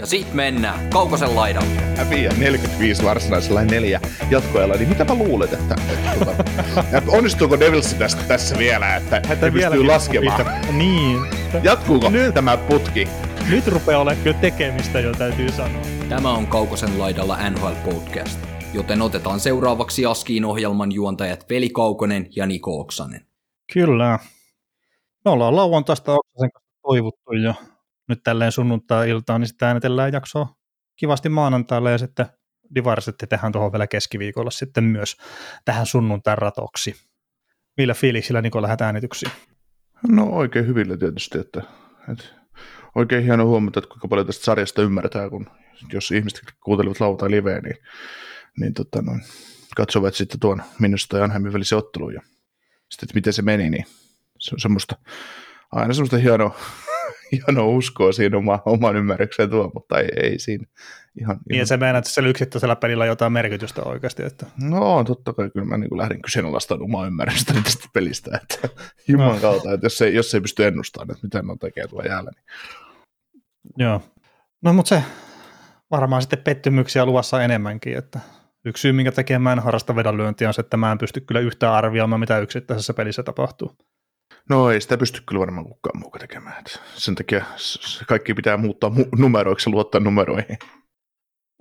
[0.00, 1.68] Ja sit mennään Kaukosen laidalle.
[1.96, 4.00] Häviää 45 varsinaisella neljä
[4.30, 9.16] jatkoajalla, niin mitä mä luulet, että, että, että, että onnistuuko Devilsi tästä tässä vielä, että,
[9.16, 10.38] että pystyy vieläkin laskemaan?
[10.46, 10.72] riittää.
[10.72, 11.18] Niin.
[11.62, 13.08] Jatkuuko Nyt- tämä putki?
[13.50, 15.82] Nyt rupeaa olemaan kyllä tekemistä jo, täytyy sanoa.
[16.08, 18.40] Tämä on Kaukosen laidalla NHL Podcast,
[18.74, 23.26] joten otetaan seuraavaksi Askiin ohjelman juontajat Veli Kaukonen ja Niko Oksanen.
[23.72, 24.18] Kyllä.
[25.24, 27.54] Me ollaan lauantaista Oksasen kanssa toivottu jo
[28.10, 30.54] nyt tälleen sunnuntai-iltaan, niin sitten äänetellään jaksoa
[30.96, 32.26] kivasti maanantaille ja sitten
[32.74, 35.16] Divarsetti tehdään tuohon vielä keskiviikolla sitten myös
[35.64, 36.94] tähän sunnuntain ratoksi.
[37.76, 39.32] Millä fiiliksillä Niko lähdet äänityksiin?
[40.08, 41.62] No oikein hyvillä tietysti, että,
[42.12, 42.24] että
[42.94, 45.46] oikein hieno huomata, että kuinka paljon tästä sarjasta ymmärretään, kun
[45.92, 47.76] jos ihmiset kuuntelivat lauantai liveä, niin,
[48.60, 49.20] niin tota noin,
[49.76, 52.20] katsovat sitten tuon Minusta ja Anheimin välisen ottelun ja
[52.90, 53.86] sitten, että miten se meni, niin
[54.38, 54.96] se on semmoista,
[55.72, 56.56] aina semmoista hienoa,
[57.32, 60.66] hienoa uskoa siinä oma, oman ymmärrykseen tuo, mutta ei, ei siinä
[61.20, 64.22] ihan, Niin, ihan se meinaat, että sillä yksittäisellä pelillä jotain merkitystä oikeasti.
[64.22, 64.46] Että...
[64.62, 68.68] No on, totta kai kyllä mä niin lähdin kyseenalaistamaan omaa ymmärrystäni tästä pelistä, että
[69.08, 72.08] juman kautta, että jos ei, jos ei pysty ennustamaan, että mitä ne on tekee tuolla
[72.08, 72.44] jäällä, niin
[73.78, 74.02] Joo.
[74.62, 75.02] No mutta se
[75.90, 78.20] varmaan sitten pettymyksiä luvassa enemmänkin, että
[78.64, 81.40] yksi syy, minkä takia mä en harrasta vedonlyöntiä on se, että mä en pysty kyllä
[81.40, 83.76] yhtään arvioimaan, mitä yksittäisessä pelissä tapahtuu.
[84.48, 86.58] No ei sitä pysty kyllä varmaan kukaan muuka tekemään.
[86.58, 87.44] Et sen takia
[88.06, 90.58] kaikki pitää muuttaa mu- numeroiksi ja luottaa numeroihin.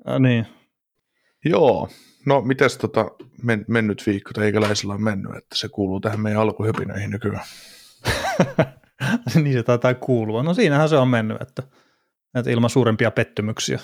[0.09, 0.45] Äh, niin.
[1.45, 1.89] Joo,
[2.25, 3.11] no mites tota
[3.44, 7.45] men- mennyt viikko teikäläisellä on mennyt, että se kuuluu tähän meidän alkuhypinöihin nykyään.
[9.44, 10.44] niin se taitaa kuulua.
[10.44, 11.63] No siinähän se on mennyt, että,
[12.35, 13.79] että ilman suurempia pettymyksiä,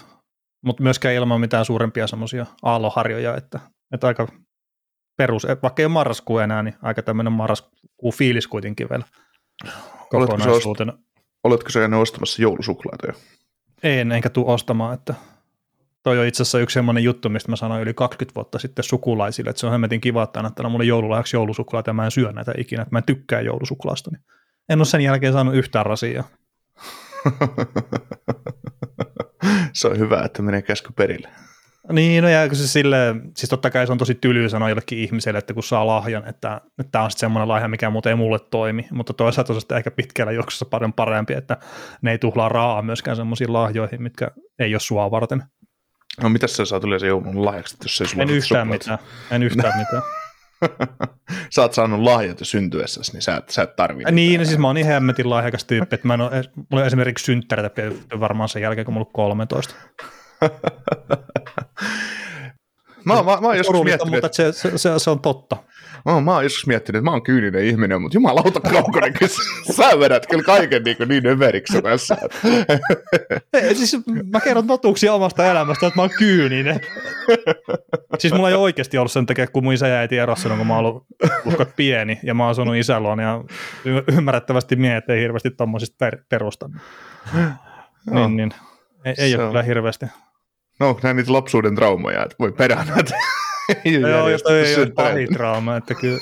[0.66, 3.60] mutta myöskään ilman mitään suurempia semmoisia aalloharjoja, että,
[3.94, 4.28] että aika
[5.18, 9.04] perus, vaikka ei ole marraskuu enää, niin aika tämmöinen marraskuun fiilis kuitenkin vielä
[9.64, 10.94] Oletko sä, ost- kokonaisuutena.
[11.44, 13.14] oletko sä käynyt ostamassa joulusuklaata jo?
[13.84, 15.14] En, enkä tule ostamaan, että
[16.04, 19.50] toi on itse asiassa yksi semmoinen juttu, mistä mä sanoin yli 20 vuotta sitten sukulaisille,
[19.50, 22.54] että se on hemmetin kiva, että annattaa mulle joululahjaksi joulusuklaata ja mä en syö näitä
[22.58, 24.12] ikinä, että mä en tykkää joulusuklaasta.
[24.12, 24.22] Niin
[24.70, 26.24] en ole sen jälkeen saanut yhtään rasia.
[29.74, 31.30] se on hyvä, että menee käsky perille.
[31.92, 35.00] Niin, no ja kun se sille, siis totta kai se on tosi tylyä sanoa jollekin
[35.00, 38.16] ihmiselle, että kun saa lahjan, että, että tämä on sitten semmoinen lahja, mikä muuten ei
[38.16, 41.58] mulle toimi, mutta toisaalta se on sitten ehkä pitkällä juoksussa paljon parempi, että
[42.02, 44.28] ne ei tuhlaa rahaa myöskään semmoisiin lahjoihin, mitkä
[44.60, 45.44] ei ole sua varten.
[46.22, 48.84] No mitäs sä saat yleensä joulun lahjaksi, jos ei sulla En yhtään suklaata?
[48.84, 49.00] mitään,
[49.32, 50.04] en yhtään mitään.
[51.50, 54.12] sä oot saanut lahjat jo syntyessäsi, niin sä et, sä et tarvitse.
[54.12, 56.86] Niin, no siis mä oon niin hemmetin lahjakas tyyppi, että mä en ole, mulla on
[56.86, 59.76] esimerkiksi synttäreitä pidetty varmaan sen jälkeen, kun mulla on 13.
[63.06, 65.58] Mä, mä, mä, oon joskus miettinyt, mutta se, se, se, se, on totta.
[66.06, 69.14] mä, mä oon joskus miettinyt, että mä oon kyyninen ihminen, mutta jumalauta kaukonen,
[69.72, 72.18] sä- vedät kyllä kaiken niin, kuin niin överiksi tässä.
[73.54, 73.98] Ei, siis
[74.34, 76.80] mä kerron totuuksia omasta elämästä, että mä oon kyyninen.
[78.20, 80.68] siis mulla ei oikeasti ollut sen takia, kun mun isä ja äiti erosi silloin, kun
[80.68, 81.06] mä oon ollut
[81.76, 83.44] pieni, ja mä oon asunut isän luona, ja
[84.18, 86.70] ymmärrettävästi miehet ei hirveästi tommosista per, perusta.
[87.36, 88.28] Joo.
[88.28, 88.52] Niin, niin.
[89.06, 90.06] Ei, ei ole kyllä hirveästi.
[90.80, 93.14] No onko nämä niitä lapsuuden traumoja, että voi perään näitä.
[94.02, 96.20] No Joo, ja toi ei ole draama, että kyllä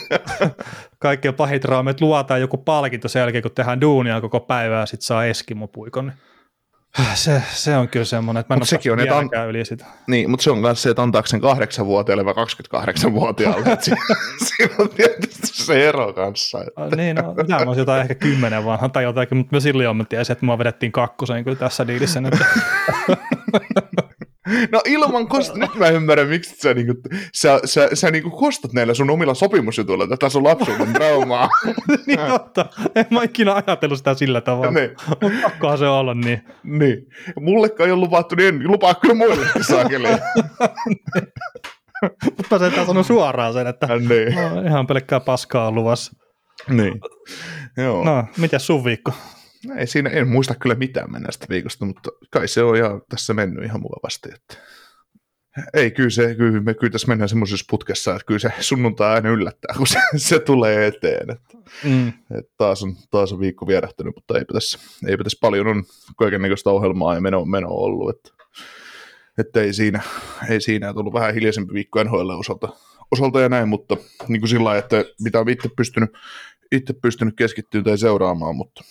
[1.00, 4.86] kaikkein pahin draama, että luotaan joku palkinto sen jälkeen, kun tehdään duunia koko päivää ja
[4.86, 6.12] sitten saa Eskimo-puikon.
[7.14, 9.86] Se, se on kyllä semmoinen, että mä en Mut sekin on, että an- yli sitä.
[10.08, 13.70] Niin, mutta se on myös se, että antaako sen kahdeksanvuotiaalle vai 28-vuotiaalle.
[13.74, 13.91] että si-
[14.58, 16.59] Siinä on tietysti se ero kanssa.
[16.62, 16.96] Että.
[16.96, 20.03] Niin, no, mitä mä jotain ehkä kymmenen vanha tai jotakin, mutta mä silloin jo mä
[20.09, 22.22] tiesin, että mua vedettiin kakkoseen kyllä tässä diilissä.
[22.22, 22.34] Nyt.
[24.71, 25.55] No ilman kost...
[25.55, 26.93] Nyt mä ymmärrän, miksi sä, niinku,
[27.34, 31.49] sä, sä, sä niinku kostat näillä sun omilla sopimusjutuilla tätä sun lapsuuden traumaa.
[32.07, 36.41] niin totta, en mä ikinä ajatellut sitä sillä tavalla, niin, mutta pakkohan se olla niin.
[36.63, 36.97] niin.
[37.40, 40.07] Mullekaan ei ole luvattu, niin en lupaa kyllä muillekin saakeli.
[42.23, 44.35] Mutta mä sen sanon suoraan sen, että niin.
[44.35, 46.11] no, ihan pelkkää paskaa on luvassa.
[46.69, 47.01] niin.
[47.78, 48.03] Joo.
[48.03, 49.11] No, miten sun viikko?
[49.77, 53.65] Ei siinä, en muista kyllä mitään mennästä viikosta, mutta kai se on ihan tässä mennyt
[53.65, 54.29] ihan mukavasti.
[54.35, 54.57] Että.
[55.73, 59.29] Ei, kyllä, se, kyllä me kyllä tässä mennään semmoisessa putkessa, että kyllä se sunnuntai aina
[59.29, 61.29] yllättää, kun se, se tulee eteen.
[61.29, 62.07] Että, Mm.
[62.07, 65.83] että taas, on, taas on viikko vierähtänyt, mutta eipä tässä, eipä tässä paljon on
[66.17, 68.09] kaikennäköistä ohjelmaa ja meno, meno ollut.
[68.09, 68.43] Että
[69.37, 70.01] että ei siinä,
[70.49, 72.69] ei siinä tullut vähän hiljaisempi viikko NHL osalta,
[73.11, 76.09] osalta ja näin, mutta niin kuin sillä lailla, että mitä on itse pystynyt,
[76.71, 78.83] itse pystynyt keskittymään tai seuraamaan, mutta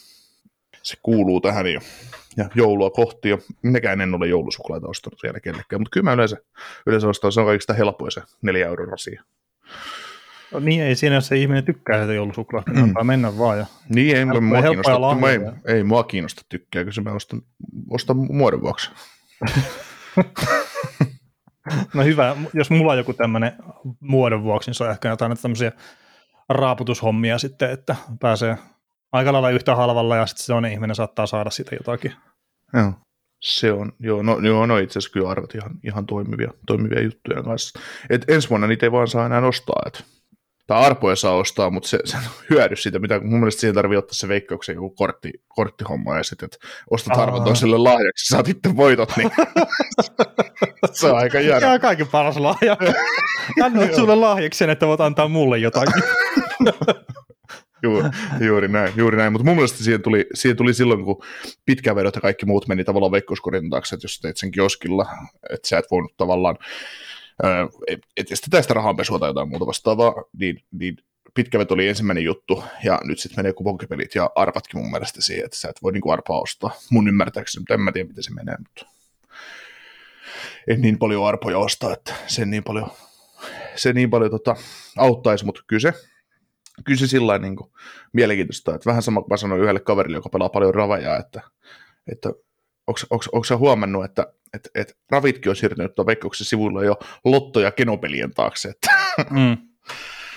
[0.82, 1.80] se kuuluu tähän jo.
[2.36, 6.36] Ja joulua kohti, ja minäkään en ole joulusuklaita ostanut vielä kellekään, mutta kyllä mä yleensä,
[6.86, 9.22] yleensä ostan, se on kaikista helpoin se neljä euron rasia.
[10.52, 13.58] No, niin ei siinä, jos se ihminen tykkää sitä joulusuklaata, niin antaa mennä vaan.
[13.58, 13.66] Ja...
[13.88, 15.52] Niin, ei, mua kiinnosta, ei, lahjoja.
[15.66, 17.42] ei, mua kiinnosta tykkääkö se, mä ostan,
[17.90, 18.90] ostan muodon vuoksi.
[21.94, 23.52] No hyvä, jos mulla on joku tämmöinen
[24.00, 25.72] muodon vuoksi, niin se on ehkä jotain tämmöisiä
[26.48, 28.56] raaputushommia sitten, että pääsee
[29.12, 32.12] aika lailla yhtä halvalla ja sitten se toinen ihminen saattaa saada siitä jotakin.
[32.74, 32.92] Joo.
[33.40, 37.42] Se on, joo, no, joo, no itse asiassa kyllä arvat ihan, ihan toimivia, toimivia juttuja
[37.42, 37.80] kanssa.
[38.10, 40.04] Et ensi vuonna niitä ei vaan saa enää ostaa, et,
[40.66, 43.98] tai arpoja saa ostaa, mutta se, se on hyödy siitä, mitä mun mielestä siihen tarvii
[43.98, 47.22] ottaa se veikkauksen joku kortti, korttihomma ja sitten, että ostat Aa.
[47.22, 49.30] arvon toiselle lahjaksi, saat itse voitot, niin
[50.92, 51.72] se on aika järkeä.
[51.72, 52.76] Ja kaiken paras lahja.
[53.64, 56.02] Annoit sulle lahjaksi sen, että voit antaa mulle jotakin.
[57.82, 58.08] Juuri,
[58.46, 59.32] juuri näin, juuri näin.
[59.32, 61.22] Mutta mun mielestä siihen tuli, siihen tuli silloin, kun
[61.66, 65.06] pitkävedot ja kaikki muut meni tavallaan veikkoskorin taakse, että jos teit sen kioskilla,
[65.50, 66.58] että sä et voinut tavallaan,
[67.42, 70.96] ää, et, et estetään sitä rahanpesua tai jotain muuta vastaavaa, niin, niin
[71.34, 75.56] pitkävet oli ensimmäinen juttu, ja nyt sitten menee kuponkipelit ja arpatkin mun mielestä siihen, että
[75.56, 76.70] sä et voi niinku arpaa ostaa.
[76.90, 78.86] Mun ymmärtääkseni, mutta en mä tiedä, miten se menee, mutta
[80.68, 82.90] en niin paljon arpoja ostaa, että se niin paljon,
[83.76, 84.56] se niin paljon tota,
[84.98, 85.92] auttaisi, mutta kyllä se,
[86.84, 87.70] kyllä se sillä niin kuin,
[88.12, 91.40] mielenkiintoista, että vähän sama kuin mä sanoin yhdelle kaverille, joka pelaa paljon ravajaa, että,
[92.12, 92.28] että
[93.32, 97.70] onko sä huomannut, että et, et ravitkin on siirtynyt tuon Veikkauksen sivuilla jo lotto- ja
[97.70, 98.90] kenopelien taakse, että
[99.30, 99.56] Mm.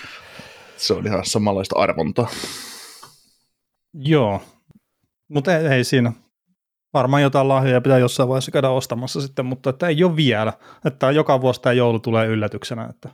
[0.76, 2.28] se on ihan samanlaista arvontaa.
[3.94, 4.42] Joo,
[5.28, 6.12] mutta ei, ei siinä.
[6.94, 10.52] Varmaan jotain lahjoja pitää jossain vaiheessa käydä ostamassa sitten, mutta että ei ole vielä.
[10.84, 12.86] Että joka vuosi tämä joulu tulee yllätyksenä.
[12.90, 13.08] Että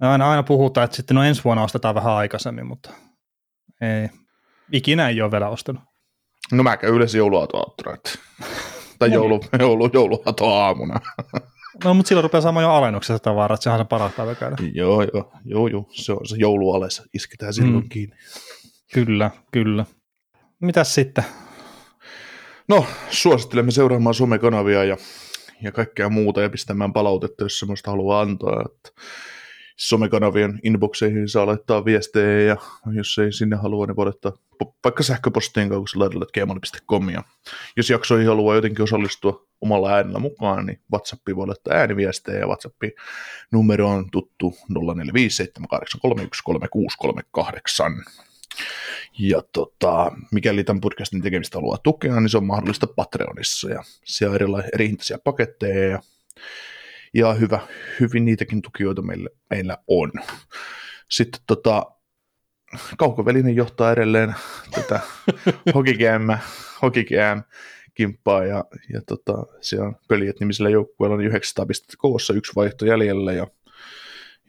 [0.00, 2.90] aina, aina puhutaan, että sitten no ensi vuonna ostetaan vähän aikaisemmin, mutta
[3.80, 4.08] ei.
[4.72, 5.82] Ikinä ei ole vielä ostanut.
[6.52, 7.18] No mä käyn yleensä
[7.94, 8.18] että
[8.98, 11.00] tai joulu, joulu, jouluaatoaamuna.
[11.84, 14.56] No, mutta silloin rupeaa saamaan jo alennuksessa tavaraa, että sehän on se paras päivä käydä.
[14.74, 17.88] joo, joo, joo, joo, se on se jouluales, isketään silloin Mm.
[17.88, 18.16] kiinni.
[18.94, 19.86] Kyllä, kyllä.
[20.60, 21.24] Mitäs sitten?
[22.68, 24.96] No, suosittelemme seuraamaan somekanavia ja,
[25.62, 28.64] ja kaikkea muuta ja pistämään palautetta, jos semmoista haluaa antaa.
[28.66, 29.02] Että
[29.76, 32.56] somekanavien inboxeihin saa laittaa viestejä ja
[32.92, 34.32] jos ei sinne halua, niin voi laittaa
[34.84, 37.22] vaikka sähköpostiin kaukoselaidalla.gmail.com ja
[37.76, 42.92] jos jaksoihin haluaa jotenkin osallistua omalla äänellä mukaan, niin WhatsAppiin voi laittaa ääniviestejä ja WhatsAppin
[43.52, 44.76] numero on tuttu 0457833638.
[49.18, 54.30] Ja tota, mikäli tämän podcastin tekemistä haluaa tukea, niin se on mahdollista Patreonissa ja siellä
[54.30, 56.02] on erilaisia eri paketteja ja,
[57.14, 57.60] ja hyvä,
[58.00, 60.12] hyvin niitäkin tukijoita meillä, meillä on.
[61.10, 61.86] Sitten tota,
[62.98, 64.34] Kaukovälinen johtaa edelleen
[64.70, 65.00] tätä
[66.82, 67.42] Hokigm
[67.94, 72.86] kimppaa ja, ja tota, siellä on pöljät nimisellä joukkueella niin 900 pistettä koossa, yksi vaihto
[72.86, 73.46] jäljellä ja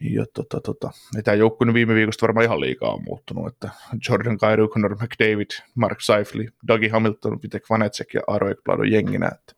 [0.00, 0.90] ja tota, tota,
[1.24, 3.70] tämä joukkue viime viikosta varmaan ihan liikaa on muuttunut, että
[4.08, 9.26] Jordan Kairu, Connor McDavid, Mark Seifley, Dougie Hamilton, Vitek Vanecek ja Aro Ekblad on jenginä,
[9.26, 9.54] että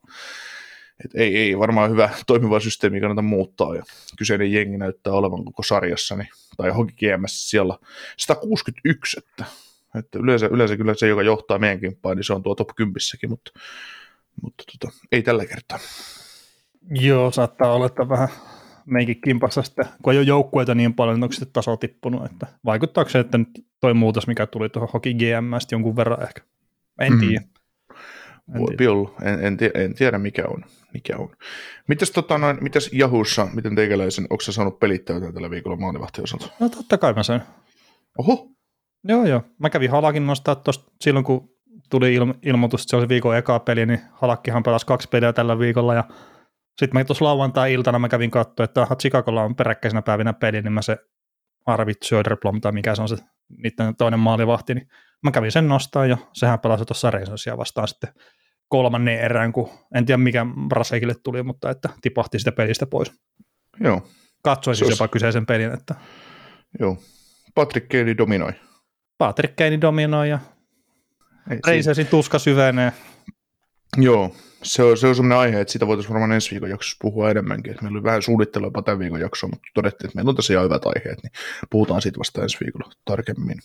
[1.04, 3.82] et ei, ei varmaan hyvä toimiva systeemi kannata muuttaa, ja
[4.18, 7.78] kyseinen jengi näyttää olevan koko sarjassa, niin, tai Hockey GMS siellä
[8.16, 9.44] 161, että,
[9.98, 12.94] että yleensä, yleensä kyllä se, joka johtaa meidän kimppaan, niin se on tuo top 10
[13.28, 13.50] mutta,
[14.42, 15.78] mutta tota, ei tällä kertaa.
[16.90, 18.28] Joo, saattaa olla, että vähän
[18.86, 22.46] meikin kimpassa sitten, kun ei ole joukkueita niin paljon, niin onko sitten taso tippunut, että
[22.64, 23.48] vaikuttaako se, että nyt
[23.80, 26.42] toi muutos, mikä tuli tuohon Hockey GM jonkun verran ehkä?
[27.00, 27.20] En Mm.
[27.20, 27.44] tiedä.
[28.54, 28.92] En Voi tiedä.
[28.92, 29.10] olla.
[29.22, 30.64] En, en, en tiedä, mikä on.
[30.96, 31.36] Mikä on.
[31.88, 36.22] Mitäs, tota, noin, mitäs Jahussa, miten teikäläisen, onko sä saanut pelittää jotain tällä viikolla maalivahti
[36.22, 36.48] osalta?
[36.60, 37.40] No totta kai mä sain.
[38.18, 38.48] Oho,
[39.08, 39.42] Joo, joo.
[39.58, 41.48] Mä kävin Halakin nostaa tuosta silloin, kun
[41.90, 45.58] tuli il- ilmoitus, että se oli viikon eka peli, niin Halakkihan pelasi kaksi peliä tällä
[45.58, 46.04] viikolla ja
[46.78, 50.82] sitten mä tuossa lauantai-iltana mä kävin katsoa, että Chicagolla on peräkkäisenä päivinä peli, niin mä
[50.82, 50.96] se
[51.66, 53.16] Arvid Söderblom tai mikä se on se
[53.62, 54.88] niiden toinen maalivahti, niin
[55.22, 58.10] mä kävin sen nostaa ja sehän pelasi tuossa Reisensia vastaan sitten
[58.68, 63.12] kolmannen erään, kun en tiedä mikä Brasekille tuli, mutta että tipahti sitä pelistä pois.
[63.80, 64.08] joo,
[64.42, 65.94] Katsoin Se siis jopa kyseisen pelin, että
[66.80, 66.98] joo.
[67.54, 68.52] Patrick Kane dominoi.
[69.18, 70.38] Patrick Kane dominoi ja
[71.66, 72.92] Reisensin tuska syvenee.
[73.96, 77.30] Joo, se on, se on sellainen aihe, että siitä voitaisiin varmaan ensi viikon jaksossa puhua
[77.30, 77.70] enemmänkin.
[77.70, 80.52] Että meillä oli vähän suunnittelua jopa tämän viikon jaksoa, mutta todettiin, että meillä on tässä
[80.52, 81.32] ihan hyvät aiheet, niin
[81.70, 83.58] puhutaan siitä vasta ensi viikolla tarkemmin.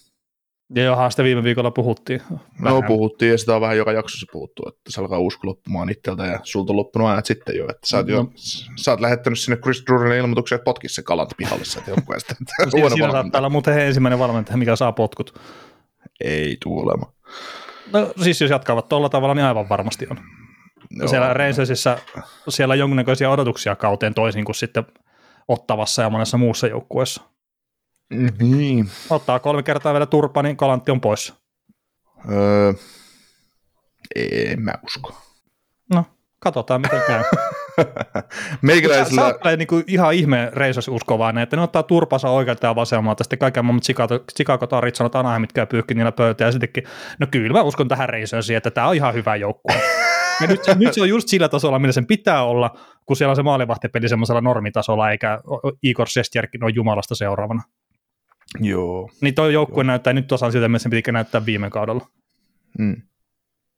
[0.76, 2.22] Ja johan sitä viime viikolla puhuttiin.
[2.30, 2.84] No Vähän.
[2.84, 6.40] puhuttiin ja sitä on vähän joka jaksossa puhuttu, että se alkaa usko loppumaan itseltä ja
[6.44, 8.30] sulta on loppunut ajat sitten jo, että sä oot, jo, No.
[8.76, 12.36] sä oot lähettänyt sinne Chris Drurille ilmoituksen, että potkis se kalat pihalle sieltä joukkueesta.
[12.58, 15.40] Siinä, huono siinä saattaa olla muuten he ensimmäinen valmentaja, mikä saa potkut.
[16.24, 17.14] Ei tuu olemaan.
[17.94, 20.18] No siis jos jatkavat tuolla tavalla, niin aivan varmasti on.
[20.92, 21.98] No, Siellä Rangersissa
[22.50, 24.84] siellä on jonkunnäköisiä odotuksia kauteen toisin kuin sitten
[25.48, 27.22] Ottavassa ja monessa muussa joukkueessa.
[28.40, 28.90] Niin.
[29.10, 31.34] Ottaa kolme kertaa vielä turpa, niin kalantti on pois.
[32.32, 32.74] Öö,
[34.16, 35.22] en mä usko.
[35.94, 36.06] No,
[36.40, 37.24] katsotaan miten käy.
[37.76, 38.24] Sä, sä
[38.62, 43.24] Meikäläisellä, oot kyllä niinku ihan ihme reisas uskovainen, että ne ottaa turpansa oikealta ja vasemmalta,
[43.24, 46.84] sitten kaiken maailman Chicago, Chicago sanoo, että mitkä pyyhki niillä pöytä, ja sittenkin,
[47.20, 49.76] no kyllä mä uskon tähän reisösiin, että tämä on ihan hyvä joukkue.
[50.42, 53.32] Ja nyt, se- nyt se on just sillä tasolla, millä sen pitää olla, kun siellä
[53.32, 55.40] on se maalivahtipeli semmoisella normitasolla, eikä
[55.84, 57.62] Igor Sestjärkin ole jumalasta seuraavana.
[58.60, 59.10] Joo.
[59.22, 62.08] Niin toi joukkue näyttää nyt tasan siltä, mitä sen piti näyttää viime kaudella.
[62.80, 63.02] Mm.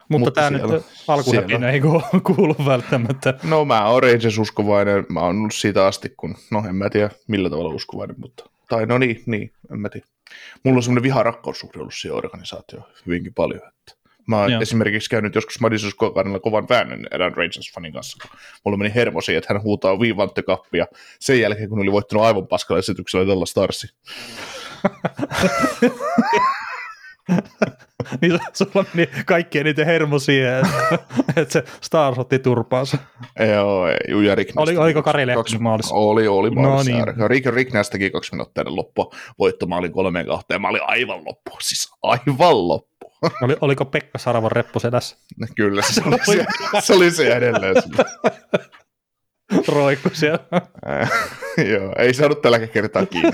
[0.09, 1.81] Mutta, Mutta tämä siellä- nyt alkuhäpinä ei
[2.35, 3.33] kuulu, välttämättä.
[3.43, 7.09] No mä oon Rangers uskovainen, mä oon ollut siitä asti, kun, no en mä tiedä
[7.27, 10.07] millä tavalla uskovainen, mutta, tai no niin, niin, en mä tiedä.
[10.63, 14.61] Mulla on semmoinen viha-rakkaussuhde ollut siihen organisaatioon hyvinkin paljon, että Mä oon Joo.
[14.61, 19.21] esimerkiksi käynyt joskus Madison Square Gardenilla kovan väännön erään Rangers-fanin kanssa, kun mulla meni hermo
[19.21, 20.85] siihen, että hän huutaa viivanttekappia
[21.19, 23.87] sen jälkeen, kun oli voittanut aivan paskalla esityksellä Della Starsi.
[28.21, 30.97] Niin sulla meni kaikki eniten hermo siihen, että,
[31.41, 32.97] että se Stars otti turpaansa.
[33.53, 35.95] Joo, ei, ja Rick Oli- oliko Kari Lehtonen kaksi- maalissa?
[35.95, 36.91] Oli, oli maalissa.
[36.91, 37.15] No No niin.
[37.17, 37.29] niin.
[37.29, 39.09] Rick, Rick Nast teki kaksi minuuttia ennen loppua.
[39.39, 40.61] Voittomaalin kolmeen kahteen.
[40.61, 41.51] Mä olin aivan loppu.
[41.61, 43.13] Siis aivan loppu.
[43.43, 45.17] Oli, oliko Pekka Saravon reppu sedässä?
[45.55, 46.45] Kyllä, se oli, se,
[46.81, 47.75] se, oli se edelleen.
[49.67, 50.39] Roikku siellä.
[51.71, 53.31] Joo, ei saanut tälläkin kertaa kiinni.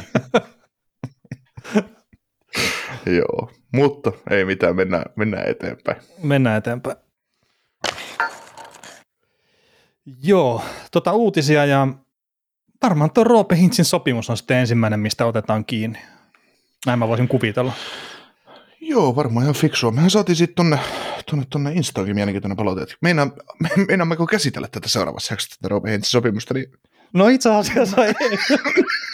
[3.17, 6.01] Joo, mutta ei mitään, mennään, mennään eteenpäin.
[6.23, 6.97] Mennään eteenpäin.
[10.23, 10.61] Joo,
[10.91, 11.87] tota uutisia ja
[12.83, 15.99] varmaan tuo Roope Hintsin sopimus on sitten ensimmäinen, mistä otetaan kiinni.
[16.85, 17.73] Näin mä voisin kuvitella.
[18.81, 19.91] Joo, varmaan ihan fiksua.
[19.91, 20.79] Mehän saatiin sitten tonne,
[21.29, 22.81] tonne, tonne Instagramiin mielenkiintoinen palaute.
[22.81, 23.25] että Meinaa,
[23.59, 26.71] me, meinaammeko käsitellä tätä seuraavassa jaksossa, tätä Roope Hintsin sopimusta, niin
[27.13, 28.13] No itse asiassa ei.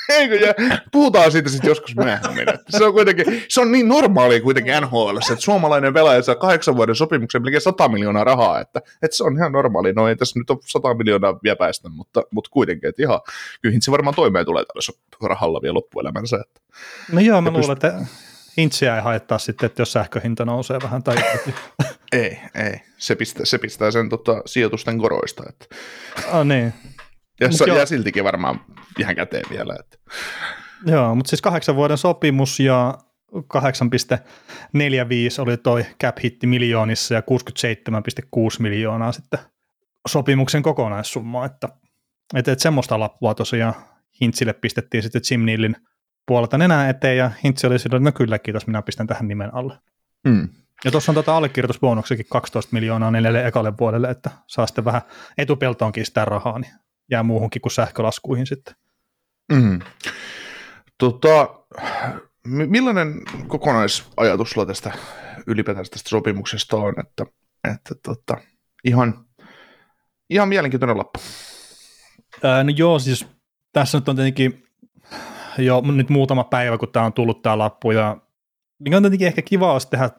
[0.10, 0.54] Eikö, ja
[0.92, 2.46] puhutaan siitä sitten joskus myöhemmin.
[2.70, 6.96] Se on kuitenkin, se on niin normaalia kuitenkin NHL, että suomalainen pelaaja saa kahdeksan vuoden
[6.96, 9.94] sopimuksen melkein 100 miljoonaa rahaa, että, että se on ihan normaali.
[9.94, 13.22] No ei tässä nyt ole 100 miljoonaa vielä päästä, mutta, mutta kuitenkin, että ihan,
[13.62, 16.38] kyllä se varmaan toimeen tulee tällä rahalla vielä loppuelämänsä.
[16.38, 16.62] Että.
[17.12, 17.94] No joo, mä luulen, että
[18.58, 21.16] Hintsiä ei haittaa sitten, että jos sähköhinta nousee vähän tai
[22.12, 22.82] Ei, ei.
[22.98, 25.44] Se pistää, se pistää sen tota, sijoitusten koroista.
[25.50, 25.66] Että.
[26.32, 26.74] ah, niin.
[27.40, 28.62] Ja Mut jää siltikin varmaan
[29.00, 29.76] ihan käteen vielä.
[29.80, 29.98] Että.
[30.86, 32.98] Joo, mutta siis kahdeksan vuoden sopimus ja
[33.36, 33.42] 8,45
[35.40, 37.26] oli toi cap hitti miljoonissa ja 67,6
[38.60, 39.40] miljoonaa sitten
[40.08, 41.70] sopimuksen kokonaissumma, että,
[42.36, 43.74] että, että semmoista lappua tosiaan
[44.22, 45.76] Hintsille pistettiin sitten Jim Nealin
[46.28, 49.54] puolelta nenää eteen ja Hintsi oli silloin, että no kyllä kiitos, minä pistän tähän nimen
[49.54, 49.78] alle.
[50.28, 50.50] Mm.
[50.86, 55.02] Ja tuossa on tota allekirjoitusbonuksekin 12 miljoonaa neljälle ekalle vuodelle, että saa sitten vähän
[55.38, 56.74] etupeltoonkin sitä rahaa, niin
[57.12, 58.76] jää muuhunkin kuin sähkölaskuihin sitten.
[59.54, 59.80] Mm.
[60.98, 61.60] Tota,
[62.48, 64.92] mi- millainen kokonaisajatus sulla tästä
[65.48, 67.26] ylipäätään tästä sopimuksesta on, että,
[67.74, 68.38] että tota,
[68.84, 69.26] ihan,
[70.30, 71.20] ihan mielenkiintoinen lappu.
[72.44, 73.28] Ää, no joo, siis
[73.74, 74.68] tässä nyt on tietenkin
[75.58, 78.18] jo nyt muutama päivä, kun tämä on tullut tämä lappu, ja
[78.80, 80.10] mikä on tietenkin ehkä kiva olisi tehdä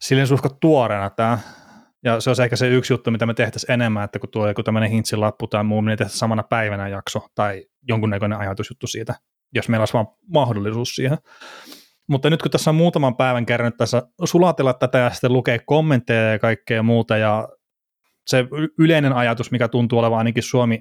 [0.00, 1.38] silleen suhkat tuoreena tämä,
[2.04, 4.62] ja se olisi ehkä se yksi juttu, mitä me tehtäisiin enemmän, että kun tulee joku
[4.62, 9.14] tämmöinen hintsin lappu tai muu, niin tehtäisiin samana päivänä jakso tai jonkunnäköinen ajatusjuttu siitä,
[9.54, 11.18] jos meillä olisi vaan mahdollisuus siihen.
[12.08, 16.32] Mutta nyt kun tässä on muutaman päivän kerran tässä sulatella tätä ja sitten lukee kommentteja
[16.32, 17.48] ja kaikkea muuta, ja
[18.26, 18.44] se
[18.78, 20.78] yleinen ajatus, mikä tuntuu olevan ainakin Suomi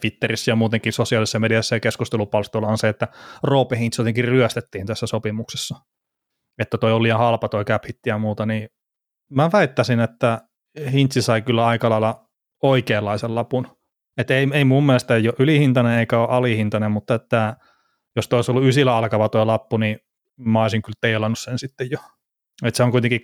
[0.00, 3.08] Twitterissä ja muutenkin sosiaalisessa mediassa ja keskustelupalstoilla on se, että
[3.42, 5.74] Roope Hintz jotenkin ryöstettiin tässä sopimuksessa.
[6.58, 8.68] Että toi oli liian halpa toi cap ja muuta, niin
[9.30, 10.40] mä väittäisin, että
[10.92, 12.28] Hintsi sai kyllä aika lailla
[12.62, 13.66] oikeanlaisen lapun.
[14.16, 17.56] Että ei, ei mun mielestä ei ole ylihintainen eikä ole alihintainen, mutta että
[18.16, 19.98] jos toi olisi ollut ysillä alkava tuo lappu, niin
[20.38, 21.98] mä olisin kyllä teilannut sen sitten jo.
[22.64, 23.20] Että se on kuitenkin,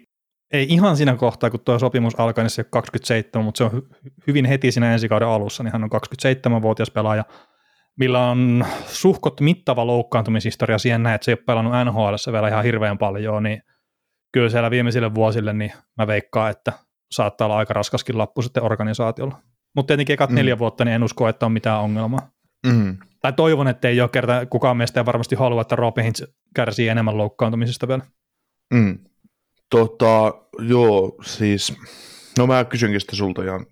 [0.52, 3.70] ei ihan siinä kohtaa, kun tuo sopimus alkaa, niin se on 27, mutta se on
[3.70, 7.24] hy- hyvin heti siinä ensi kauden alussa, niin hän on 27-vuotias pelaaja,
[7.98, 12.64] millä on suhkot mittava loukkaantumishistoria siihen näin, että se ei ole pelannut NHL vielä ihan
[12.64, 13.62] hirveän paljon, niin
[14.34, 16.72] kyllä siellä viimeisille vuosille, niin mä veikkaan, että
[17.10, 19.40] saattaa olla aika raskaskin lappu sitten organisaatiolla.
[19.76, 20.34] Mutta tietenkin ekat Mm.
[20.36, 22.30] neljä vuotta, niin en usko, että on mitään ongelmaa.
[22.66, 22.98] Mm.
[23.22, 26.22] Tai toivon, että ei ole kerta, kukaan meistä ei varmasti halua, että Roope Hintz
[26.54, 28.02] kärsii enemmän loukkaantumisesta vielä.
[28.74, 28.98] Mm.
[29.70, 31.76] Tota, joo, siis,
[32.38, 33.66] no mä kysynkin sitä sulta ihan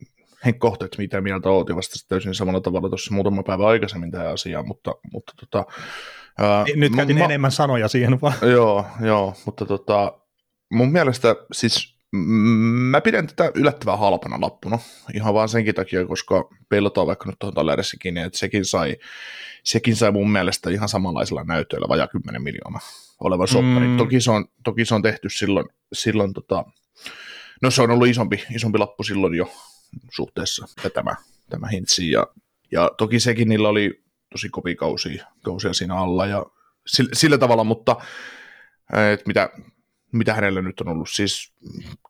[0.45, 4.33] Henkko että mitä mieltä oot, ja vastasit täysin samalla tavalla tuossa muutama päivä aikaisemmin tähän
[4.33, 5.73] asiaan, mutta, mutta tota,
[6.39, 8.35] ää, Nyt käytin ma- enemmän sanoja siihen vaan.
[8.43, 10.19] Joo, joo, mutta tota,
[10.73, 11.93] mun mielestä siis
[12.91, 14.79] mä pidän tätä yllättävän halpana lappuna,
[15.15, 18.97] ihan vaan senkin takia, koska peilataan vaikka nyt tuohon Talerissa kiinni, että sekin sai,
[19.65, 22.81] sekin sai mun mielestä ihan samanlaisella näytöillä vajaa 10 miljoonaa
[23.21, 23.89] olevan soppari.
[23.89, 23.97] Mm.
[23.97, 26.65] Toki, se on, toki se on tehty silloin, silloin tota,
[27.63, 29.51] no se on ollut isompi, isompi lappu silloin jo
[30.11, 31.17] suhteessa tämä,
[31.51, 32.27] tämä hintsi, ja,
[32.73, 34.03] ja toki sekin niillä oli
[34.33, 36.47] tosi kovia kausia, kausia siinä alla, ja
[36.87, 37.97] sillä, sillä tavalla, mutta
[39.13, 39.51] että mitä,
[40.13, 41.53] mitä hänellä nyt on ollut, siis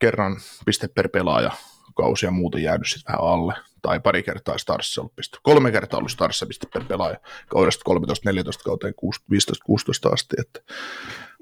[0.00, 1.50] kerran piste per pelaaja
[1.94, 5.38] kausia muuten jäänyt sitten vähän alle, tai pari kertaa Starssa ollut piste.
[5.42, 7.16] Kolme kertaa ollut Starssa piste per pelaaja
[7.48, 8.94] kaudesta 13-14 kauteen
[10.08, 10.36] 15-16 asti.
[10.40, 10.60] Että,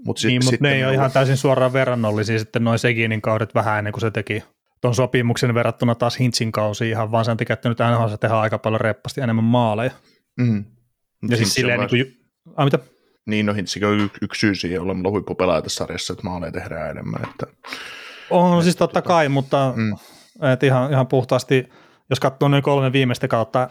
[0.05, 3.55] mut sit, niin, mutta ne ei ole ihan täysin suoraan verrannollisia sitten noin Seginin kaudet
[3.55, 4.43] vähän ennen kuin se teki
[4.81, 8.59] tuon sopimuksen verrattuna taas Hintsin kausi ihan vaan sen takia, että nyt NHL tehdään aika
[8.59, 9.91] paljon reppasti enemmän maaleja.
[10.37, 10.65] Mm.
[11.29, 12.21] Ja siis silleen niin kuin,
[12.57, 12.79] ah, mitä?
[13.31, 16.53] Niin, no Hintsi on y- yksi syy siihen, jolla on huippupelaaja tässä sarjassa, että maaleja
[16.53, 17.23] tehdään enemmän.
[17.31, 17.47] Että,
[18.31, 19.97] on että, siis totta kai, mutta mm.
[20.53, 21.69] et ihan, ihan puhtaasti,
[22.11, 23.71] jos katsoo noin kolme viimeistä kautta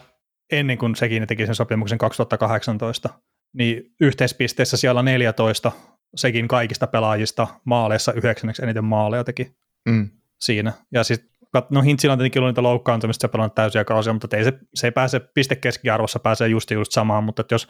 [0.52, 3.08] ennen kuin sekin teki sen sopimuksen 2018,
[3.52, 5.72] niin yhteispisteessä siellä 14
[6.16, 9.56] sekin kaikista pelaajista maaleissa yhdeksänneksi eniten maaleja teki
[9.88, 10.10] mm.
[10.40, 10.72] siinä.
[10.92, 11.30] Ja siis
[11.70, 14.86] no Hintsillä on tietenkin ollut niitä loukkaantumista, se pelannut täysiä kausia, mutta ei se, se
[14.86, 17.68] ei pääse pistekeskiarvossa, pääsee just just samaan, mutta jos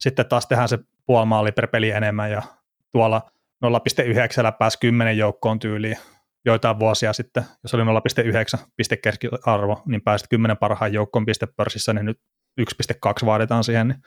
[0.00, 2.42] sitten taas tehdään se puoli maali per peli enemmän ja
[2.92, 3.30] tuolla
[3.64, 5.96] 0,9 pääsi 10 joukkoon tyyliin
[6.44, 12.20] joitain vuosia sitten, jos oli 0,9 pistekeskiarvo, niin pääsit 10 parhaan joukkoon pistepörssissä, niin nyt
[12.60, 14.02] 1,2 vaaditaan siihen, niin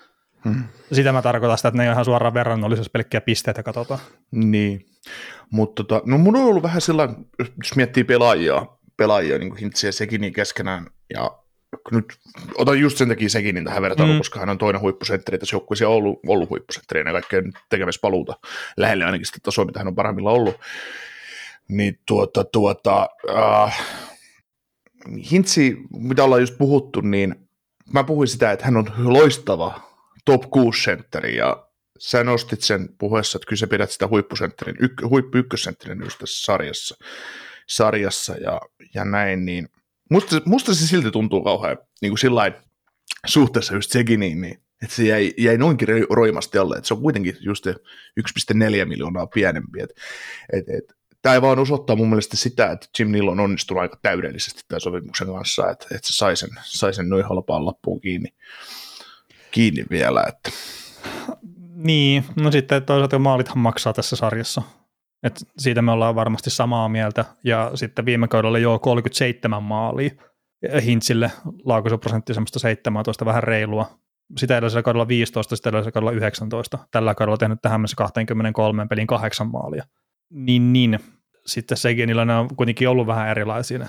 [0.45, 0.63] Hmm.
[0.91, 3.99] Sitä mä tarkoitan sitä, että ne ei ole ihan suoraan verrannollisuus pelkkiä pisteitä katsotaan.
[4.31, 4.85] Niin,
[5.51, 8.65] mutta tota, no mun on ollut vähän sellainen, jos miettii pelaajia,
[8.97, 11.40] pelaajia niin kuin ja Sekinin keskenään, ja
[11.91, 12.05] nyt
[12.55, 14.19] otan just sen takia Sekinin tähän vertailuun, mm.
[14.19, 18.33] koska hän on toinen huippusentteri tässä joukkueessa ollut, ollut huippusentteri ja kaikkea tekemässä paluuta
[18.77, 20.55] lähelle ainakin sitä tasoa, mitä hän on parhaimmilla ollut.
[21.67, 23.85] Niin tuota, tuota, äh,
[25.31, 27.35] Hintsi, mitä ollaan just puhuttu, niin
[27.93, 29.81] mä puhuin sitä, että hän on loistava
[30.25, 31.67] top 6 sentteri ja
[31.99, 36.45] sä nostit sen puheessa, että kyllä sä pidät sitä huippusentterin, yk, huippu ykkössentterin just tässä
[36.45, 36.95] sarjassa,
[37.67, 38.61] sarjassa ja,
[38.93, 39.69] ja näin, niin
[40.11, 42.53] musta, musta se silti tuntuu kauhean niin kuin sillain
[43.25, 47.37] suhteessa just Seginiin, niin että se jäi, jäi noinkin roimasti alle, että se on kuitenkin
[47.39, 47.75] just 1,4
[48.85, 50.01] miljoonaa pienempi, että
[50.53, 53.99] et, et, tämä ei vaan osoittaa mun mielestä sitä, että Jim Neal on onnistunut aika
[54.01, 58.33] täydellisesti tämän sopimuksen kanssa, että, että se sai sen, sai sen noin halpaan lappuun kiinni,
[59.51, 60.23] kiinni vielä.
[60.27, 60.51] Että.
[61.75, 64.61] Niin, no sitten toisaalta maalithan maksaa tässä sarjassa.
[65.23, 67.25] Et siitä me ollaan varmasti samaa mieltä.
[67.43, 70.11] Ja sitten viime kaudella jo 37 maalia
[70.85, 71.31] Hintsille
[71.65, 73.99] laukaisuprosentti semmoista 17, vähän reilua.
[74.37, 76.79] Sitä edellisellä kaudella 15, sitä edellisellä kaudella 19.
[76.91, 79.83] Tällä kaudella tehnyt tähän mennessä 23 pelin kahdeksan maalia.
[80.29, 80.99] Niin, niin.
[81.45, 83.87] Sitten Segenillä ne on kuitenkin ollut vähän erilaisia ne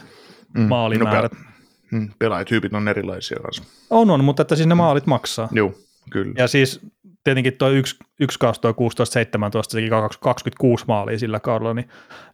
[0.55, 1.33] mm, maalimäärät.
[1.33, 1.39] No,
[1.99, 3.65] mm, pelaajatyypit on erilaisia kanssa.
[3.91, 5.49] On, on, mutta että siis ne maalit maksaa.
[5.53, 5.75] Joo,
[6.11, 6.33] kyllä.
[6.39, 6.81] Ja siis
[7.25, 8.75] tietenkin tuo yksi, yksi kausi tuo 16-17
[9.73, 9.89] teki
[10.21, 11.89] 26 maalia sillä kaudella, niin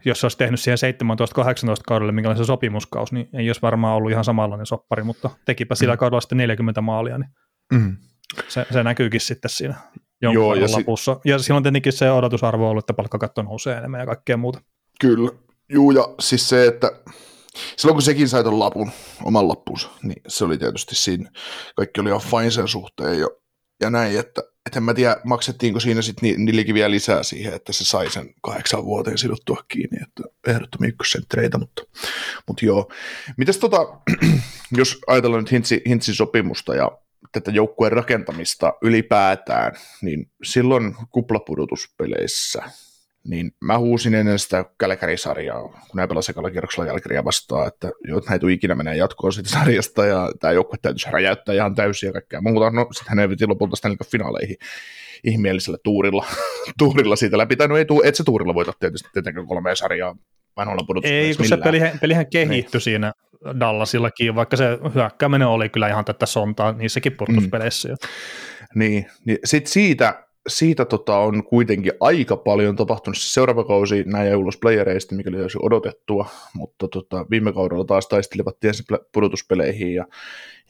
[0.05, 0.79] jos se olisi tehnyt siihen
[1.79, 5.74] 17-18 kaudelle, minkälainen se sopimuskaus, niin ei olisi varmaan ollut ihan samanlainen soppari, mutta tekipä
[5.74, 5.98] sillä mm.
[5.98, 7.31] kaudella sitten 40 maalia, niin
[7.72, 7.96] mm.
[8.48, 9.74] se, se näkyykin sitten siinä
[10.22, 11.14] jonkun Joo, ja lopussa.
[11.14, 14.61] Si- ja silloin tietenkin se odotusarvo on ollut, että palkkakatto nousee enemmän ja kaikkea muuta.
[15.01, 15.31] Kyllä,
[15.68, 16.92] Joo, ja siis se, että
[17.77, 18.90] silloin kun sekin sai tuon lapun,
[19.24, 21.31] oman lappunsa, niin se oli tietysti siinä,
[21.77, 23.27] kaikki oli ihan fine sen suhteen ja,
[23.81, 27.72] ja näin, että et en mä tiedä, maksettiinko siinä sitten Nillikin vielä lisää siihen, että
[27.72, 31.83] se sai sen kahdeksan vuoteen sidottua kiinni, että ehdottomia ykkössentreitä, mutta,
[32.46, 32.92] mutta joo.
[33.37, 33.78] Mitäs tota,
[34.78, 36.98] jos ajatellaan nyt Hintsi, Hintsin sopimusta ja
[37.33, 42.62] tätä joukkueen rakentamista ylipäätään, niin silloin kuplapudotuspeleissä–
[43.28, 48.20] niin mä huusin ennen sitä Kälkäri-sarjaa, kun näin pelasi ekalla kierroksella Kälkäriä vastaan, että jo,
[48.28, 52.40] näitä ikinä menee jatkoon siitä sarjasta, ja tämä joukkue täytyisi räjäyttää ihan täysin ja kaikkea
[52.40, 52.70] muuta.
[52.70, 54.56] No, sitten hän ei lopulta sitä finaaleihin
[55.24, 56.26] ihmeellisellä tuurilla,
[56.78, 57.56] tuurilla siitä läpi.
[57.56, 60.16] Tai no ei, et se tuurilla voita tietysti tietenkään kolmea sarjaa
[60.56, 61.60] vanhoilla Ei, kun millään.
[61.60, 62.80] se peli, pelihän kehittyi niin.
[62.80, 63.12] siinä
[63.60, 67.88] Dallasillakin, vaikka se hyökkääminen oli kyllä ihan tätä sontaa niissäkin purtuspeleissä.
[67.88, 67.96] Mm.
[68.74, 73.18] Niin, niin sitten siitä siitä tota, on kuitenkin aika paljon tapahtunut.
[73.18, 78.84] Seuraava kausi jäi ulos playereista, mikä oli odotettua, mutta tota, viime kaudella taas taistelivat tiensä
[79.12, 80.06] pudotuspeleihin ja,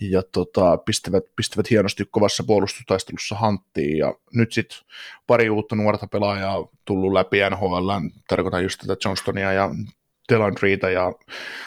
[0.00, 3.98] ja tota, pistävät, pistävät hienosti kovassa puolustustaistelussa hanttiin.
[3.98, 4.78] Ja nyt sitten
[5.26, 7.90] pari uutta nuorta pelaajaa tullut läpi NHL,
[8.28, 9.70] tarkoitan just tätä Johnstonia ja
[10.32, 11.12] Delandriita ja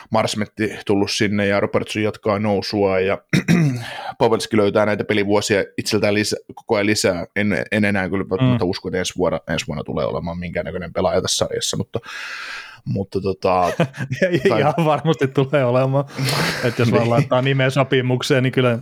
[0.10, 3.17] Marsmetti tullut sinne ja Robertson jatkaa nousua ja
[4.17, 7.25] Pavelski löytää näitä pelivuosia itseltään lisä, koko ajan lisää.
[7.36, 8.58] En, en enää kyllä mm.
[8.69, 11.99] usko, että ensi vuonna, ensi vuonna tulee olemaan minkäännäköinen pelaaja tässä sarjassa, mutta
[12.86, 13.71] mutta tota,
[14.49, 14.60] tai...
[14.60, 16.06] Ihan varmasti tulee olemaan,
[16.63, 17.10] että jos vaan niin.
[17.10, 18.80] laittaa nimeä sopimukseen, niin kyllä,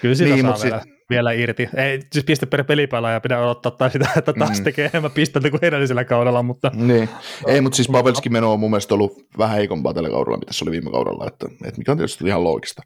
[0.00, 0.80] kyllä sitä niin, saa vielä.
[0.80, 1.68] Sit, vielä irti.
[1.76, 4.64] Ei siis piste per pelipelaaja ja pidä odottaa tai sitä, että taas mm.
[4.64, 6.70] tekee enemmän pistettä kuin edellisellä kaudella, mutta...
[6.74, 7.08] Niin.
[7.46, 10.64] Ei, mutta siis Pavelskin meno on mun mielestä ollut vähän heikompaa tällä kaudella, mitä se
[10.64, 12.82] oli viime kaudella, että, että mikä on tietysti ihan loogista,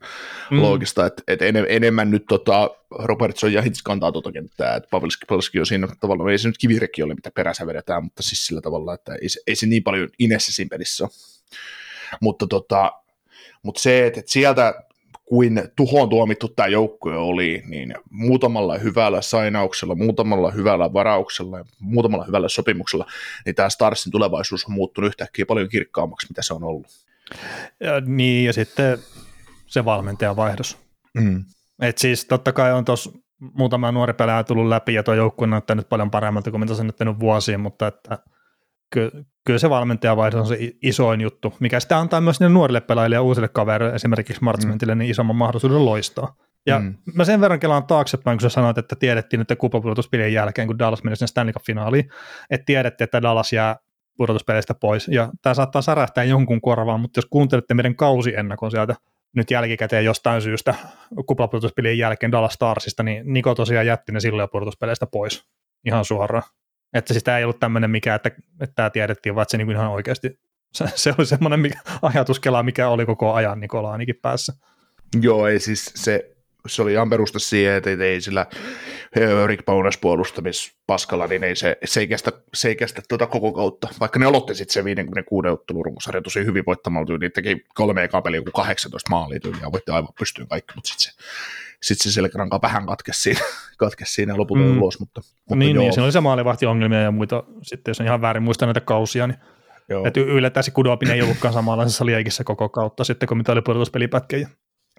[0.50, 0.62] mm.
[0.62, 5.26] loogista että, että en, enemmän nyt tota, Robertson ja Hits kantaa tuota kenttää, että Pavelski,
[5.28, 8.60] Pavelski on siinä tavalla, ei se nyt kivirekki ole, mitä perässä vedetään, mutta siis sillä
[8.60, 11.10] tavalla, että ei, ei se niin paljon Inessä siinä pelissä ole.
[12.20, 12.92] Mutta tota,
[13.62, 14.74] mutta se, että, että sieltä
[15.32, 22.24] kuin tuhoon tuomittu tämä joukkue oli, niin muutamalla hyvällä sainauksella, muutamalla hyvällä varauksella ja muutamalla
[22.24, 23.06] hyvällä sopimuksella,
[23.46, 26.86] niin tämä Starsin tulevaisuus on muuttunut yhtäkkiä paljon kirkkaammaksi, mitä se on ollut.
[27.80, 28.98] Ja, niin, ja sitten
[29.66, 30.78] se valmentajan vaihdos.
[31.14, 31.44] Mm.
[31.82, 33.12] Et siis totta kai on tuossa
[33.54, 36.80] muutama nuori pelaaja tullut läpi, ja tuo joukkue on näyttänyt paljon paremmalta kuin mitä se
[36.80, 38.18] on näyttänyt vuosiin, mutta että
[38.92, 39.10] kyllä,
[39.46, 43.22] kyllä se valmentajavaihdos on se isoin juttu, mikä sitä antaa myös niille nuorille pelaajille ja
[43.22, 44.98] uusille kavereille, esimerkiksi Martsmentille, mm.
[44.98, 46.34] niin isomman mahdollisuuden loistaa.
[46.66, 46.94] Ja mm.
[47.14, 51.04] mä sen verran kelaan taaksepäin, kun sä sanoit, että tiedettiin nyt kuplapudotuspelien jälkeen, kun Dallas
[51.04, 52.10] meni sinne Stanley Cup-finaaliin,
[52.50, 53.76] että tiedettiin, että Dallas jää
[54.16, 55.08] pudotuspeleistä pois.
[55.08, 58.94] Ja tämä saattaa särähtää jonkun korvaan, mutta jos kuuntelette meidän kausiennakon sieltä
[59.36, 60.74] nyt jälkikäteen jostain syystä
[61.26, 65.44] kuplapudotuspelien jälkeen Dallas Starsista, niin Niko tosiaan jätti ne silloin pudotuspeleistä pois
[65.86, 66.42] ihan suoraan.
[66.94, 70.38] Että sitä ei ollut tämmöinen mikä, että, että tämä tiedettiin, vaan se niin ihan oikeasti
[70.74, 74.52] se, se oli semmoinen mikä, ajatuskela, mikä oli koko ajan Nikolaanikin päässä.
[75.22, 76.30] Joo, ei siis se,
[76.66, 78.46] se oli ihan perusta siihen, että ei sillä
[79.46, 83.88] Rick Bowness puolustamispaskalla, niin ei se, se ei kestä, se ei kestä tuota koko kautta.
[84.00, 88.22] Vaikka ne aloitti sitten se 56 ottelun runkosarja tosi hyvin voittamalla niin teki kolme eka
[88.22, 91.22] peliä, 18 maalia ja voitti aivan pystyyn kaikki, mutta sitten se
[91.82, 93.40] sitten se selkäranka vähän katkesi siinä,
[93.78, 94.78] katkesi siinä lopulta mm.
[94.78, 95.00] ulos.
[95.00, 95.82] Mutta, mutta niin, joo.
[95.82, 99.26] niin, siinä oli se maalivahtiongelmia ja muita, sitten jos on ihan väärin muista näitä kausia,
[99.26, 99.38] niin
[99.88, 100.06] Joo.
[100.06, 104.48] Että yllättäen se Kudopin ei ollutkaan samanlaisessa liekissä koko kautta sitten, kun mitä oli pudotuspelipätkiä.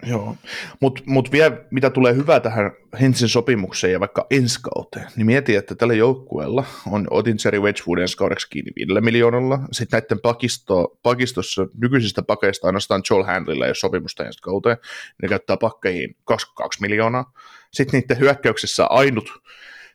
[0.06, 0.36] Joo,
[0.80, 5.56] mutta mut vielä mitä tulee hyvää tähän Hensin sopimukseen ja vaikka ensi kauteen, niin mieti,
[5.56, 10.98] että tällä joukkueella on otin Jerry Wedgwood ensi kaudeksi kiinni viidellä miljoonalla, sitten näiden pakisto,
[11.02, 14.76] pakistossa nykyisistä pakeista ainoastaan Joel Handlilla ole sopimusta ensi kauteen,
[15.22, 17.32] ne käyttää pakkeihin 22 miljoonaa,
[17.72, 19.32] sitten niiden hyökkäyksessä ainut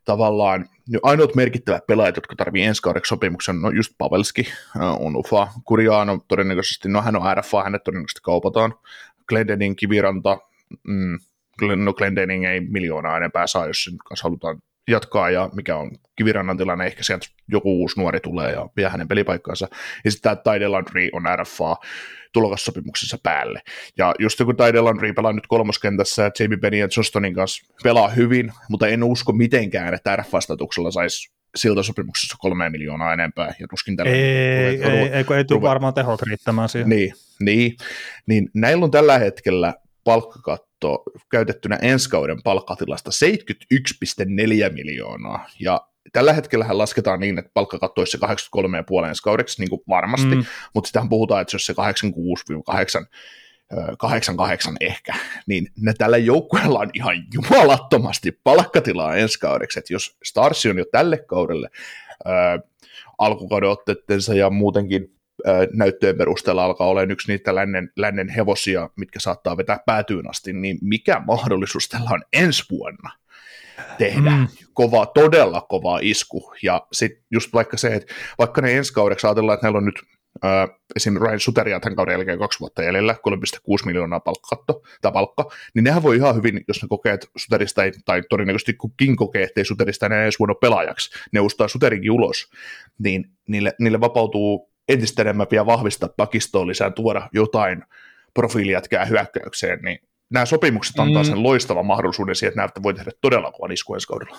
[0.06, 0.70] tavallaan
[1.04, 4.54] ainoat merkittävät pelaajat, jotka tarvii ensi kaudeksi sopimuksen, no just Pavelski,
[5.00, 8.74] on Ufa, Kuriano todennäköisesti, no hän on RFA, hänet todennäköisesti kaupataan,
[9.30, 10.38] Glendening, Kiviranta,
[10.88, 11.20] mm,
[11.76, 16.58] no Glendening ei miljoonaa enempää saa, jos sen kanssa halutaan jatkaa, ja mikä on Kivirannan
[16.58, 19.68] tilanne, ehkä sieltä joku uusi nuori tulee ja vie hänen pelipaikkaansa.
[20.06, 21.76] Ja sitten tämä Tide Landry on RFA
[22.34, 23.62] tulokassopimuksessa päälle.
[23.98, 28.10] Ja just kun Tide Landry pelaa nyt kolmoskentässä, ja Jamie Benny ja Jostonin kanssa pelaa
[28.10, 33.98] hyvin, mutta en usko mitenkään, että RFA-statuksella saisi siltä sopimuksessa kolme miljoonaa enempää, ja tuskin
[33.98, 36.90] tällä ei, ei, ei, ei, ei tule varmaan tehot riittämään siihen.
[36.90, 37.76] Niin, niin,
[38.28, 43.12] niin näillä on tällä hetkellä palkkakatto käytettynä ensi kauden palkkatilasta
[44.66, 45.82] 71,4 miljoonaa, ja
[46.14, 48.18] tällä hetkellä lasketaan niin, että palkkakatto olisi se
[49.04, 50.46] 83,5 ensi kaudeksi, niin kuin varmasti, mm.
[50.74, 53.06] mutta sitähän puhutaan, että se olisi se 86-8
[53.98, 55.14] 88 ehkä,
[55.48, 60.86] niin ne tällä joukkueella on ihan jumalattomasti palkkatilaa ensi kaudeksi, että jos Stars on jo
[60.92, 61.70] tälle kaudelle
[62.26, 62.60] ää,
[63.18, 63.70] alkukauden
[64.38, 65.14] ja muutenkin
[65.46, 70.54] ää, näyttöjen perusteella alkaa olla yksi niitä lännen, lännen hevosia, mitkä saattaa vetää päätyyn asti,
[70.54, 73.12] niin mikä mahdollisuus tällä on ensi vuonna
[73.98, 74.30] tehdä?
[74.30, 74.48] Mm.
[74.74, 79.54] kova, todella kova isku, ja sitten just vaikka se, että vaikka ne ensi kaudeksi ajatellaan,
[79.54, 80.02] että neillä on nyt
[80.96, 85.84] esimerkiksi Ryan Suteria tämän kauden jälkeen kaksi vuotta jäljellä, 3,6 miljoonaa palkkatto, tai palkka, niin
[85.84, 89.60] nehän voi ihan hyvin, jos ne kokee, että Suterista ei, tai todennäköisesti kukin kokee, että
[89.60, 92.52] ei Suterista enää edes vuonna pelaajaksi, ne ustaa Suterinkin ulos,
[93.00, 97.84] niin niille, niille vapautuu entistä enemmän vielä vahvistaa pakistoon lisää, tuoda jotain
[98.34, 100.00] profiilijätkää hyökkäykseen, niin
[100.30, 101.28] nämä sopimukset antaa mm.
[101.28, 104.38] sen loistavan mahdollisuuden siihen, että näyttää voi tehdä todella kovan isku ensi kaudella.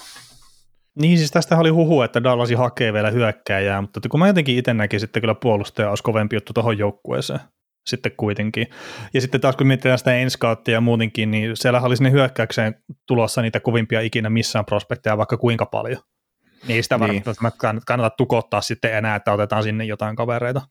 [0.98, 4.74] Niin, siis tästä oli huhu, että Dallasi hakee vielä hyökkääjää, mutta kun mä jotenkin itse
[4.74, 7.40] näkisin, että kyllä puolustaja olisi kovempi juttu tuohon joukkueeseen
[7.86, 8.66] sitten kuitenkin.
[9.14, 12.74] Ja sitten taas kun mietitään sitä enskauttia ja muutenkin, niin siellä oli sinne hyökkäykseen
[13.06, 16.02] tulossa niitä kovimpia ikinä missään prospekteja vaikka kuinka paljon.
[16.68, 17.22] Niin sitä niin.
[17.26, 20.62] välttämättä kannata tukottaa sitten enää, että otetaan sinne jotain kavereita.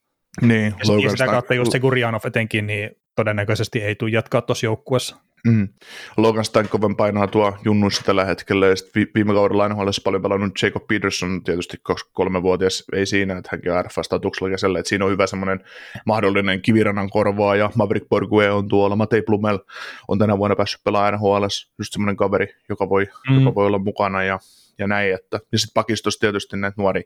[0.41, 4.65] Niin, ja Logan sitä kautta just se Gurjanov etenkin, niin todennäköisesti ei tule jatkaa tuossa
[4.65, 5.15] joukkuessa.
[5.47, 5.69] Mm.
[6.17, 10.87] Logan Stankoven painaa tuo junnuissa tällä hetkellä, ja sitten viime kaudella NHL paljon pelannut Jacob
[10.87, 11.77] Peterson, tietysti
[12.13, 15.63] kolmevuotias, ei siinä, että hänkin on RF-statuksella kesällä, että siinä on hyvä semmoinen
[16.05, 19.59] mahdollinen kivirannan korvaa, ja Maverick Borgue on tuolla, Matei Plumel
[20.07, 21.43] on tänä vuonna päässyt pelaamaan NHL,
[21.77, 23.39] just semmoinen kaveri, joka voi, mm.
[23.39, 24.39] joka voi olla mukana, ja
[24.79, 25.13] ja näin.
[25.13, 27.03] Että, ja sitten pakistossa tietysti näitä nuori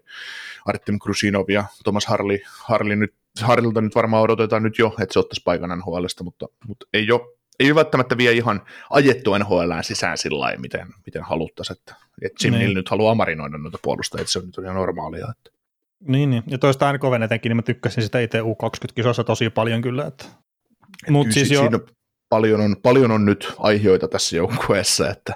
[0.66, 5.20] Artem Krusinov ja Thomas Harli, Harli nyt, Harlilta nyt varmaan odotetaan nyt jo, että se
[5.20, 7.22] ottaisi paikan NHLstä, mutta, mutta ei ole
[7.60, 12.54] ei välttämättä vie ihan ajettu NHL sisään sillä lailla, miten, miten haluttaisiin, että, että Jim
[12.54, 12.74] niin.
[12.74, 15.28] nyt haluaa marinoida noita puolustajia, että se on nyt ihan normaalia.
[15.32, 15.60] Että.
[16.08, 19.82] Niin, niin, ja toista aina koven etenkin, niin mä tykkäsin sitä itse U20-kisossa tosi paljon
[19.82, 20.06] kyllä.
[20.08, 20.26] Että...
[21.10, 21.60] Mut siis jo...
[21.60, 21.80] siinä
[22.30, 25.10] paljon on, paljon on nyt aiheita tässä joukkueessa.
[25.10, 25.34] Että...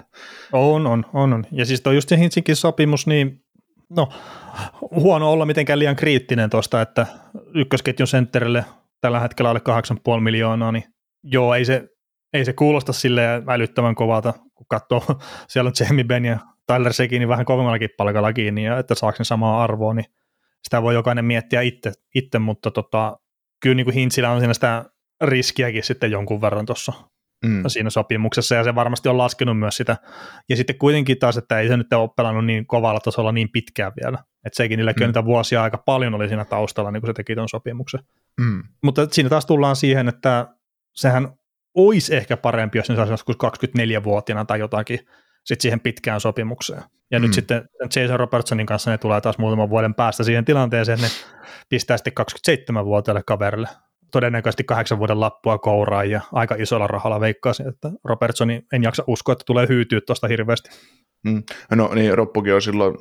[0.51, 1.45] On, on, on, on.
[1.51, 3.43] Ja siis toi just se Hintsinkin sopimus, niin
[3.89, 4.09] no,
[4.91, 7.07] huono olla mitenkään liian kriittinen tuosta, että
[7.55, 8.65] ykkösketjun sentterille
[9.01, 9.61] tällä hetkellä alle
[10.15, 10.83] 8,5 miljoonaa, niin
[11.23, 11.89] joo, ei se,
[12.37, 15.03] ei se kuulosta sille älyttömän kovalta, kun katsoo,
[15.47, 19.15] siellä on Jamie Benn ja Tyler Sekin niin vähän kovemmallakin palkalla kiinni, ja että saako
[19.19, 20.05] ne samaa arvoa, niin
[20.63, 23.19] sitä voi jokainen miettiä itse, itse mutta tota,
[23.59, 24.85] kyllä niin kuin Hintsillä on siinä sitä
[25.21, 26.93] riskiäkin sitten jonkun verran tuossa
[27.45, 27.63] mm.
[27.67, 29.97] siinä sopimuksessa, ja se varmasti on laskenut myös sitä.
[30.49, 33.91] Ja sitten kuitenkin taas, että ei se nyt ole pelannut niin kovalla tasolla niin pitkään
[34.01, 34.17] vielä.
[34.45, 35.05] Että sekin niillä mm.
[35.05, 37.99] niitä vuosia aika paljon oli siinä taustalla, niin kuin se teki tuon sopimuksen.
[38.41, 38.63] Mm.
[38.83, 40.47] Mutta siinä taas tullaan siihen, että
[40.95, 41.27] sehän
[41.77, 44.99] olisi ehkä parempi, jos ne saisi joskus 24-vuotiaana tai jotakin
[45.45, 46.83] sitten siihen pitkään sopimukseen.
[47.11, 47.23] Ja mm.
[47.23, 51.47] nyt sitten Jason Robertsonin kanssa ne tulee taas muutaman vuoden päästä siihen tilanteeseen, että ne
[51.69, 52.13] pistää sitten
[52.51, 53.67] 27-vuotiaille kaverille
[54.11, 59.33] todennäköisesti kahdeksan vuoden lappua kouraan ja aika isolla rahalla veikkaisin, että Robertsoni en jaksa uskoa,
[59.33, 60.69] että tulee hyytyä tuosta hirveästi.
[61.25, 61.43] Mm.
[61.75, 62.95] No niin, Roppokin on silloin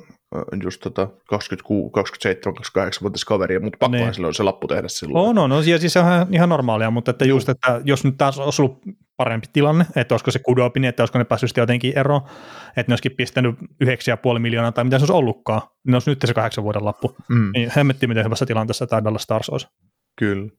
[0.63, 4.13] just tota 26, 27, 28 vuotias kaveri, mutta pakkohan niin.
[4.13, 5.29] silloin se lappu tehdä silloin.
[5.29, 8.17] On, no, no, ja siis se on ihan normaalia, mutta että just, että jos nyt
[8.17, 8.81] taas olisi ollut
[9.17, 12.21] parempi tilanne, että olisiko se kudopini, että olisiko ne päässyt jotenkin eroon,
[12.67, 16.33] että ne olisikin pistänyt 9,5 miljoonaa tai mitä se olisi ollutkaan, niin olisi nyt se
[16.33, 17.15] kahdeksan vuoden lappu.
[17.29, 17.51] Mm.
[17.53, 19.67] Niin hemmetti, miten hyvässä tilanteessa tämä Dallas Stars olisi.
[20.17, 20.49] Kyllä.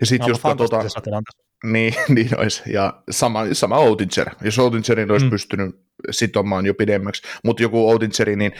[0.00, 0.84] Ja sitten jos katsotaan...
[1.64, 2.62] Niin, niin olisi.
[2.72, 4.30] Ja sama, sama Outinger.
[4.42, 5.30] Jos Outingerin olisi mm.
[5.30, 8.52] pystynyt sitomaan jo pidemmäksi, mutta joku Outingeri, niin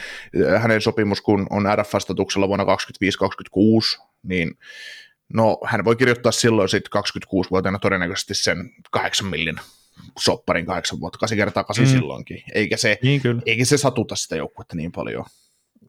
[0.47, 4.57] äh, hänen sopimus kun on RF-vastatuksella vuonna 2025-2026, niin
[5.33, 9.55] no hän voi kirjoittaa silloin sitten 26-vuotiaana todennäköisesti sen 8 millin
[10.19, 11.87] sopparin kahdeksan vuotta, kasi kertaa kasi mm.
[11.87, 12.43] silloinkin.
[12.53, 15.25] Eikä se, niin eikä se satuta sitä joukkuetta niin paljon.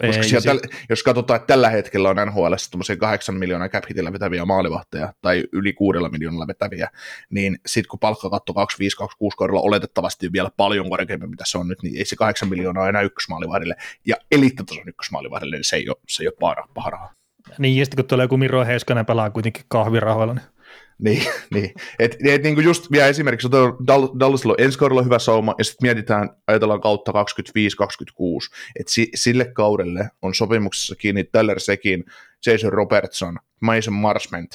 [0.06, 0.84] Koska ei, sieltä, se...
[0.88, 5.72] jos katsotaan, että tällä hetkellä on NHL tuommoisia 8 miljoonaa cap vetäviä maalivahteja tai yli
[5.72, 6.88] kuudella miljoonalla vetäviä,
[7.30, 8.56] niin sitten kun palkkakatto 25-26
[9.36, 13.02] kohdalla oletettavasti vielä paljon korkeampi, mitä se on nyt, niin ei se 8 miljoonaa enää
[13.02, 13.74] ykkösmaalivahdille.
[14.06, 17.12] Ja eliittitason ykkösmaalivahdille, niin se ei ole, se ei ole paha, paha raha.
[17.58, 20.44] Niin, ja sitten kun tulee joku Miro Heiskanen pelaa kuitenkin kahvirahoilla, niin
[20.98, 21.22] niin,
[21.54, 21.74] niin.
[21.98, 23.48] Et, et niin kuin just vielä esimerkiksi
[24.20, 27.14] Dallasilla on ensi kaudella hyvä sauma, ja sitten mietitään, ajatellaan kautta 25-26,
[28.80, 32.04] että si, sille kaudelle on sopimuksessa kiinni Teller Sekin,
[32.46, 34.50] Jason Robertson, Mason Marsment,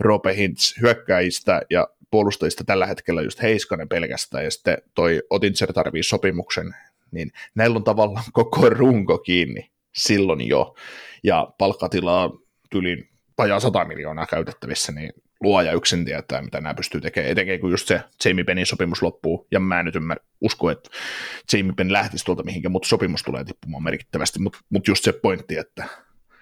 [0.00, 6.02] Rope Hintz hyökkäjistä ja puolustajista tällä hetkellä just Heiskanen pelkästään, ja sitten toi Otintser tarvii
[6.02, 6.74] sopimuksen,
[7.10, 10.74] niin näillä on tavallaan koko runko kiinni silloin jo,
[11.22, 12.30] ja palkkatilaa
[12.70, 15.12] tylin vajaa 100 miljoonaa käytettävissä, niin
[15.44, 19.46] luoja yksin tietää, mitä nämä pystyy tekemään, etenkin kun just se Jamie Pennin sopimus loppuu,
[19.50, 20.90] ja mä nyt ymmärrä, usko, että
[21.52, 25.56] Jamie Penn lähtisi tuolta mihinkään, mutta sopimus tulee tippumaan merkittävästi, mutta mut just se pointti,
[25.56, 25.88] että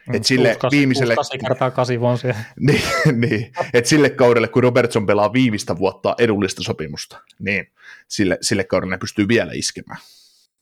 [0.06, 1.14] Mm, et sille kasi, viimeiselle...
[1.40, 1.98] kertaa kasi
[2.60, 7.66] niin, niin, että sille kaudelle, kun Robertson pelaa viimeistä vuotta edullista sopimusta, niin
[8.08, 10.00] sille, sille kaudelle ne pystyy vielä iskemään.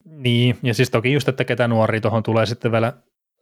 [0.05, 2.93] Niin, ja siis toki just, että ketä nuori tuohon tulee sitten vielä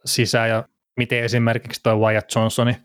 [0.05, 0.63] sisään, ja
[0.99, 2.75] miten esimerkiksi toi Wyatt Johnsoni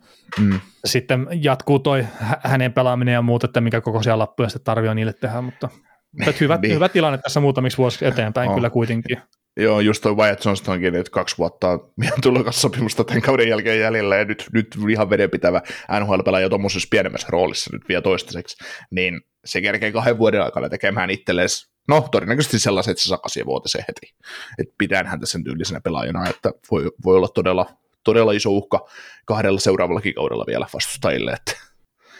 [0.40, 0.60] mm.
[0.84, 2.06] sitten jatkuu toi
[2.44, 5.68] hänen pelaaminen ja muut, että mikä kokoisia lappuja sitten tarvii niille tehdä, mutta,
[6.12, 6.74] mutta hyvä, niin.
[6.74, 8.54] hyvä tilanne tässä muutamiksi vuosiksi eteenpäin oh.
[8.54, 9.18] kyllä kuitenkin.
[9.56, 11.68] Joo, just toi Wyatt Johnstonkin, että kaksi vuotta
[12.14, 15.62] on tulokassopimusta tämän kauden jälkeen jäljellä, ja nyt, nyt ihan vedenpitävä
[16.00, 18.56] NHL-pelaaja tuommoisessa pienemmässä roolissa nyt vielä toistaiseksi,
[18.90, 21.48] niin se kerkee kahden vuoden aikana tekemään itselleen
[21.88, 24.14] no todennäköisesti sellaiset, että se saa vuotisen heti.
[24.58, 27.66] Että pidän häntä sen tyylisenä pelaajana, että voi, voi olla todella
[28.04, 28.86] todella iso uhka
[29.24, 31.52] kahdella seuraavallakin kaudella vielä vastustajille, että,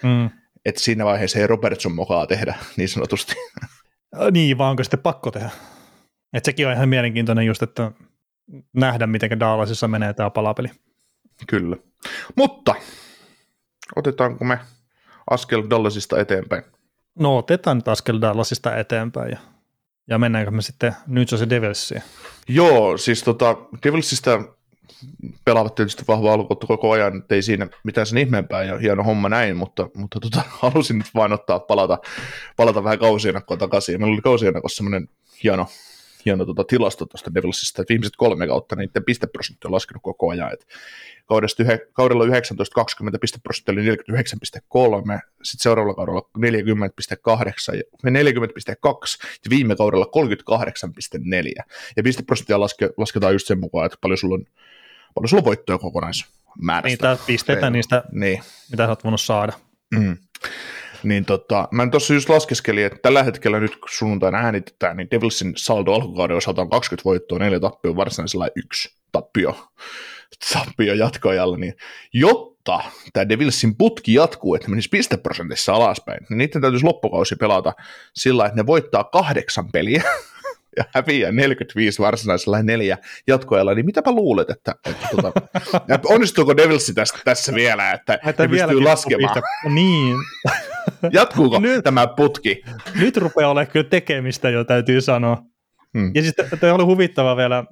[0.02, 0.30] mm.
[0.64, 3.34] että siinä vaiheessa ei Robertson mokaa tehdä niin sanotusti.
[4.30, 5.50] Niin, vaan onko sitten pakko tehdä?
[6.32, 7.92] Että sekin on ihan mielenkiintoinen just, että
[8.72, 10.68] nähdä, miten Dallasissa menee tämä palapeli.
[11.46, 11.76] Kyllä.
[12.36, 12.74] Mutta
[13.96, 14.58] otetaanko me
[15.30, 16.62] askel Dallasista eteenpäin?
[17.18, 19.38] No otetaan nyt askel Dallasista eteenpäin ja
[20.08, 22.02] Ja mennäänkö me sitten nyt se Devilsiin?
[22.48, 24.40] Joo, siis tota, Devilsistä
[25.44, 29.56] pelaavat tietysti vahva alku koko ajan, ei siinä mitään sen ihmeempää ja hieno homma näin,
[29.56, 31.98] mutta, mutta tota, halusin nyt vain ottaa palata,
[32.56, 34.00] palata vähän kausienakkoa takaisin.
[34.00, 35.08] Meillä oli kausienakkossa semmoinen
[35.44, 35.66] hieno,
[36.24, 40.52] hieno tota, tilasto tuosta Devilsista, että viimeiset kolme kautta niiden pisteprosentti on laskenut koko ajan,
[40.52, 40.66] että
[41.26, 42.28] kaudesta yhe, kaudella 19-20
[43.20, 43.86] pisteprosentti oli 49,3,
[45.42, 48.10] sitten seuraavalla kaudella 40,8 ja 40,2
[49.44, 50.06] ja viime kaudella
[51.58, 51.64] 38,4.
[51.96, 54.44] Ja pisteprosenttia laske, lasketaan just sen mukaan, että paljon sulla on,
[55.14, 56.88] paljon sulla voittoja kokonaismäärästä.
[56.88, 58.42] Niitä pisteitä niistä, niin.
[58.70, 59.52] mitä sä oot voinut saada.
[59.90, 60.16] Mm.
[61.02, 65.52] Niin tota, mä tuossa just laskeskelin, että tällä hetkellä nyt kun sunnuntaina äänitetään, niin Devilsin
[65.56, 69.68] saldo alkukauden osalta on 20 voittoa, 4 tappio, varsinaisella yksi tappio,
[70.52, 71.74] tappio jatkoajalla, niin
[72.12, 72.80] jotta
[73.12, 77.72] tämä Devilsin putki jatkuu, että menisi pisteprosentissa alaspäin, niin niiden täytyisi loppukausi pelata
[78.14, 80.02] sillä, että ne voittaa kahdeksan peliä,
[80.76, 85.32] ja häviää 45 varsinaisella neljä jatkoajalla, niin mitäpä luulet, että, että tuota,
[86.14, 89.34] onnistuuko Devilsi tästä, tässä vielä, että, että ne pystyy laskemaan?
[89.34, 89.74] Piste.
[89.74, 90.16] Niin.
[91.12, 92.62] Jatkuuko nyt, tämä putki?
[92.94, 95.42] Nyt rupeaa olemaan kyllä tekemistä jo, täytyy sanoa.
[95.98, 96.10] Hmm.
[96.14, 97.64] Ja siis tämä oli huvittava vielä,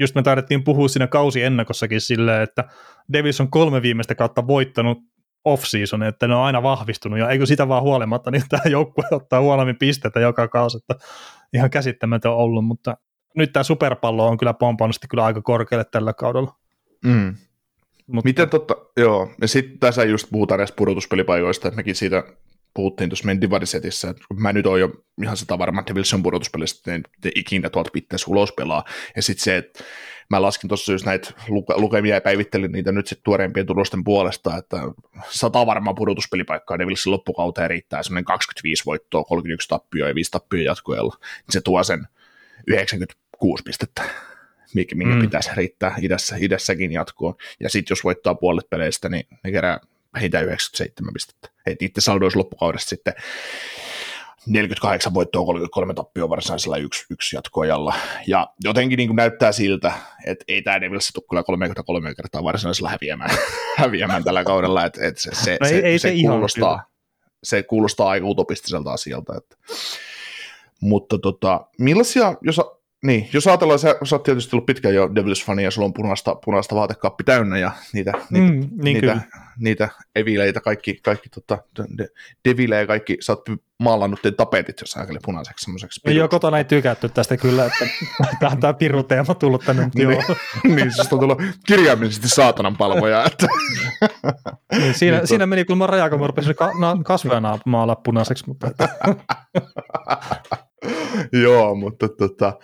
[0.00, 2.64] just me taidettiin puhua siinä kausi ennakossakin silleen, että
[3.12, 4.98] Davis on kolme viimeistä kautta voittanut
[5.44, 9.40] off-season, että ne on aina vahvistunut, ja eikö sitä vaan huolimatta, niin tämä joukkue ottaa
[9.40, 10.94] huonommin pisteitä joka kausi, että
[11.54, 12.96] ihan käsittämätön ollut, mutta
[13.36, 16.54] nyt tämä superpallo on kyllä pompannut kyllä aika korkealle tällä kaudella.
[17.04, 17.34] Mm.
[18.06, 18.28] Mutta...
[18.28, 22.24] Miten totta, joo, ja sitten tässä just puhutaan edes pudotuspelipaikoista, että mekin siitä
[22.74, 24.90] puhuttiin tuossa meidän Divarisetissä, että mä nyt oon jo
[25.22, 28.84] ihan sitä varma, että Wilson pudotuspelistä että ne ikinä tuolta pitäisi ulos pelaa.
[29.16, 29.84] Ja sitten se, että
[30.30, 34.56] mä laskin tuossa just näitä luke- lukemia ja päivittelin niitä nyt sitten tuoreimpien tulosten puolesta,
[34.56, 34.76] että
[35.28, 41.16] sata varmaa pudotuspelipaikkaa Devilsin loppukauteen riittää semmoinen 25 voittoa, 31 tappioa ja 5 tappioa jatkoajalla.
[41.50, 42.06] Se tuo sen
[42.66, 44.02] 96 pistettä
[44.74, 45.20] minkä mm.
[45.20, 47.34] pitäisi riittää idässä, idässäkin jatkoon.
[47.60, 49.80] Ja sitten jos voittaa puolet peleistä, niin ne kerää
[50.14, 51.48] vähintään 97 pistettä.
[51.66, 53.14] Et itse saldo olisi loppukaudesta sitten
[54.46, 57.94] 48 voittoa, 33 tappioa varsinaisella yksi, yksi jatkoajalla.
[58.26, 59.92] Ja jotenkin niin kuin näyttää siltä,
[60.26, 63.30] että ei tämä Devils tule kyllä 33 kertaa varsinaisella häviämään,
[63.76, 64.84] häviämään tällä kaudella.
[64.84, 66.84] Että, että se, se, no ei, se, ei se, se kuulostaa,
[67.42, 69.36] se kuulostaa aika utopistiselta asialta.
[69.36, 69.56] Että.
[70.80, 72.60] Mutta tota, millaisia, jos
[73.04, 76.34] niin, jos ajatellaan, sä, sä oot tietysti ollut pitkään jo Devils-fani ja sulla on punaista,
[76.44, 79.20] punaista vaatekaappi täynnä ja niitä, niitä, mm, niin niitä,
[79.58, 81.58] niitä evileitä, kaikki, kaikki tota,
[81.98, 82.08] de,
[82.48, 83.44] devilejä, kaikki, sä oot
[83.78, 86.00] maalannut teidän tapetit jos ajattelee punaiseksi semmoiseksi.
[86.06, 87.86] No joo, kotona ei tykätty tästä kyllä, että
[88.40, 90.10] tämä on tämä piruteema tullut tänne, mutta joo.
[90.12, 90.24] niin,
[90.76, 93.24] niin, siis on tullut kirjaimellisesti saatanan palvoja.
[93.24, 93.46] Että.
[94.78, 98.44] niin, siinä, niin, siinä meni kyllä raja, kun mä rupesin ka- na- kasvena maalla punaiseksi,
[98.46, 98.70] mutta...
[101.42, 102.58] Joo, mutta tota,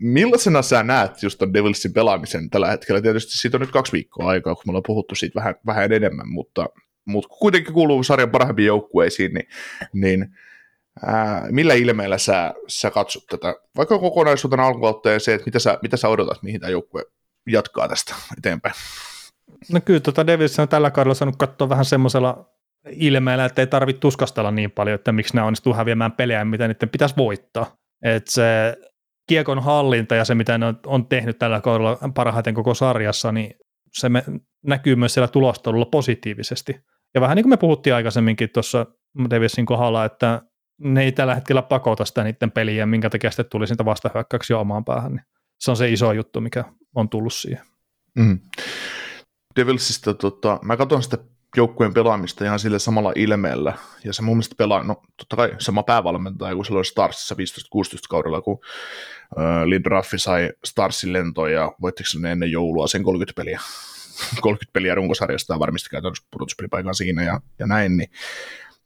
[0.00, 3.00] millaisena sä näet just ton Devilsin pelaamisen tällä hetkellä?
[3.00, 6.28] Tietysti siitä on nyt kaksi viikkoa aikaa, kun me ollaan puhuttu siitä vähän, vähän enemmän,
[6.28, 6.66] mutta,
[7.04, 9.48] mutta kuitenkin kuuluu sarjan parhaimpiin joukkueisiin, niin,
[9.92, 10.36] niin
[11.06, 15.78] ää, millä ilmeellä sä, sä katsot tätä, vaikka kokonaisuutena alkukautta ja se, että mitä sä,
[15.82, 17.04] mitä sä odotat, mihin tämä joukkue
[17.46, 18.74] jatkaa tästä eteenpäin?
[19.72, 22.51] No kyllä, tota Devils on tällä kaudella saanut katsoa vähän semmoisella
[22.90, 26.88] ilmeellä, että ei tarvitse tuskastella niin paljon, että miksi nämä onnistuu häviämään pelejä, mitä niiden
[26.88, 27.76] pitäisi voittaa.
[28.02, 28.76] Että se
[29.28, 33.54] kiekon hallinta ja se, mitä ne on tehnyt tällä kaudella parhaiten koko sarjassa, niin
[33.92, 34.24] se me,
[34.66, 36.80] näkyy myös siellä tulostelulla positiivisesti.
[37.14, 38.86] Ja vähän niin kuin me puhuttiin aikaisemminkin tuossa
[39.30, 40.42] Davisin kohdalla, että
[40.78, 44.84] ne ei tällä hetkellä pakota sitä niiden peliä, minkä takia sitten tuli siitä vastahyökkäyksiä omaan
[44.84, 45.12] päähän.
[45.12, 45.24] Niin
[45.60, 46.64] se on se iso juttu, mikä
[46.94, 47.64] on tullut siihen.
[48.18, 48.40] Mm.
[49.56, 51.18] Devilsista, tota, mä katson sitä
[51.56, 53.72] joukkueen pelaamista ihan sille samalla ilmeellä.
[54.04, 57.38] Ja se mun mielestä pelaa, no totta kai sama päävalmentaja kuin silloin Starsissa 15-16
[58.08, 58.60] kaudella, kun
[59.38, 63.60] äh, Lindraffi sai Starsin lentoon ja voittiko ne ennen joulua sen 30 peliä.
[64.40, 65.58] 30 peliä runkosarjasta ja
[65.90, 68.10] käytännössä pudotuspelipaikan siinä ja, ja näin, niin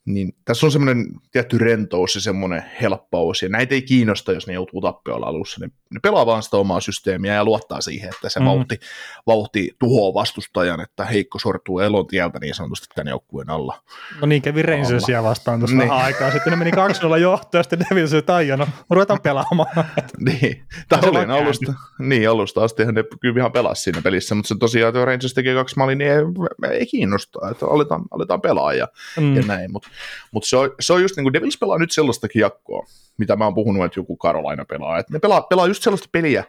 [0.06, 4.52] niin tässä on semmoinen tietty rentous ja semmoinen helppous, ja näitä ei kiinnosta, jos ne
[4.52, 5.60] joutuu tappiolla alussa.
[5.60, 8.46] Ne, ne pelaa vaan sitä omaa systeemiä ja luottaa siihen, että se mm.
[8.46, 8.78] vauhti,
[9.26, 13.82] vauhti tuhoaa vastustajan, että heikko sortuu elon tieltä niin sanotusti tämän joukkueen alla.
[14.20, 15.90] No niin kävi Rangersia vastaan tuossa niin.
[15.90, 16.30] aikaa.
[16.30, 19.84] Sitten ne meni 2-0 johtoon, ja sitten Devils että no, ruvetaan pelaamaan.
[20.26, 24.54] niin, tämä oli alusta, niin, alusta asti ne kyllä ihan pelasi siinä pelissä, mutta se
[24.58, 28.88] tosiaan, että Rangers tekee kaksi maalia, niin ei, ei kiinnosta, että aletaan, aletaan pelaa ja,
[29.20, 29.36] mm.
[29.36, 29.88] ja näin, mutta
[30.30, 32.86] mutta se on, se on just niin kuin Devils pelaa nyt sellaista jakkoa,
[33.18, 34.98] mitä mä oon puhunut, että joku Carolina pelaa.
[34.98, 36.44] Että ne pelaa, pelaa just sellaista peliä,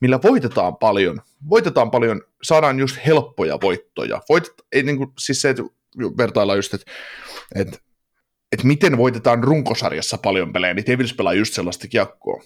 [0.00, 1.20] millä voitetaan paljon.
[1.48, 4.20] Voitetaan paljon, saadaan just helppoja voittoja.
[4.28, 5.62] Voitet, ei niin kuin, siis se, että
[6.18, 6.92] vertaillaan just, että,
[7.54, 7.78] että
[8.54, 12.42] että miten voitetaan runkosarjassa paljon pelejä, niin Devils pelaa just sellaista kiekkoa.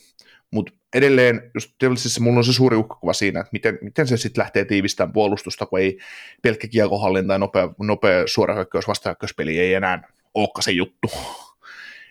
[0.51, 4.43] Mutta edelleen, just Devilsissä mulla on se suuri uhkakuva siinä, että miten, miten se sitten
[4.43, 5.99] lähtee tiivistämään puolustusta, kun ei
[6.43, 11.09] pelkkä kiekohallinta ja nopea, nopea suora hyökkäys, vastahyökkäyspeli ei enää olekaan se juttu.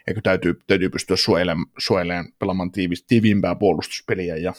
[0.08, 1.18] Eikö täytyy, täytyy pystyä
[1.78, 4.54] suojelemaan, pelaamaan tiivis, tiiviimpää puolustuspeliä ja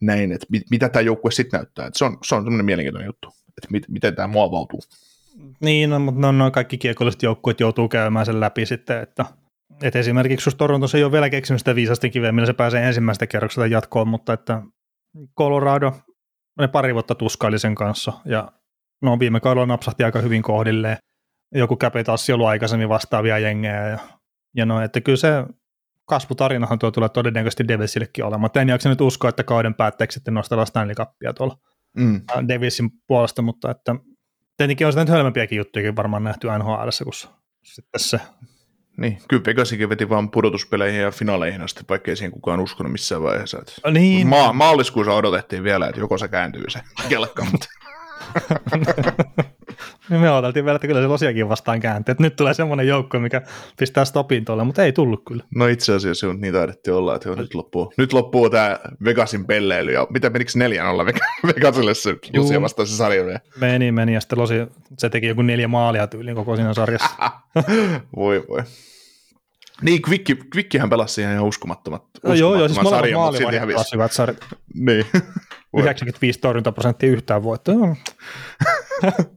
[0.00, 1.86] näin, että mit, mitä tämä joukkue sitten näyttää.
[1.86, 4.80] Että se on, se on semmoinen mielenkiintoinen juttu, että mit, miten tämä muovautuu.
[5.60, 9.24] Niin, no, mutta no, no, kaikki kiekolliset joukkueet joutuu käymään sen läpi sitten, että
[9.82, 13.26] et esimerkiksi jos Torontossa ei ole vielä keksinyt sitä viisasti kiveä, millä se pääsee ensimmäistä
[13.26, 14.62] kerroksesta jatkoon, mutta että
[15.38, 15.92] Colorado,
[16.60, 18.52] ne pari vuotta tuskaili sen kanssa, ja
[19.02, 20.96] no viime kaudella napsahti aika hyvin kohdilleen.
[21.58, 23.98] Joku Capitalsi ollut aikaisemmin vastaavia jengejä, ja,
[24.56, 25.28] ja no, että kyllä se
[26.04, 30.34] kasvutarinahan tuo tulee todennäköisesti Devilsillekin olemaan, mutta en jaksa nyt uskoa, että kauden päätteeksi sitten
[30.34, 31.56] nostellaan Stanley Cupia tuolla
[31.96, 32.20] mm.
[32.48, 33.94] Devilsin puolesta, mutta että
[34.56, 37.12] tietenkin on sitä nyt hölmempiäkin juttuja varmaan nähty NHL, kun
[37.62, 38.20] sitten se
[38.96, 43.22] niin, kyllä Pegasikin veti vaan pudotuspeleihin ja finaaleihin asti, vaikka ei siihen kukaan uskonut missään
[43.22, 43.58] vaiheessa.
[43.58, 44.26] Että niin.
[44.26, 47.68] Ma- maaliskuussa odotettiin vielä, että joko se kääntyy se kelkka, mutta...
[50.10, 52.12] niin me odoteltiin vielä, että kyllä se losiakin vastaan kääntyy.
[52.12, 53.42] Että nyt tulee semmoinen joukko, mikä
[53.78, 55.44] pistää stopin tuolle, mutta ei tullut kyllä.
[55.54, 59.92] No itse asiassa niin taidettiin olla, että jo, nyt loppuu, nyt loppuu tämä Vegasin pelleily.
[59.92, 61.06] Ja mitä menikö neljän olla
[61.56, 63.40] Vegasille se Losia vastaan se sarja?
[63.60, 64.54] Meni, meni ja sitten Losi,
[64.98, 67.08] se teki joku neljä maalia tyyliin koko siinä sarjassa.
[68.16, 68.62] voi voi.
[69.82, 73.96] Niin, Kvikki, Kvikkihän pelasi ihan uskomattomat, no, joo, joo, siis sarjan, mutta silti hävisi.
[74.10, 74.40] sarjat.
[74.74, 75.06] niin.
[75.76, 77.96] 95 torjuntaprosenttia yhtään voittoa.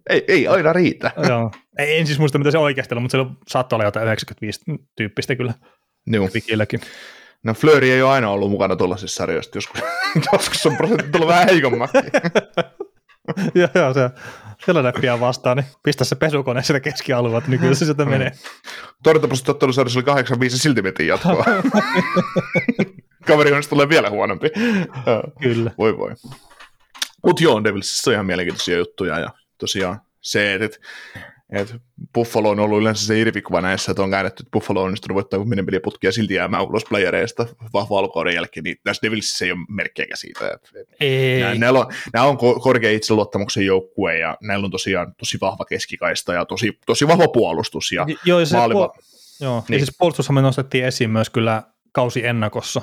[0.10, 1.12] Ei, ei aina riitä.
[1.30, 1.51] joo.
[1.78, 4.62] Ei, en siis muista, mitä se oikeasti oli, mutta se saattoi olla jotain 95
[4.97, 5.53] tyyppistä kyllä.
[6.07, 6.28] Joo.
[6.28, 6.82] Kvikilläkin.
[7.43, 9.82] No Flöri ei ole aina ollut mukana tuollaisissa sarjoissa, joskus,
[10.34, 11.97] joskus on prosentti tullut vähän heikommaksi.
[13.55, 14.10] joo, joo, se
[14.66, 18.12] Philadelphia vastaan, niin pistä se pesukone sille keskialueelle, niin kyllä se sieltä mm.
[18.12, 18.32] menee.
[19.03, 21.45] Torjuntaprosentti ottelusarjassa oli 8-5 silti veti jatkoa.
[23.28, 24.49] Kaveri on tulee vielä huonompi.
[25.41, 25.72] Kyllä.
[25.78, 26.16] Voi voi.
[27.26, 29.30] Mutta joo, Devilsissä on ihan mielenkiintoisia juttuja ja
[29.60, 30.78] tosiaan se, että
[31.49, 31.76] et
[32.14, 35.39] Buffalo on ollut yleensä se irvikuva näissä, että on käännetty, että Buffalo on onnistunut voittaa
[35.39, 40.16] kymmenen peliputkia silti jäämään ulos playereista vahva alkuuden jälkeen, niin tässä Devilsissä ei ole merkkejä
[40.16, 40.51] siitä.
[40.53, 41.57] Että, ei.
[41.57, 46.45] Nämä, on, nämä on korkea itseluottamuksen joukkue ja näillä on tosiaan tosi vahva keskikaista ja
[46.45, 47.91] tosi, tosi vahva puolustus.
[47.91, 48.88] Ja joo, se maaliva...
[48.88, 49.01] puol-
[49.41, 49.64] joo.
[49.70, 49.80] Niin.
[49.80, 52.82] ja siis puolustushan me nostettiin esiin myös kyllä kausi ennakossa,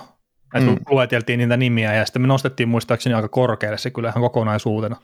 [0.54, 0.76] että mm.
[0.90, 4.96] lueteltiin niitä nimiä ja sitten me nostettiin muistaakseni aika korkealle se kyllä ihan kokonaisuutena.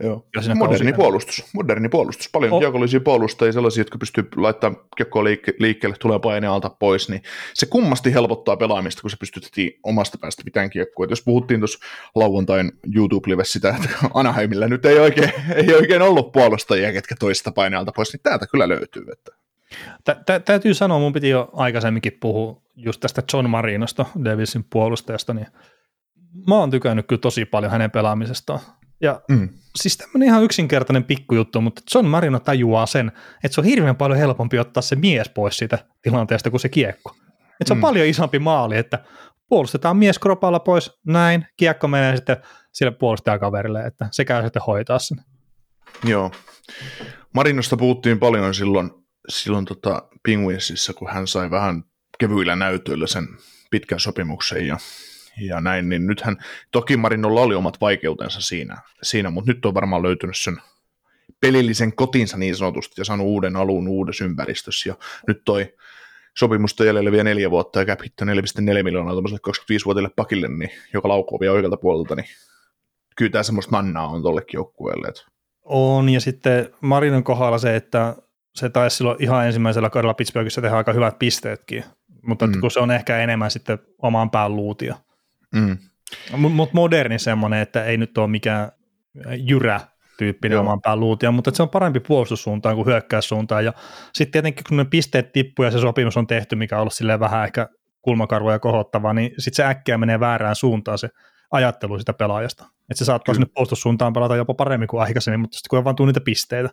[0.00, 0.26] Joo.
[0.54, 1.44] Moderni puolustus.
[1.52, 2.28] Moderni puolustus.
[2.32, 2.60] Paljon oh.
[2.60, 7.22] kiekollisia puolustajia, sellaisia, jotka pystyy laittamaan kiekkoa liike- liikkeelle, tulee paine alta pois, niin
[7.54, 9.50] se kummasti helpottaa pelaamista, kun se pystyt
[9.82, 11.04] omasta päästä mitään kiekkoa.
[11.04, 11.78] Et jos puhuttiin tuossa
[12.14, 17.76] lauantain YouTube-livessä sitä, että Anaheimilla nyt ei oikein, ei oikein ollut puolustajia, ketkä toista paine
[17.76, 19.04] alta pois, niin täältä kyllä löytyy.
[19.12, 19.32] Että.
[20.26, 25.46] Tä, täytyy sanoa, mun piti jo aikaisemminkin puhua just tästä John Marinosta, Davisin puolustajasta, niin
[26.48, 28.60] mä oon tykännyt kyllä tosi paljon hänen pelaamisestaan.
[29.00, 29.48] Ja mm.
[29.76, 33.12] siis tämmöinen ihan yksinkertainen pikkujuttu, mutta John Marino tajuaa sen,
[33.44, 37.16] että se on hirveän paljon helpompi ottaa se mies pois siitä tilanteesta kuin se kiekko.
[37.40, 37.82] Että se on mm.
[37.82, 39.04] paljon isompi maali, että
[39.48, 42.36] puolustetaan mies kropalla pois, näin, kiekko menee sitten
[42.72, 45.18] sille puolustajakaverille, että se käy sitten hoitaa sen.
[46.04, 46.30] Joo.
[47.34, 48.90] Marinosta puhuttiin paljon silloin,
[49.28, 51.84] silloin tota Penguinsissa, kun hän sai vähän
[52.18, 53.28] kevyillä näytöillä sen
[53.70, 54.78] pitkän sopimuksen ja
[55.40, 56.36] ja näin, niin nythän
[56.70, 60.56] toki Marinolla oli omat vaikeutensa siinä, siinä mutta nyt on varmaan löytynyt sen
[61.40, 64.94] pelillisen kotinsa niin sanotusti ja saanut uuden alun uudessa ympäristössä ja
[65.26, 65.74] nyt toi
[66.38, 71.40] sopimusta jäljellä vielä neljä vuotta ja cap 4,4 miljoonaa tuollaiselle 25-vuotiaille pakille, niin joka laukoo
[71.40, 72.26] vielä oikealta puolelta, niin
[73.16, 75.12] kyllä tämä semmoista mannaa on tollekin joukkueelle.
[75.64, 78.16] On, ja sitten Marinon kohdalla se, että
[78.54, 81.84] se taisi silloin ihan ensimmäisellä kaudella Pittsburghissa tehdä aika hyvät pisteetkin,
[82.22, 82.60] mutta mm.
[82.60, 84.96] kun se on ehkä enemmän sitten omaan pään luutia.
[85.54, 85.78] Mm.
[86.36, 88.72] Mutta moderni semmoinen, että ei nyt ole mikään
[89.38, 89.80] jyrä
[90.18, 93.64] tyyppinen oman pään luutia, mutta se on parempi puolustussuuntaan kuin hyökkäyssuuntaan.
[93.64, 93.72] Ja
[94.12, 97.20] sitten tietenkin, kun ne pisteet tippuu ja se sopimus on tehty, mikä on ollut silleen
[97.20, 97.68] vähän ehkä
[98.02, 101.08] kulmakarvoja kohottavaa, niin sitten se äkkiä menee väärään suuntaan se
[101.50, 102.64] ajattelu sitä pelaajasta.
[102.64, 105.96] Että se saattaa sinne puolustussuuntaan pelata jopa paremmin kuin aikaisemmin, mutta sitten kun on vaan
[105.96, 106.70] tuu niitä pisteitä.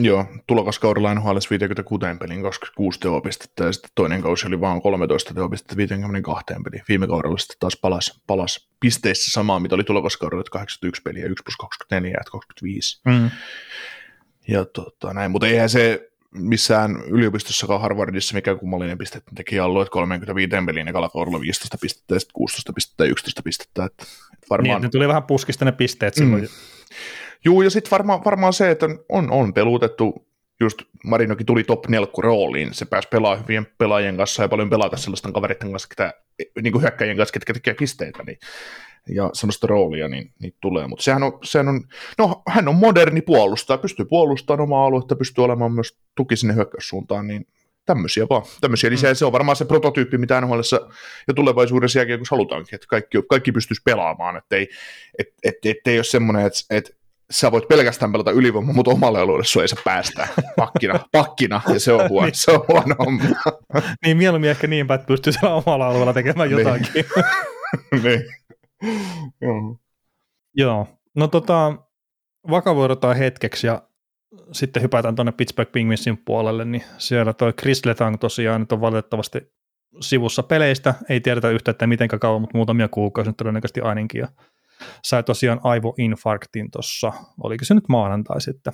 [0.00, 5.76] Joo, tulokaskaudella NHL 56 pelin 26 teopistettä ja sitten toinen kausi oli vain 13 teopistettä
[5.76, 6.82] 52 peliin.
[6.88, 11.56] Viime kaudella sitten taas palas, palas pisteissä samaa, mitä oli tulokaskaudella, 81 peliä, 1 plus
[11.56, 13.00] 24 ja 25.
[13.04, 13.30] Mm.
[14.48, 19.92] Ja tota, näin, mutta eihän se missään yliopistossakaan Harvardissa mikä kummallinen pistettä teki alue, että
[19.92, 23.84] 35 peliin ekalla kaudella 15 pistettä ja sitten 16 pistettä ja 11 pistettä.
[23.84, 24.04] Että
[24.50, 24.80] varmaan...
[24.80, 26.42] Niin, ne tuli vähän puskista ne pisteet silloin.
[26.42, 26.48] Mm.
[27.44, 30.28] Juu, ja sitten varmaan, varmaan se, että on, on pelutettu
[30.60, 34.96] just Marinokin tuli top 4 rooliin, se pääsi pelaamaan hyvien pelaajien kanssa ja paljon pelata
[34.96, 36.14] sellaisten kaveritten kanssa, ketä,
[36.62, 38.38] niin kuin hyökkäjien kanssa, ketkä tekee pisteitä, niin,
[39.14, 40.86] ja sellaista roolia niin, niin tulee.
[40.86, 41.84] Mutta sehän on, sehän on,
[42.18, 47.26] no hän on moderni puolustaja, pystyy puolustamaan omaa aluetta, pystyy olemaan myös tuki sinne hyökkäyssuuntaan,
[47.26, 47.46] niin
[47.86, 48.42] tämmöisiä vaan.
[48.60, 49.12] Tämmöisiä lisää.
[49.12, 49.16] Mm.
[49.16, 50.60] Se on varmaan se prototyyppi, mitä nhl
[51.28, 54.68] ja tulevaisuudessa jälkeen, kun halutaankin, että kaikki, kaikki pystyisi pelaamaan, että ei,
[55.18, 56.90] et, et, et, et ei ole semmoinen, että, että
[57.30, 61.80] sä voit pelkästään pelata ylivoimaa, mutta omalle alueelle sua ei saa päästä pakkina, pakkina ja
[61.80, 62.34] se on huono, niin.
[62.34, 63.24] se on huono homma.
[64.04, 66.58] niin mieluummin ehkä niin päin, että pystyy siellä omalla alueella tekemään niin.
[66.58, 67.04] jotakin.
[68.02, 68.24] niin.
[69.40, 69.78] Joo.
[70.56, 70.86] Joo.
[71.16, 71.76] No tota,
[72.50, 73.82] vakavoidutaan hetkeksi ja
[74.52, 79.52] sitten hypätään tuonne Pittsburgh Penguinsin puolelle, niin siellä toi Chris Letang tosiaan nyt on valitettavasti
[80.00, 84.28] sivussa peleistä, ei tiedetä yhtä, että miten kauan, mutta muutamia kuukausia todennäköisesti ainakin, ja
[85.04, 87.12] sai tosiaan aivoinfarktin tuossa,
[87.42, 88.72] oliko se nyt maanantai sitten,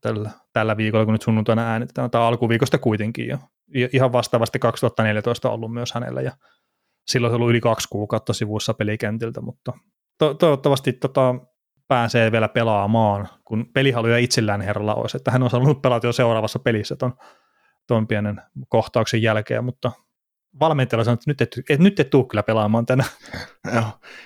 [0.00, 3.38] tällä, tällä viikolla, kun nyt sunnuntaina äänitetään, tai alkuviikosta kuitenkin jo.
[3.92, 6.32] Ihan vastaavasti 2014 ollut myös hänellä, ja
[7.06, 9.72] silloin se ollut yli kaksi kuukautta sivuissa pelikentiltä, mutta
[10.18, 11.34] to- toivottavasti tota,
[11.88, 16.58] pääsee vielä pelaamaan, kun pelihaluja itsellään herralla olisi, että hän on halunnut pelata jo seuraavassa
[16.58, 17.14] pelissä ton,
[17.86, 19.92] ton pienen kohtauksen jälkeen, mutta
[20.60, 23.04] valmentajalla sanoi, että nyt et, et, nyt et tuu kyllä pelaamaan tänä.
[23.74, 23.84] Joo,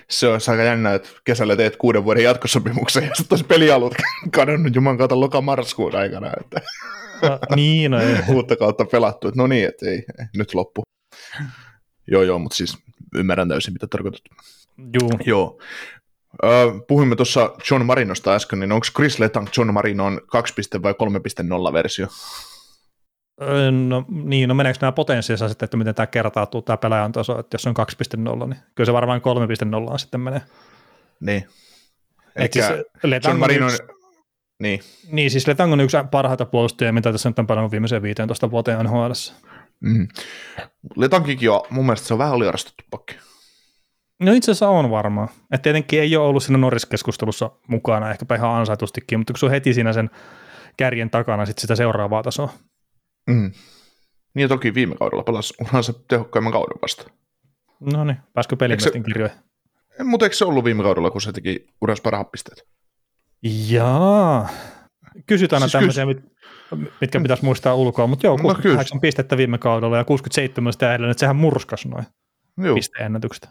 [0.09, 3.95] se olisi aika jännä, että kesällä teet kuuden vuoden jatkosopimuksen ja sitten olisi pelialut
[4.35, 6.31] kadonnut juman kautta loka-marraskuun aikana.
[6.41, 6.61] Että
[7.21, 8.15] no, niin, no ei.
[8.35, 10.83] Uutta kautta pelattu, että no niin, että ei, ei nyt loppu.
[12.07, 12.77] Joo, joo, mutta siis
[13.15, 14.21] ymmärrän täysin, mitä tarkoitat.
[14.93, 15.09] Joo.
[15.25, 15.59] Joo.
[16.87, 20.53] puhuimme tuossa John Marinosta äsken, niin onko Chris Letang John Marinon 2.
[20.83, 20.93] vai
[21.67, 22.07] 3.0 versio?
[23.87, 27.55] No niin, no meneekö nämä potenssiinsa sitten, että miten tämä kertautuu tämä pelaajan taso, että
[27.55, 27.75] jos on
[28.41, 29.21] 2.0, niin kyllä se varmaan
[29.91, 30.41] 3.0 sitten menee.
[31.19, 31.47] Niin.
[32.35, 33.69] Ehkä siis John Marinon...
[33.69, 33.83] Yksi,
[34.59, 34.79] niin.
[35.11, 38.85] niin, siis Letang on yksi parhaita puolustajia, mitä tässä nyt on pelannut viimeiseen 15 vuoteen
[38.85, 39.11] NHL.
[39.79, 40.07] Mm.
[40.95, 43.15] Letankikin on, mun mielestä se on vähän aliarastettu pakki.
[44.19, 45.29] No itse asiassa on varmaan.
[45.51, 49.51] Että tietenkin ei ole ollut siinä Norris-keskustelussa mukana, ehkäpä ihan ansaitustikin, mutta kun se on
[49.51, 50.09] heti siinä sen
[50.77, 52.53] kärjen takana sit sitä seuraavaa tasoa.
[53.27, 53.51] Mm.
[54.33, 57.09] Niin toki viime kaudella pelasi uransa tehokkaimman kauden vasta.
[57.79, 59.37] No niin, pääskö pelimestin kirjoihin?
[60.03, 62.67] Mutta eikö se ollut viime kaudella, kun se teki uransa parhaat pisteet?
[63.69, 64.49] Jaa.
[65.25, 66.23] Kysytään siis tämmöisiä, kys...
[67.01, 71.11] mitkä pitäisi muistaa ulkoa, mutta joo, 68 no, pistettä viime kaudella ja 67 sitä edelleen,
[71.11, 72.05] että sehän murskas noin
[72.75, 73.49] pisteennätykset.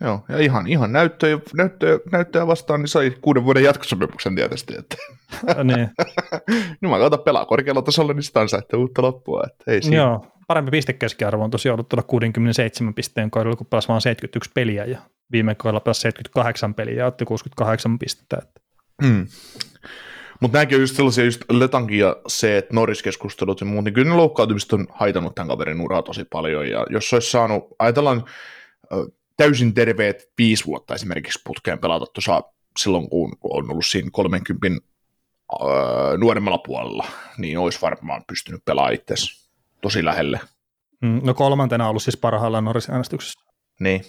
[0.00, 4.74] Joo, ja ihan, ihan näyttöä, näyttöä, näyttöä vastaan, niin sai kuuden vuoden jatkosopimuksen tietysti.
[4.78, 4.96] Että.
[5.64, 5.90] niin.
[6.80, 9.42] no mä katsotaan pelaa korkealla tasolla, niin sitä että uutta loppua.
[9.46, 9.96] Että ei siinä.
[9.96, 14.84] Joo, parempi pistekeskiarvo on tosiaan ollut tuolla 67 pisteen kohdalla, kun pelasi vain 71 peliä,
[14.84, 14.98] ja
[15.32, 18.38] viime kohdalla pelasi 78 peliä ja otti 68 pistettä.
[18.42, 18.60] Että.
[19.02, 19.26] Mm.
[20.40, 24.10] Mutta nämäkin on just sellaisia, just Letankin ja se, että Norris-keskustelut ja muut, niin kyllä
[24.10, 28.24] ne loukkaantumiset on haitannut tämän kaverin uraa tosi paljon, ja jos olisi saanut, ajatellaan,
[29.40, 32.42] täysin terveet viisi vuotta esimerkiksi putkeen pelata tuossa
[32.78, 34.78] silloin, kun on ollut siinä 30 äh,
[36.18, 37.06] nuoremmalla puolella,
[37.38, 39.14] niin olisi varmaan pystynyt pelaamaan itse
[39.80, 40.40] tosi lähelle.
[41.02, 43.40] Mm, no kolmantena on ollut siis parhaillaan Norris-äänestyksessä.
[43.80, 44.04] Niin.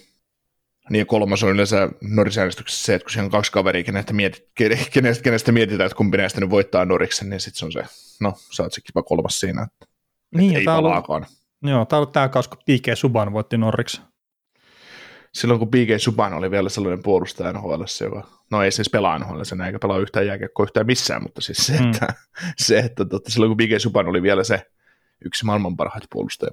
[0.90, 4.48] Niin kolmas on yleensä Norris-äänestyksessä se, että kun siellä on kaksi kaveria, kenestä, mietit,
[4.92, 7.84] kenestä, kenestä mietitään, että kumpi näistä nyt voittaa Norriksen, niin sitten se on se,
[8.20, 9.86] no sä oot se kiva kolmas siinä, että,
[10.34, 11.26] niin, että ei palaakaan.
[11.62, 12.96] Joo, tämä on ollut tämä kausi, kun P.K.
[12.96, 14.11] Suban voitti Norriksen
[15.34, 19.42] silloin kun PG Subban oli vielä sellainen puolustaja NHL, joka, no ei siis pelaa NHL,
[19.42, 21.90] sen eikä pelaa yhtään jääkiekkoa yhtään missään, mutta siis se, mm.
[21.90, 22.14] että,
[22.58, 24.66] se, että totta, silloin kun PG Subban oli vielä se
[25.24, 26.52] yksi maailman parhaita puolustajia,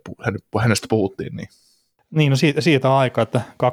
[0.62, 1.48] hänestä puhuttiin, niin
[2.16, 3.66] niin, no siitä, siitä on aika, että 12-13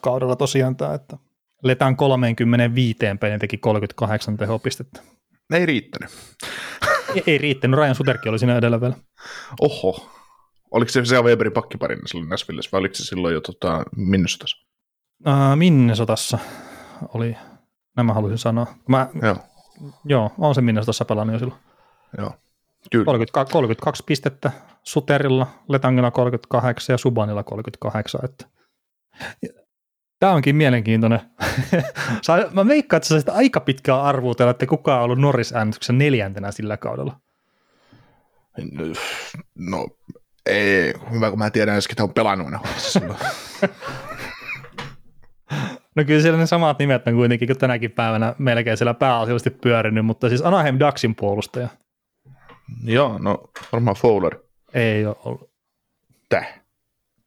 [0.00, 1.16] kaudella tosiaan tämä, että
[1.62, 5.00] Letään 35 pelin teki 38 tehopistettä.
[5.52, 6.10] Ei riittänyt.
[7.14, 8.94] ei, ei riittänyt, Ryan Suterkin oli siinä edellä vielä.
[9.60, 10.10] Oho,
[10.74, 14.56] Oliko se se Weberin pakkiparina silloin Nashvillessä vai oliko se silloin jo tota, Minnesotassa?
[15.26, 16.38] Uh, Minnesotassa
[17.14, 17.36] oli,
[17.96, 18.66] nämä halusin sanoa.
[18.88, 19.36] Mä, joo.
[20.04, 21.60] joo, on se Minnesotassa pelannut jo silloin.
[22.18, 22.32] Joo.
[22.90, 23.04] Kyllä.
[23.04, 24.52] 32, 32 pistettä
[24.82, 28.20] Suterilla, Letangilla 38 ja Subanilla 38.
[28.24, 28.46] Että.
[30.18, 31.20] Tämä onkin mielenkiintoinen.
[32.52, 37.20] Mä veikkaan, että sä aika pitkään arvuutella, että kuka on ollut Norris-äänestyksen neljäntenä sillä kaudella.
[39.54, 39.88] No,
[40.46, 42.58] ei, hyvä kun mä tiedän edes, ketä on pelannut ne
[45.96, 50.06] No kyllä siellä ne samat nimet on kuitenkin kuin tänäkin päivänä melkein siellä pääasiallisesti pyörinyt,
[50.06, 51.68] mutta siis Anaheim Ducksin puolustaja.
[52.84, 54.38] Joo, no varmaan Fowler.
[54.74, 55.50] Ei ole ollut.
[56.28, 56.60] Täh?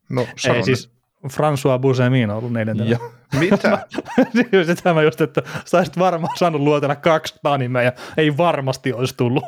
[0.09, 0.97] No, Ei siis
[1.30, 2.89] François Busemin on ollut neljäntenä.
[2.89, 2.99] Ja,
[3.39, 3.88] mitä?
[4.75, 9.13] Sitä mä just, että sä olisit varmaan saanut luotella kaksi nimeä ja ei varmasti olisi
[9.17, 9.43] tullut.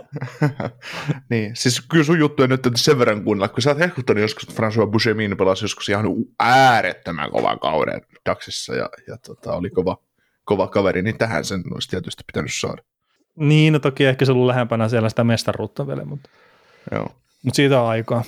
[1.30, 4.50] niin, siis kyllä sun juttu on nyt sen verran kuunnella, kun sä oot hehkuttanut joskus,
[4.50, 6.06] että François Busemin pelasi joskus ihan
[6.40, 9.98] äärettömän kovan kauden Daxissa ja, ja tota, oli kova,
[10.46, 12.82] kova kaveri, niin tähän sen olisi tietysti pitänyt saada.
[13.36, 16.30] Niin, no toki ehkä se ollut lähempänä siellä sitä mestaruutta vielä, mutta,
[16.92, 17.12] Joo.
[17.44, 18.24] mutta siitä on aikaa.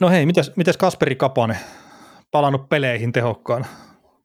[0.00, 1.58] No hei, mites, mites Kasperi Kapanen
[2.32, 3.66] palannut peleihin tehokkaana?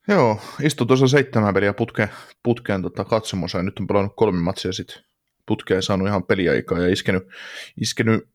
[0.08, 2.10] Joo, istui tuossa seitsemän peliä putkeen,
[2.44, 5.04] putkeen tota, katsomossa ja nyt on pelannut kolme matsia sitten
[5.46, 7.24] putkeen saanut ihan peliaikaa ja iskenyt,
[7.82, 8.30] iskenyt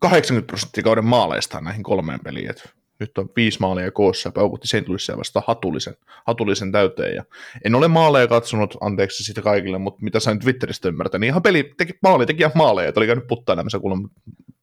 [0.00, 2.50] 80 prosenttia kauden maaleista näihin kolmeen peliin.
[2.50, 4.88] Et nyt on viisi maalia koossa ja paukutti St.
[4.88, 5.94] Louisia vasta hatullisen,
[6.26, 7.14] hatullisen täyteen.
[7.14, 7.24] Ja
[7.64, 11.74] en ole maaleja katsonut, anteeksi sitä kaikille, mutta mitä sain Twitteristä ymmärtää, niin ihan peli
[11.76, 14.08] teki, maali teki maaleja, että oli käynyt puttailemassa kuulemma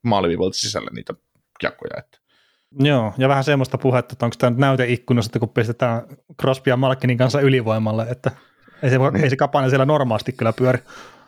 [0.02, 1.14] maaliviivalta sisällä niitä
[1.60, 1.94] kiekkoja.
[1.98, 2.18] Että.
[2.80, 6.02] Joo, ja vähän semmoista puhetta, että onko tämä nyt näyteikkunassa, kun pistetään
[6.42, 8.32] Crosby ja Malkinin kanssa ylivoimalle, että
[8.84, 10.80] ei se, ei se kapainen siellä normaalisti kyllä pyöri.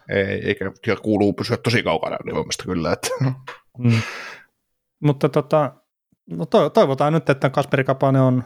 [0.10, 2.94] Ei, eikä ja kuuluu pysyä tosi kaukana ylivoimasta kyllä.
[2.94, 3.08] Että.
[3.78, 4.02] Mm.
[5.04, 5.74] Mutta tota,
[6.30, 8.44] no to, toivotaan nyt, että Kasperi Kapanen on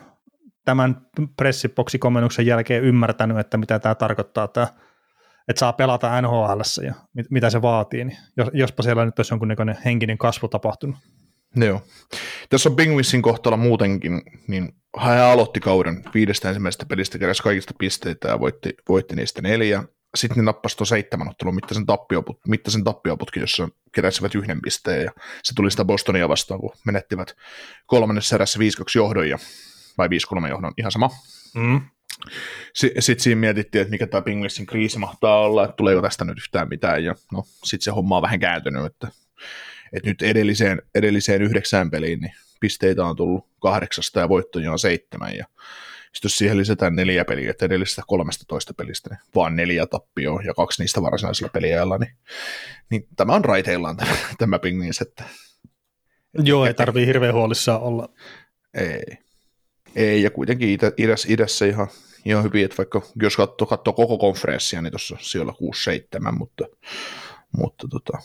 [0.65, 4.67] tämän pressiboksikomennuksen jälkeen ymmärtänyt, että mitä tämä tarkoittaa, tämä,
[5.47, 9.33] että saa pelata NHL ja mit, mitä se vaatii, niin jos, jospa siellä nyt olisi
[9.33, 10.95] jonkunnäköinen henkinen kasvu tapahtunut.
[11.55, 11.81] Joo.
[12.49, 18.27] Tässä on Penguinsin kohtalo muutenkin, niin hän aloitti kauden viidestä ensimmäisestä pelistä, keräsi kaikista pisteitä
[18.27, 19.83] ja voitti, voitti niistä neljä.
[20.15, 25.11] Sitten ne nappasi tuon seitsemän ottelun mittaisen, tappioput, mittaisen tappioputkin, jossa keräsivät yhden pisteen ja
[25.43, 27.35] se tuli sitä Bostonia vastaan, kun menettivät
[27.85, 28.61] kolmannessa erässä 5-2
[28.95, 29.37] johdon ja,
[29.97, 31.09] vai 5-3 johdon, ihan sama.
[31.55, 31.81] Mm.
[32.73, 36.69] Sitten siinä mietittiin, että mikä tämä Penguinsin kriisi mahtaa olla, että tuleeko tästä nyt yhtään
[36.69, 39.07] mitään, ja no sitten se homma on vähän kääntynyt, että
[39.93, 45.35] että nyt edelliseen, edelliseen yhdeksään peliin niin pisteitä on tullut kahdeksasta ja voittoja on seitsemän
[45.35, 45.45] ja
[46.13, 50.41] sitten jos siihen lisätään neljä peliä, että edellisestä kolmesta toista pelistä, niin vaan neljä tappioa
[50.41, 52.11] ja kaksi niistä varsinaisella peliajalla, niin,
[52.89, 55.23] niin tämä on raiteillaan tämä, tämä Pingvins, että
[56.33, 58.09] Joo, ei tarvii hirveän huolissaan olla.
[58.73, 59.17] Ei.
[59.95, 61.87] Ei, ja kuitenkin itä, idässä, idässä ihan,
[62.25, 65.53] ihan hyvin, että vaikka jos katsoo, katsoo koko konferenssia, niin tuossa siellä
[66.29, 66.65] 6-7, mutta,
[67.57, 68.17] mutta tota,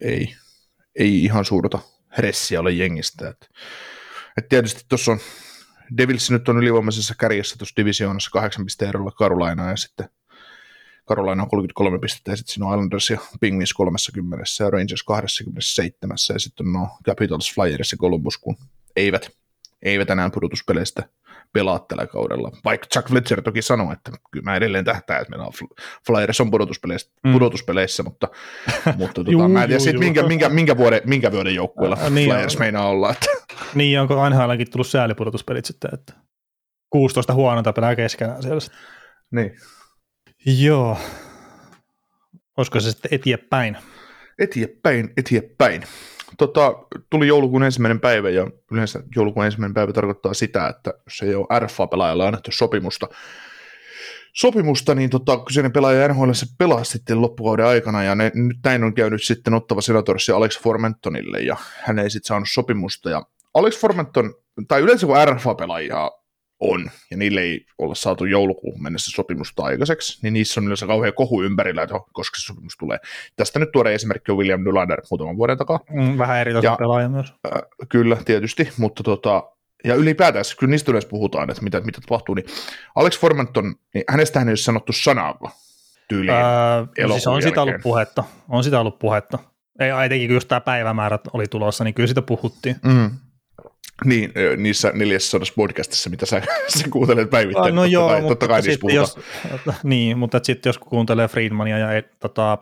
[0.00, 0.34] ei,
[0.98, 1.78] ei ihan suurta
[2.18, 3.28] ressiä ole jengistä.
[3.28, 3.50] Et,
[4.38, 5.18] et tietysti tuossa on,
[5.96, 10.08] Devils nyt on ylivoimaisessa kärjessä tuossa divisioonassa kahdeksan pisteen erolla Carolina ja sitten
[11.08, 16.16] Carolina on 33 pistettä ja sitten siinä on Islanders ja Penguins 30 ja Rangers 27
[16.32, 18.56] ja sitten on no Capitals, Flyers ja Columbus, kun
[18.96, 19.30] eivät,
[19.82, 21.08] eivät enää pudotuspeleistä
[21.52, 22.50] pelaa tällä kaudella.
[22.64, 25.52] Vaikka Chuck Fletcher toki sanoi, että kyllä mä edelleen tähtää, että meillä on
[26.06, 27.32] Flyers on pudotuspeleissä, mm.
[27.32, 28.28] pudotuspeleissä mutta,
[28.96, 32.30] mutta tota, mä en tiedä sit, minkä, minkä, minkä, vuoden, minkä vuoden joukkueella äh, niin
[32.30, 32.60] Flyers on.
[32.60, 33.10] meinaa olla.
[33.10, 33.26] Että.
[33.74, 36.12] Niin, onko ainakin tullut säälipudotuspelit sitten, että
[36.90, 38.60] 16 huonota pelaa keskenään siellä.
[39.30, 39.56] Niin.
[40.46, 40.98] Joo.
[42.56, 43.76] Olisiko se sitten eteenpäin?
[44.38, 45.82] Eteenpäin, eteenpäin
[46.38, 46.74] tota,
[47.10, 51.60] tuli joulukuun ensimmäinen päivä ja yleensä joulukuun ensimmäinen päivä tarkoittaa sitä, että jos ei ole
[51.60, 53.08] RFA-pelaajalle annettu sopimusta,
[54.32, 58.84] sopimusta, niin tota, kyseinen pelaaja NHL se pelaa sitten loppukauden aikana, ja ne, nyt näin
[58.84, 63.22] on käynyt sitten ottava senatorissa Alex Formentonille, ja hän ei sitten saanut sopimusta, ja
[63.54, 64.34] Alex Formenton,
[64.68, 66.10] tai yleensä kun RFA-pelaajia
[66.60, 71.14] on, ja niille ei olla saatu joulukuun mennessä sopimusta aikaiseksi, niin niissä on yleensä kauhean
[71.14, 72.98] kohu ympärillä, että koska se sopimus tulee.
[73.36, 75.80] Tästä nyt tuore esimerkki on William Nylander muutaman vuoden takaa.
[75.90, 77.34] Mm, vähän eri pelaaja myös.
[77.54, 79.42] Äh, kyllä, tietysti, mutta tota,
[79.84, 82.46] ja ylipäätään, kyllä niistä yleensä puhutaan, että mitä, mitä tapahtuu, niin
[82.94, 85.38] Alex Formenton, niin hänestä ei ole sanottu sanaa
[86.08, 89.38] tyyliin öö, siis on sitä ollut puhetta, on sitä ollut puhetta.
[89.80, 92.76] Ei, etenkin kun just tämä päivämäärät oli tulossa, niin kyllä sitä puhuttiin.
[92.84, 93.10] Mm.
[94.04, 96.42] Niin, niissä 400 podcastissa, mitä sä,
[96.78, 97.74] sä kuuntelet päivittäin.
[97.74, 99.18] No joo, kai, mutta, kai sitten jos,
[99.82, 102.58] niin, mutta sitten jos kuuntelee Friedmania ja et, tota,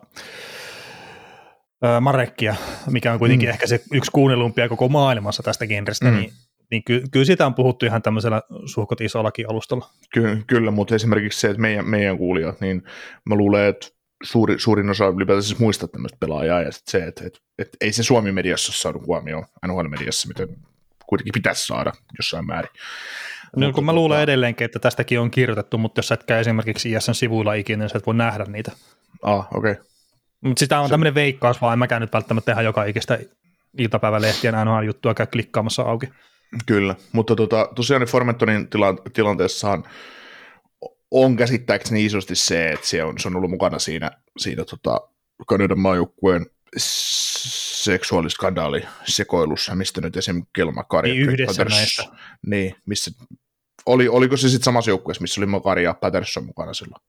[2.01, 2.55] Marekkia,
[2.91, 3.51] mikä on kuitenkin mm.
[3.51, 6.17] ehkä se yksi kuunnelumpia koko maailmassa tästä genrestä, mm.
[6.17, 6.33] niin,
[6.71, 9.87] niin ky, kyllä sitä on puhuttu ihan tämmöisellä suhkot isollakin alustalla.
[10.13, 12.83] Ky, kyllä, mutta esimerkiksi se, että meidän, meidän kuulijat, niin
[13.29, 13.87] mä luulen, että
[14.23, 17.93] suuri, suurin osa ylipäätään siis muistaa tämmöistä pelaajaa, ja sitten se, että, että, että, ei
[17.93, 20.49] se Suomi-mediassa ole saanut huomioon NHL-mediassa, miten
[21.09, 22.71] kuitenkin pitäisi saada jossain määrin.
[23.57, 26.41] No, kun mä luulen tota- edelleenkin, että tästäkin on kirjoitettu, mutta jos sä et käy
[26.41, 28.73] esimerkiksi ISN sivuilla ikinä, niin sä et voi nähdä niitä.
[29.23, 29.73] Ah, okei.
[29.73, 29.85] Okay.
[30.41, 33.19] Mutta sitä on tämmöinen veikkaus, vaan en mäkään nyt välttämättä tehdä joka ikistä
[33.79, 36.09] iltapäivälehtien NHL-juttua käy klikkaamassa auki.
[36.67, 39.85] Kyllä, mutta tota, tosiaan Formentonin tila- tilanteessahan
[41.11, 45.01] on käsittääkseni isosti se, että se on, se on ollut mukana siinä, siinä tota,
[45.47, 46.47] Kanadan maajoukkueen
[46.77, 50.43] seksuaaliskandaali sekoilussa, mistä nyt esim.
[50.53, 51.11] Kelma Kari.
[51.11, 52.05] Niin yhdessä näistä.
[52.47, 53.11] Niin, missä
[53.87, 57.03] oli, oliko se sitten samassa joukkueessa, missä oli Mokari ja Patterson mukana silloin?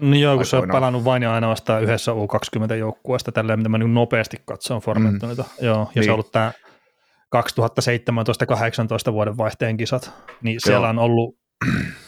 [0.00, 3.94] No joo, kun se on pelannut vain ja ainoastaan yhdessä U20-joukkueesta, tälleen mitä mä niin
[3.94, 5.42] nopeasti katson Formentonita.
[5.42, 5.66] Mm.
[5.66, 5.92] Joo, ja niin.
[5.94, 6.10] se Niin.
[6.10, 6.52] on ollut tämä
[9.10, 10.10] 2017-18 vuoden vaihteen kisat,
[10.42, 10.90] niin siellä Joo.
[10.90, 11.36] on ollut,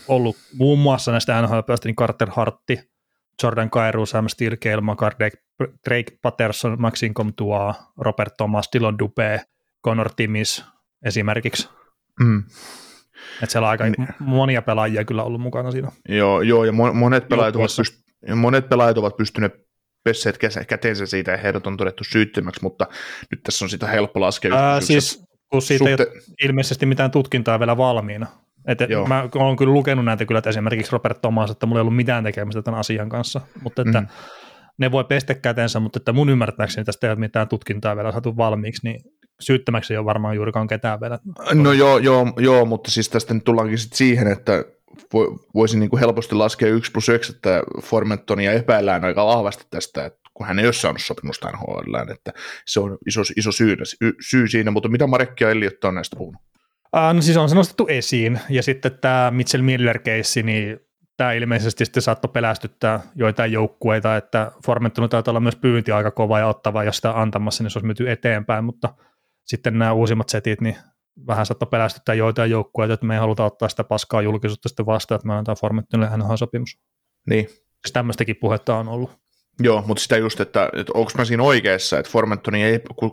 [0.09, 2.81] ollut muun muassa näistä nhl niin Carter Hartti,
[3.43, 5.15] Jordan Kairu, Sam Steele, Cale Makar,
[5.89, 9.45] Drake, Patterson, Maxine Comtois, Robert Thomas, Dylan Dupé,
[9.85, 10.65] Connor Timis
[11.05, 11.69] esimerkiksi.
[12.21, 12.43] Mm.
[13.43, 14.09] Että siellä on aika Niin.
[14.19, 15.93] monia pelaajia kyllä ollut mukana siinä.
[16.09, 19.53] Joo, joo, ja mo- monet pelaajat, ovat pyst- monet pelaajat ovat pystyneet
[20.05, 22.87] pesseet käteensä siitä ja heidät on todettu syyttömäksi, mutta
[23.31, 24.55] nyt tässä on sitä helppo laskea.
[24.55, 28.27] Ää, siis kun siitä ei Suhte- ole ilmeisesti mitään tutkintaa vielä valmiina.
[28.67, 29.07] Et Joo.
[29.07, 32.25] mä olen kyllä lukenut näitä kyllä, että esimerkiksi Robert Thomas, että mulla ei ollut mitään
[32.25, 34.07] tekemistä tämän asian kanssa, mutta että Mm.
[34.79, 38.37] ne voi pestä kätensä, mutta että mun ymmärtääkseni tästä ei ole mitään tutkintaa vielä saatu
[38.37, 39.01] valmiiksi, niin
[39.41, 41.19] syyttämäksi ei ole varmaan juurikaan ketään vielä.
[41.55, 44.65] No joo, joo, joo, mutta siis tästä nyt tullaankin sit siihen, että
[45.15, 50.05] vo- voisin niin kuin helposti laskea 1 plus 1, että Formentonia epäillään aika vahvasti tästä,
[50.05, 52.33] että kun hän ei ole saanut sopimusta NHL, että
[52.67, 53.77] se on iso, iso syy,
[54.31, 56.43] syy siinä, mutta mitä Marekki ja Elliot on näistä puhunut?
[56.95, 60.81] Ah, no siis on se nostettu esiin, ja sitten tämä Mitchell Miller-keissi, niin
[61.17, 66.39] tämä ilmeisesti sitten saattoi pelästyttää joitain joukkueita, että Formentunut taitaa olla myös pyynti aika kova
[66.39, 68.95] ja ottava, ja sitä antamassa, niin se olisi myyty eteenpäin, mutta
[69.45, 70.77] sitten nämä uusimmat setit, niin
[71.27, 75.17] vähän saattoi pelästyttää joitain joukkueita, että me ei haluta ottaa sitä paskaa julkisuutta sitten vastaan,
[75.17, 76.79] että me annetaan Formentunille NHL-sopimus.
[77.31, 77.49] Niin,
[77.85, 79.24] Siis tämmöistäkin puhetta on ollut.
[79.61, 82.67] Joo, mutta sitä just, että, että onko mä siinä oikeassa, että Formentonia,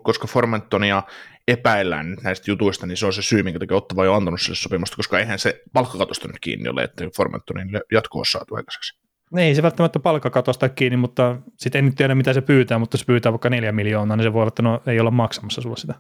[0.04, 1.04] koska Formentonia
[1.48, 4.96] epäillään näistä jutuista, niin se on se syy, minkä takia Ottava ole antanut sille sopimusta,
[4.96, 9.02] koska eihän se palkkakatosta nyt kiinni ole, että Formentonin jatko olisi saatu aikaiseksi.
[9.38, 13.06] Ei se välttämättä palkkakatosta kiinni, mutta sitten en nyt tiedä, mitä se pyytää, mutta jos
[13.06, 15.94] pyytää vaikka neljä miljoonaa, niin se voi olla, että no, ei olla maksamassa sulle sitä.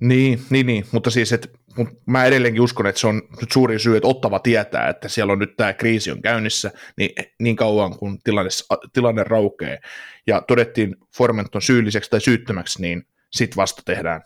[0.00, 0.84] Niin, niin, niin.
[0.92, 4.38] mutta siis et, mut mä edelleenkin uskon, että se on nyt suuri syy, että Ottava
[4.38, 8.50] tietää, että siellä on nyt tämä kriisi on käynnissä, niin, niin kauan kun tilanne,
[8.92, 9.78] tilanne raukee
[10.26, 14.22] ja todettiin Formenton syylliseksi tai syyttömäksi, niin sit vasta tehdään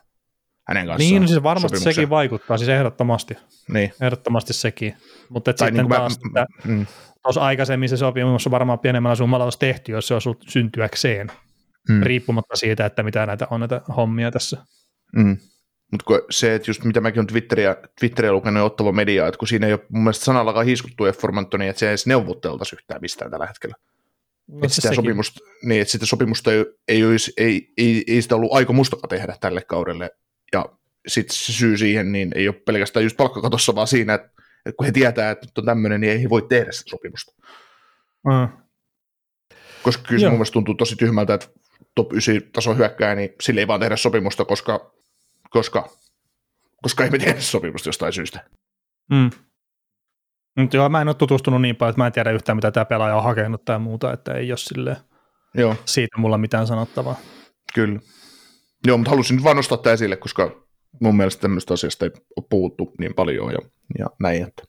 [0.69, 3.37] hänen kanssaan Niin, no siis varmasti sekin vaikuttaa, siis ehdottomasti,
[3.73, 3.93] Niin.
[4.01, 4.97] ehdottomasti sekin.
[5.29, 6.87] Mutta sitten niin taas, mä, että mm,
[7.23, 11.27] tuossa aikaisemmin se sopimus on varmaan pienemmällä summalla olisi tehty, jos se olisi syntyäkseen,
[11.89, 14.57] mm, riippumatta siitä, että mitä näitä on näitä hommia tässä.
[15.17, 15.37] mm.
[15.93, 19.67] Mutta se, että just mitä mäkin olen Twitteriä, Twitteriä lukenut ottava mediaa, että kun siinä
[19.67, 21.19] ei ole mun mielestä sanallakaan hiiskuttu F.
[21.19, 23.75] Formantonia, että se ei edes neuvotteltaisi yhtään mistään tällä hetkellä.
[24.49, 24.97] No, että sitä, sekin.
[24.97, 29.09] sopimusta, niin, että sitä sopimusta ei, ei, olisi, ei, ei, ei sitä ollut aika mustakaan
[29.09, 30.11] tehdä tälle kaudelle.
[30.53, 30.67] Ja
[31.07, 34.29] sitten se syy siihen niin ei ole pelkästään just palkkakatossa, vaan siinä, että,
[34.67, 37.33] että kun he tietää, että nyt on tämmöinen, niin ei he voi tehdä sitä sopimusta.
[38.27, 38.49] Mm.
[39.83, 40.31] Koska kyllä se Joo.
[40.31, 41.47] mun mielestä tuntuu tosi tyhmältä, että
[41.95, 44.95] top 9 tason hyökkääjä, niin sille ei vaan tehdä sopimusta, koska,
[45.53, 45.89] koska,
[46.83, 48.45] koska ei me tehdä sopimusta jostain syystä.
[49.11, 49.31] Mm.
[50.57, 52.85] Mutta joo, mä en ole tutustunut niin paljon, että mä en tiedä yhtään, mitä tämä
[52.85, 54.97] pelaaja on hakenut tai muuta, että ei ole silleen,
[55.55, 57.17] Joo, siitä mulla mitään sanottavaa.
[57.75, 58.01] kyllä.
[58.87, 60.67] Joo, mutta halusin nyt vaan nostaa tämä esille, koska
[61.01, 63.59] mun mielestä tämmöistä asiasta ei ole puhuttu niin paljon ja,
[63.99, 64.63] ja näin, että,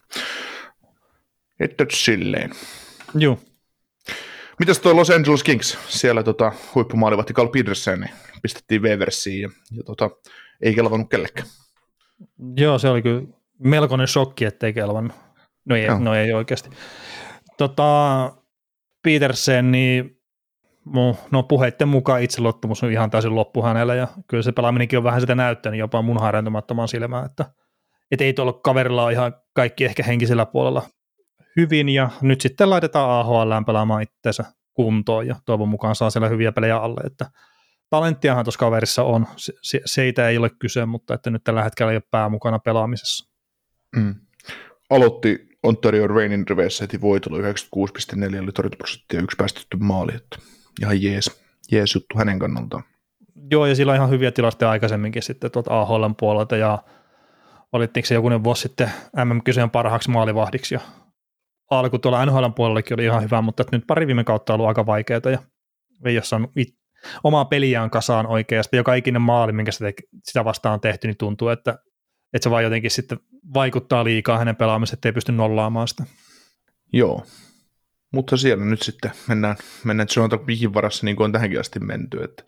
[1.59, 2.51] että silleen.
[3.15, 3.39] Joo.
[4.59, 5.77] Mitäs toi Los Angeles Kings?
[5.88, 8.11] Siellä tota, huippumaalivahti Carl Petersen niin
[8.41, 10.09] pistettiin Weversiin ja, ja tota,
[10.64, 11.47] ei kelvannut kellekään.
[12.57, 13.22] Joo, se oli kyllä
[13.59, 15.18] melkoinen shokki, ettei kelvannut.
[15.66, 16.70] No ei, no ei oikeasti.
[17.57, 18.32] Tota,
[19.03, 20.20] Petersen, niin
[21.32, 25.22] no puheitten mukaan itseluottamus on ihan täysin loppu hänellä, ja kyllä se pelaaminenkin on vähän
[25.22, 27.45] sitä näyttänyt jopa mun harjoitumattoman silmään, että
[28.11, 30.82] et ei tuolla kaverilla ole ihan kaikki ehkä henkisellä puolella
[31.55, 34.43] hyvin, ja nyt sitten laitetaan AHL pelaamaan itseensä
[34.74, 37.26] kuntoon, ja toivon mukaan saa siellä hyviä pelejä alle, että
[37.93, 41.91] talenttiahan tuossa kaverissa on, se, se, siitä ei ole kyse, mutta että nyt tällä hetkellä
[41.91, 43.33] ei ole pää mukana pelaamisessa.
[43.95, 44.15] Mm.
[44.89, 47.43] Aloitti Ontario Rainin riveissä heti voitolla 96,4
[48.43, 50.15] oli torjuntaprosenttia yksi päästetty maali.
[50.15, 50.37] Että
[50.81, 52.83] ihan jees, jees juttu hänen kannaltaan.
[53.51, 56.83] Joo, ja sillä on ihan hyviä tilastoja aikaisemminkin sitten tuolta AHLn puolelta, ja
[57.73, 58.91] valittiinko se jokunen vuosi sitten
[59.25, 60.81] MM-kysyjän parhaaksi maalivahdiksi, ja
[61.71, 64.85] alku tuolla NHLn puolellakin oli ihan hyvä, mutta nyt pari viime kautta on ollut aika
[64.85, 65.39] vaikeaa, ja
[66.05, 66.82] ei ole saanut it-
[67.24, 68.78] omaa peliään kasaan oikeasti.
[68.78, 71.72] Joka ikinen maali, minkä sitä, vastaan on tehty, niin tuntuu, että,
[72.34, 73.20] että se vaan jotenkin sitten
[73.54, 76.04] vaikuttaa liikaa hänen pelaamiseen, ettei pysty nollaamaan sitä.
[76.93, 77.26] Joo,
[78.14, 82.24] mutta siellä nyt sitten mennään, mennään Jonathan Bigin varassa niin kuin on tähänkin asti menty.
[82.24, 82.43] Että,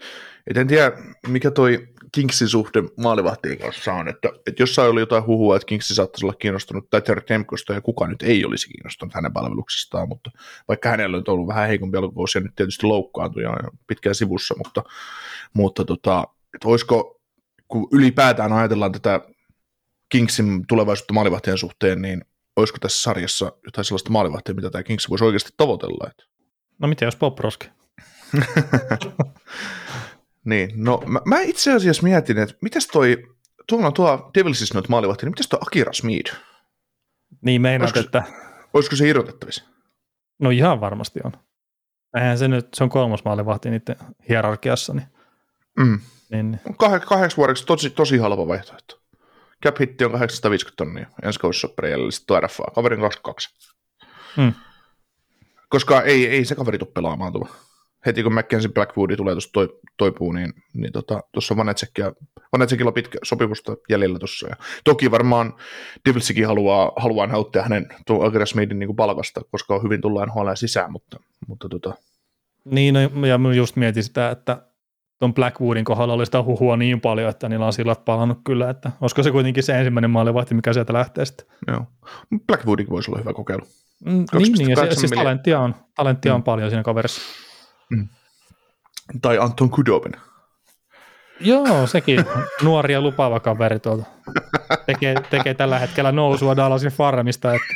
[0.48, 0.92] et en tiedä,
[1.28, 5.96] mikä toi Kingsin suhde maalivahtien kanssa on, että, että jossain oli jotain huhua, että Kingsi
[5.96, 10.32] saattaisi olla kiinnostunut tai Temkosta ja kuka nyt ei olisi kiinnostunut hänen palveluksestaan, mutta
[10.68, 13.54] vaikka hänellä on ollut vähän heikompi alkuvuosi ja nyt tietysti loukkaantui ja
[13.88, 14.84] pitkään sivussa, mutta,
[15.54, 17.22] mutta tota, että voisiko,
[17.68, 19.22] kun ylipäätään ajatellaan tätä
[20.10, 22.26] Kingsin tulevaisuutta maalivahtien suhteen, niin
[22.56, 26.08] olisiko tässä sarjassa jotain sellaista maalivahtia, mitä tämä Kings voisi oikeasti tavoitella.
[26.10, 26.24] Että.
[26.80, 27.70] No mitä jos Bob Roski?
[30.46, 33.24] niin, no mä, mä, itse asiassa mietin, että mitäs toi,
[33.68, 36.36] tuolla on tuo Devilsis noita maalivahtia, niin mitäs toi Akira Smith?
[37.42, 38.24] Niin meinaat, Olisiko- että
[38.74, 39.64] Olisiko se irrotettavissa?
[40.40, 41.32] no ihan varmasti on.
[42.18, 43.96] Eihän se nyt, se on kolmas maalivahti niiden
[44.30, 45.08] hierarkiassa, niin,
[45.80, 46.00] Mm.
[46.32, 46.62] niin niin.
[46.84, 49.02] Kah- kahdeksi vuodeksi tosi, tosi halpa vaihtoehto.
[49.66, 53.50] Cap hitti on 850 tonnia ensi kaudessa jäljellä, sitten tuo RFA, kaverin 22.
[54.38, 54.54] Mm.
[55.70, 57.48] Koska ei, ei se kaveri tule pelaamaan tuo.
[58.06, 62.14] Heti kun Mackenzie Blackwoodi tulee tuosta toi, toipuu, niin, niin tuossa tota, on Vanetsekkia,
[62.54, 64.48] Vanetsekilla on pitkä sopimusta jäljellä tuossa.
[64.48, 65.54] Ja toki varmaan
[66.06, 70.58] Devilsikin haluaa, haluaa nauttia hänen tuon Akira Smithin niin palkasta, koska on hyvin tullaan huoleen
[70.58, 71.94] sisään, mutta, mutta tota,
[72.66, 74.62] Niin, no, ja just mietin sitä, että
[75.20, 78.92] tuon Blackwoodin kohdalla oli sitä huhua niin paljon, että niillä on sillat palannut kyllä, että
[79.02, 81.48] olisiko se kuitenkin se ensimmäinen maalivahti, mikä sieltä lähtee sitten.
[81.68, 81.86] joo.
[82.48, 83.62] Blackwoodikin voisi olla hyvä kokeilu.
[84.06, 86.44] Mm, niin, niin, ja se, 2,8 siis talenttia on, talenttia on Mm.
[86.44, 87.22] paljon siinä kaverissa.
[89.22, 90.12] Tai Anton Kudobin.
[91.40, 92.26] Joo, sekin
[92.64, 94.04] nuori ja lupaava kaveri tuolta.
[94.86, 97.68] Tekee, tekee tällä hetkellä nousua Dallasin farmista, että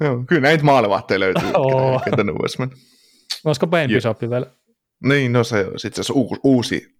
[0.00, 2.00] Joo, kyllä näitä maalevahteja löytyy, Oo.
[2.04, 2.76] ketä ne vois mennä.
[3.48, 3.88] Olisiko Joo.
[3.88, 4.46] Bishop vielä?
[5.04, 6.96] Niin, no se on sitten se uusi, uusi,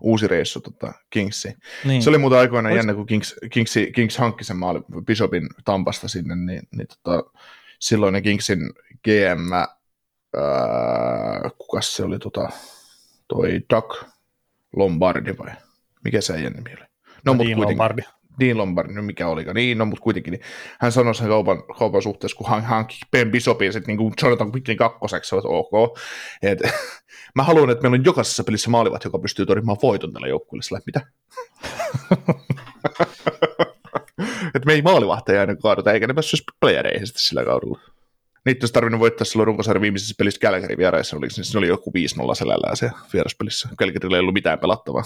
[0.00, 1.54] uusi reissu tota, Kingsiin.
[1.84, 2.02] Niin.
[2.02, 6.08] Se oli muuten aikoinaan Olis- jännä, kun Kings, Kings, Kings hankki sen maali Bishopin Tampasta
[6.08, 7.30] sinne, niin, niin tota,
[7.78, 8.58] silloin ne Kingsin
[9.04, 12.48] GM, ää, kuka se oli, tota,
[13.28, 13.94] toi Doug
[14.76, 15.54] Lombardi vai
[16.04, 16.86] mikä se äijän nimi oli?
[17.24, 17.68] No, mutta kuitenkin.
[17.68, 18.02] Lombardi.
[18.40, 20.40] Dean Lombardi, no mikä olikaan, niin, no mutta kuitenkin, niin
[20.80, 24.52] hän sanoi sen kaupan, kaupan suhteessa, kun hän hankki Ben Bishopin sitten niin kuin Jonathan
[24.52, 25.98] Quickin kakkoseksi, että ok,
[26.42, 26.68] että
[27.36, 30.80] mä haluan, että meillä on jokaisessa pelissä maalivat, joka pystyy torjumaan voiton tällä joukkueelle, sillä
[30.86, 31.00] mitä?
[34.54, 37.80] että me ei maalivahteja aina kaadota, eikä ne päässyt playereihin sillä kaudella.
[38.44, 41.92] Niitä olisi tarvinnut voittaa silloin runkosarjan viimeisessä pelissä Kälkärin vieraissa, oli, niin se oli joku
[42.30, 43.68] 5-0 selällään se vieraspelissä.
[43.78, 45.02] Kälkärillä ei ollut mitään pelattavaa.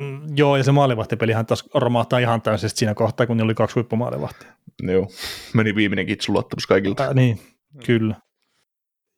[0.00, 4.52] Mm, Joo, ja se maalivahtipelihän taas romahtaa ihan täysisesti siinä kohtaa, kun oli kaksi huippumaalivahtia.
[4.82, 5.08] Joo,
[5.54, 7.04] meni viimeinen kitsun kaikilta.
[7.04, 7.40] Äh, niin,
[7.86, 8.14] kyllä.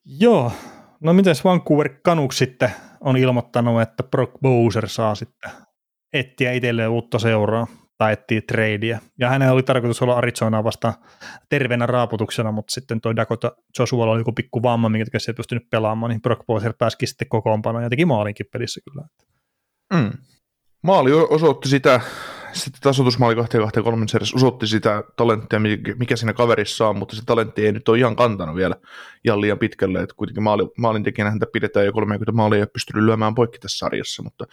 [0.04, 0.52] Joo,
[1.00, 2.70] no mites Vancouver Canucks sitten
[3.00, 5.50] on ilmoittanut, että Brock Bowser saa sitten
[6.12, 7.66] etsiä itselleen uutta seuraa
[7.98, 8.98] tai etsiä tradeia.
[9.18, 10.92] Ja hänellä oli tarkoitus olla Arizonaa vasta
[11.48, 15.70] terveenä raaputuksena, mutta sitten toi Dakota Joshua oli joku pikku vamma, minkä se ei pystynyt
[15.70, 19.06] pelaamaan, niin Brock Bowser pääsikin sitten kokoonpanoon ja teki maalinkin pelissä kyllä.
[19.94, 20.12] Mm.
[20.82, 22.00] Maali osoitti sitä,
[22.52, 25.60] sitten tasoitusmaali 2 ja 2 kolmen seriassa osoitti sitä talenttia,
[25.96, 28.76] mikä- siinä kaverissa on, mutta se talentti ei nyt ole ihan kantanut vielä
[29.24, 33.34] ihan liian pitkälle, että kuitenkin maali, maalintekijänä häntä pidetään jo 30 maalia ja pystynyt lyömään
[33.34, 34.44] poikki tässä sarjassa, mutta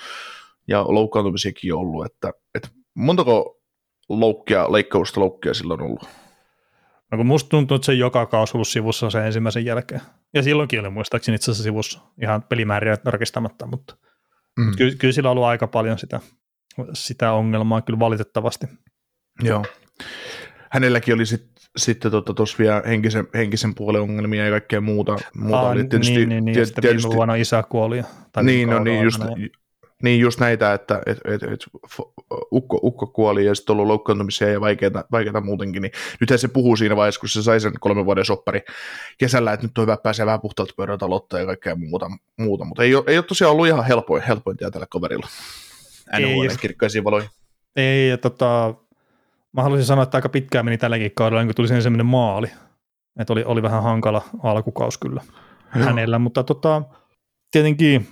[0.68, 3.60] ja loukkaantumisiakin on ollut, että, että montako
[4.10, 6.10] loukkia, leikkausta loukkia silloin on ollut?
[7.12, 10.02] No kun musta tuntuu, että se joka kausi ollut sivussa sen ensimmäisen jälkeen.
[10.34, 13.98] Ja silloinkin oli muistaakseni itse asiassa sivussa ihan pelimääriä tarkistamatta, mutta
[14.58, 14.72] Mm.
[14.78, 16.20] Kyllä, kyllä sillä on ollut aika paljon sitä,
[16.94, 18.68] sitä ongelmaa kyllä valitettavasti.
[19.44, 19.66] Joo.
[20.72, 21.46] Hänelläkin oli sit,
[21.78, 25.18] sitten tuossa tota, vielä henkisen, henkisen puolen ongelmia ja kaikkea muuta.
[25.36, 25.84] muuta Aa, oli.
[25.88, 28.02] Tietysti, niin, niin, niin, ja tiet- sitten viime vuonna isä kuoli.
[28.32, 29.22] Tai niin, no, niin, just,
[30.04, 31.66] niin just näitä, että et, et, et,
[32.52, 36.76] ukko, ukko kuoli ja sitten ollut loukkaantumisia ja vaikeita, vaikeita muutenkin, niin nythän se puhuu
[36.76, 38.62] siinä vaiheessa, kun se sai sen kolmen vuoden soppari
[39.18, 42.66] kesällä, että nyt on hyvä pääsee vähän puhtaalta pöydältä aloittaa ja kaikkea muuta, muuta.
[42.66, 45.28] mutta ei ole, ei ole tosiaan ollut ihan helpoin, helpoin tie tällä kaverilla.
[46.14, 47.30] Ei, kirkkaisiin valoihin.
[47.76, 48.74] Ei, ja tota,
[49.54, 52.48] mä haluaisin sanoa, että aika pitkään meni tälläkin kaudella, kun tuli sinne semmoinen maali.
[53.20, 55.22] Että oli, oli vähän hankala alkukaus kyllä
[55.76, 55.86] Joo.
[55.86, 56.82] hänellä, mutta tota,
[57.52, 58.08] tietenkin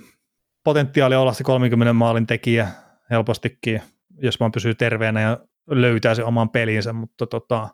[0.66, 2.68] potentiaali olla se 30 maalin tekijä
[3.10, 3.82] helpostikin,
[4.22, 5.38] jos vaan pysyy terveenä ja
[5.70, 7.68] löytää se oman pelinsä, mutta tota,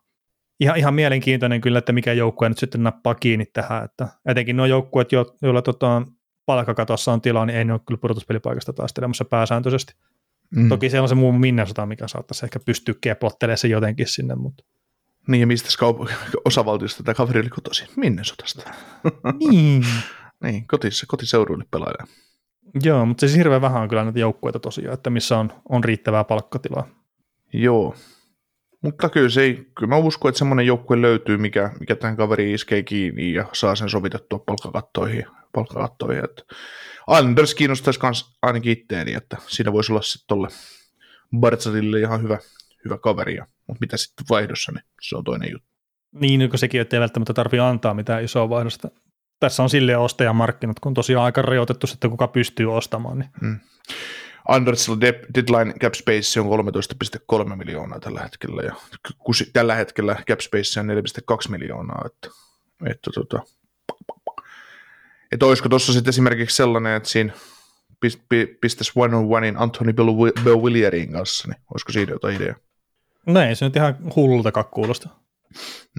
[0.60, 4.66] ihan, ihan mielenkiintoinen kyllä, että mikä joukkue nyt sitten nappaa kiinni tähän, että etenkin nuo
[4.66, 6.02] joukkueet, jo, joilla tota,
[6.46, 9.94] palkkakatossa on tilaa, niin ei ne ole kyllä pudotuspelipaikasta taistelemassa pääsääntöisesti.
[10.56, 10.68] Mm.
[10.68, 14.64] Toki siellä on se muu Minnesota, mikä saattaisi ehkä pystyä keplottelemaan se jotenkin sinne, mutta
[15.28, 17.88] Niin, ja mistä kaup- osavaltiosta tämä kaveri oli kotoisin?
[17.96, 18.70] Minnesotasta.
[19.50, 19.86] niin.
[20.44, 22.06] niin, kotis, kotiseuduille pelaaja.
[22.84, 26.24] Joo, mutta siis hirveän vähän on kyllä näitä joukkueita tosiaan, että missä on, on riittävää
[26.24, 26.88] palkkatilaa.
[27.52, 27.94] Joo.
[28.82, 32.54] Mutta kyllä, se ei, kyllä mä uskon, että semmoinen joukkue löytyy, mikä, mikä tähän kaveriin
[32.54, 35.24] iskee kiinni ja saa sen sovitettua palkkakattoihin.
[35.52, 36.24] palkkakattoihin.
[36.24, 36.42] Että
[37.06, 40.48] Anders kiinnostaisi kans ainakin itteeni, että siinä voisi olla sitten tolle
[41.40, 42.38] Bartzatille ihan hyvä,
[42.84, 43.34] hyvä kaveri.
[43.34, 45.68] ja- Mutta mitä sitten vaihdossa, niin se on toinen juttu.
[46.12, 48.88] Niin, kun sekin, että ei välttämättä tarvitse antaa mitään isoa vaihdosta.
[49.42, 53.18] Tässä on silleen ostajamarkkinat, kun tosiaan aika rajoitettu sitten, kuka pystyy ostamaan.
[53.18, 53.60] Niin.
[54.48, 56.46] Andersilla deadline cap space on
[57.50, 58.74] 13,3 miljoonaa tällä hetkellä, ja
[59.18, 62.28] kusi, tällä hetkellä cap space on 4,2 miljoonaa, että,
[62.86, 63.42] että, tota,
[65.32, 67.32] että olisiko tuossa sitten esimerkiksi sellainen, että siinä
[68.60, 72.56] pistäisi one on onein Anthony Bill Willierin kanssa, niin olisiko siinä jotain ideaa?
[73.26, 75.08] No ei se nyt ihan hullultakaan kuulosta.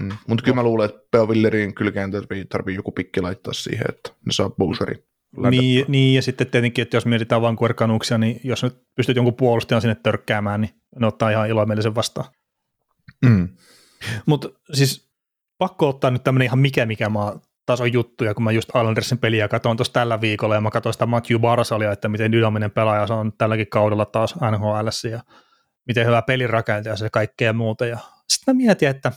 [0.02, 0.12] Mm.
[0.28, 4.10] Mutta kyllä mä luulen, että Bill Willierin kylkeen tarvii, tarvii joku pikki laittaa siihen, että
[4.10, 5.04] ne saa Bowserin.
[5.50, 9.36] Niin, niin, ja sitten tietenkin, että jos mietitään Vancouver Canucksia, niin jos nyt pystyt jonkun
[9.36, 12.28] puolustajan sinne törkkäämään, niin ne ottaa ihan ilomielisen vastaan.
[13.26, 13.50] Mm.
[14.26, 15.14] Mutta siis
[15.58, 19.48] pakko ottaa nyt tämmöinen ihan mikä mikä maa tason juttuja, kun mä just Islandersin peliä
[19.48, 23.14] katsoin tuossa tällä viikolla, ja mä katsoin sitä Matthew Barsalia, että miten dynaaminen pelaaja se
[23.14, 25.22] on tälläkin kaudella taas NHL, ja
[25.88, 28.00] miten hyvä pelirakentaja se kaikkea muuta, ja
[28.34, 29.12] sitten mä mietin, että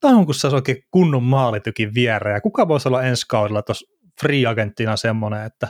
[0.00, 3.86] tämä on kun se oikein kunnon maalitykin vierä, ja kuka voisi olla ensi kaudella tuossa
[4.20, 5.66] free agenttina semmoinen, että,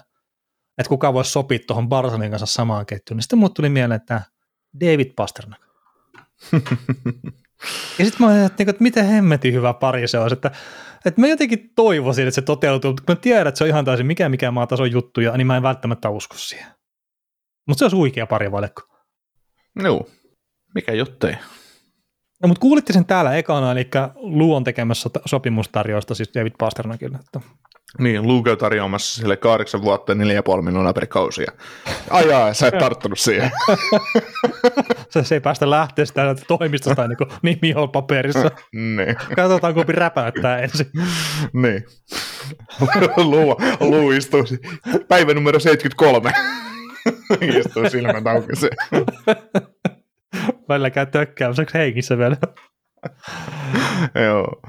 [0.78, 4.22] että kuka voisi sopia tuohon Barcelin kanssa samaan ketjuun, niin sitten mulle tuli mieleen, että
[4.80, 5.60] David Pasternak.
[7.98, 10.50] ja sitten mä ajattelin, että, miten hemmetin hyvä pari se olisi, että,
[11.04, 13.84] että mä jotenkin toivoisin, että se toteutuu, mutta kun mä tiedän, että se on ihan
[13.84, 16.66] täysin mikä mikä maa tason juttuja, niin mä en välttämättä usko siihen.
[17.68, 18.82] Mutta se olisi huikea pari valekko.
[19.82, 20.08] Joo,
[20.74, 21.34] mikä jottei.
[22.42, 27.18] No, mutta kuulitte sen täällä ekana, eli Luon tekemässä sopimustarjoista, siis David Pasternakille.
[27.20, 27.40] Että
[27.98, 31.46] niin, Luke tarjoamassa sille kahdeksan vuotta neljä ja puoli miljoonaa per kausi.
[32.10, 33.50] Ajaa, sä et tarttunut siihen.
[35.10, 38.50] se, se ei päästä lähteä sitä toimistosta ennen kuin nimi on paperissa.
[38.72, 39.16] niin.
[39.36, 40.86] Katsotaan, kumpi räpäyttää ensin.
[41.52, 41.84] niin.
[43.30, 44.44] Luu, Luu istuu
[45.08, 46.32] päivä numero 73.
[47.58, 48.70] istuu silmät auki se.
[50.70, 52.36] Välillä käy tökkäämässä hengissä vielä.
[54.26, 54.60] Joo.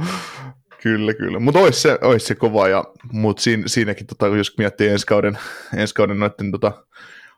[0.84, 1.40] Kyllä, kyllä.
[1.40, 5.38] Mutta olisi se, ois se kova, ja, mutta siinä, siinäkin, tota, jos miettii ensi kauden,
[5.78, 6.86] ensi kauden noiden tota,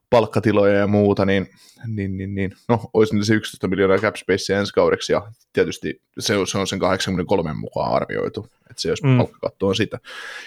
[0.10, 1.50] palkkatiloja ja muuta, niin,
[1.88, 6.34] niin, niin, niin no, olisi se 11 miljoonaa cap space ensi kaudeksi, ja tietysti se,
[6.48, 9.18] se on sen 83 mukaan arvioitu, että se jos mm.
[9.18, 10.00] palkkakatto on sitä,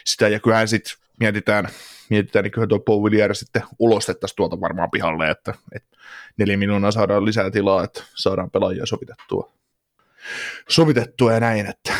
[0.04, 1.68] sitä ja kyllähän sitten mietitään,
[2.10, 5.96] mietitään, niin kyllä tuo Paul sitten ulostettaisiin tuolta varmaan pihalle, että, että
[6.36, 9.52] neljä miljoonaa saadaan lisää tilaa, että saadaan pelaajia sovitettua,
[10.68, 11.92] sovitettua ja näin, että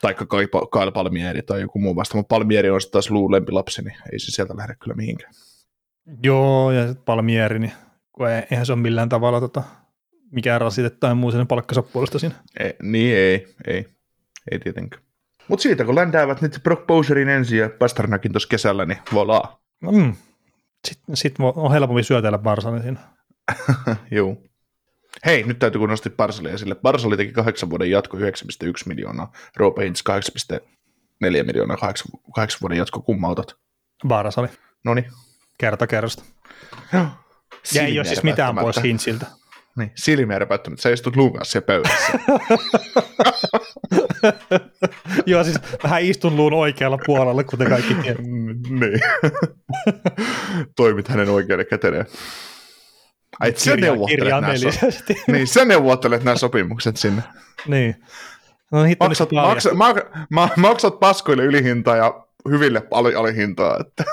[0.00, 0.26] taikka
[0.72, 4.30] Kyle Palmieri tai joku muu vasta, mutta Palmieri on taas Luu lempilapsi, niin ei se
[4.30, 5.32] sieltä lähde kyllä mihinkään.
[6.22, 7.72] Joo, ja Palmieri, niin
[8.50, 9.62] eihän se ole millään tavalla tota,
[10.30, 12.34] mikään rasite tai muu sen palkkansa puolesta siinä.
[12.60, 13.86] Ei, niin ei, ei,
[14.50, 15.05] ei tietenkään.
[15.48, 19.60] Mutta siitä kun ländäävät nyt Brock Bowserin ensin ja Pasternakin tuossa kesällä, niin volaa.
[19.82, 20.14] Mm.
[20.88, 23.00] Sitten sit on helpompi syötellä Barsanin siinä.
[24.10, 24.36] Joo.
[25.26, 26.74] Hei, nyt täytyy kun nostit Barsalia esille.
[26.74, 28.22] Barsali teki kahdeksan vuoden jatko 9,1
[28.86, 30.60] miljoonaa, Roope Hintz 8,4
[31.20, 33.56] miljoonaa, kahdeksan, kahdeksan vuoden jatko, kumma otat?
[34.08, 34.48] Barsali.
[34.84, 35.04] Noni.
[35.58, 36.22] Kerta kerrasta.
[36.92, 37.06] Joo.
[37.74, 39.26] Ja ei ole siis mitään pois Hintziltä.
[39.76, 40.82] Niin, silmiä repäyttämättä.
[40.82, 42.12] Sä istut luun kanssa pöydässä.
[45.26, 48.20] Joo, siis vähän istun luun oikealla puolella, kuten kaikki tiedät.
[48.70, 49.00] niin.
[50.76, 52.06] Toimit hänen oikealle käteneen.
[53.40, 54.86] Ai, sä neuvottelet nämä, so-
[55.32, 57.22] niin, sä neuvottelet nämä sopimukset sinne.
[57.66, 57.96] niin.
[58.72, 59.94] No, hitto, maksat, maksa, ma,
[60.30, 63.80] ma, maksat paskoille ylihintaa ja hyville ali, alihintaa.
[63.80, 64.04] Että.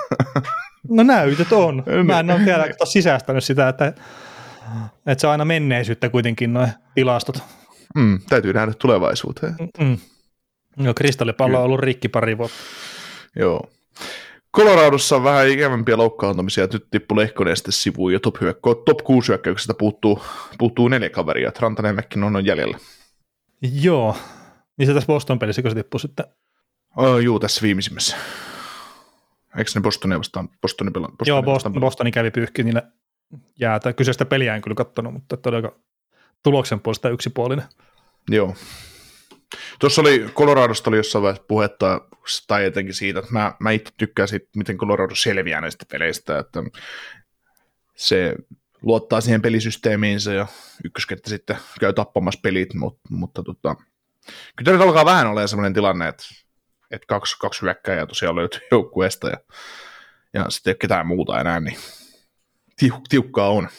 [0.89, 1.83] no näytöt on.
[2.05, 3.85] Mä en ole vielä sisäistänyt sitä, että,
[5.07, 7.43] että se on aina menneisyyttä kuitenkin noin tilastot.
[7.95, 9.55] Mm, täytyy nähdä tulevaisuuteen.
[9.59, 9.97] Mm-mm.
[10.77, 12.57] No, kristallipallo on ollut rikki pari vuotta.
[13.35, 13.69] Joo.
[14.55, 19.27] Coloradossa on vähän ikävämpiä loukkaantumisia, nyt tippui Lehkonen sitten sivuun ja top, hyökkö, top 6
[19.27, 20.23] hyökkäyksestä puuttuu,
[20.57, 22.77] puuttuu neljä kaveria, Rantanen on, on jäljellä.
[23.81, 24.17] Joo,
[24.77, 26.25] niin se tässä Boston pelissä, kun se tippui sitten?
[26.97, 28.17] Oh, juu, tässä viimeisimmässä.
[29.57, 30.49] Eikö ne Bostonia vastaan?
[30.61, 32.83] Bostonia pela, Bostonia Joo, Boston, Bostoni kävi pyyhki niille
[33.59, 33.93] jäätä.
[33.93, 35.71] Kyseistä peliä en kyllä katsonut, mutta todella
[36.43, 37.65] tuloksen puolesta yksipuolinen.
[38.29, 38.55] Joo,
[39.79, 42.01] Tuossa oli, Coloradosta oli jossain vaiheessa puhetta,
[42.47, 46.63] tai etenkin siitä, että mä, mä itse tykkään siitä, miten Colorado selviää näistä peleistä, että
[47.95, 48.35] se
[48.81, 50.47] luottaa siihen pelisysteemiinsä ja
[50.85, 53.75] ykköskenttä sitten käy tappamassa pelit, mutta, mutta tota,
[54.55, 56.23] kyllä nyt alkaa vähän olemaan sellainen tilanne, että,
[56.91, 59.37] että kaksi, kaksi hyökkäjää tosiaan löytyy joukkueesta ja,
[60.33, 61.77] ja sitten ei ole ketään muuta enää, niin
[62.79, 63.69] tiu, tiukkaa on.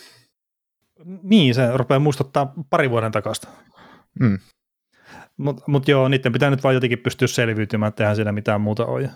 [1.22, 3.48] Niin, se rupeaa muistuttaa pari vuoden takasta.
[4.20, 4.38] Mm.
[5.36, 8.86] Mutta mut joo, niiden pitää nyt vaan jotenkin pystyä selviytymään, että eihän siinä mitään muuta
[8.86, 9.10] ole.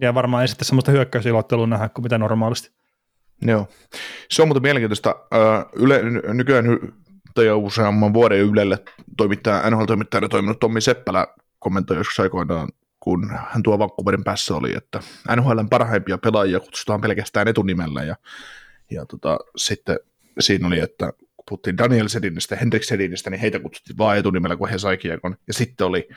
[0.00, 2.70] Ja varmaan ei sitten semmoista hyökkäysilottelua nähdä kuin mitä normaalisti.
[3.42, 3.68] Joo.
[4.30, 5.16] Se on muuten mielenkiintoista.
[5.76, 6.02] Yle,
[6.34, 6.64] nykyään
[7.34, 8.78] tai useamman vuoden Ylelle
[9.16, 11.26] toimittaja, NHL-toimittajana toiminut Tommi Seppälä
[11.58, 12.68] kommentoi joskus aikoinaan,
[13.00, 15.00] kun hän tuo Vancouverin päässä oli, että
[15.36, 18.16] NHLn parhaimpia pelaajia kutsutaan pelkästään etunimellä ja,
[18.90, 19.98] Ja tota, sitten
[20.40, 24.56] siinä oli, että kun puhuttiin Daniel Sedinistä ja Hendrik Sedinistä, niin heitä kutsuttiin vaan etunimellä,
[24.56, 25.36] kun he sai kiekon.
[25.46, 26.08] Ja sitten oli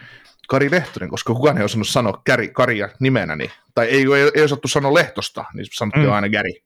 [0.48, 4.44] Kari Lehtonen, koska kukaan ei osannut sanoa Kari, Karia nimenä, niin, tai ei, ei, ei
[4.44, 6.12] osattu sanoa Lehtosta, niin sanottiin mm.
[6.12, 6.64] aina Gäri.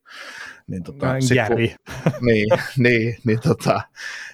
[0.67, 1.75] Niin, tota, Näin sit, Gäri.
[2.03, 3.81] Kun, niin, niin, niin, tota,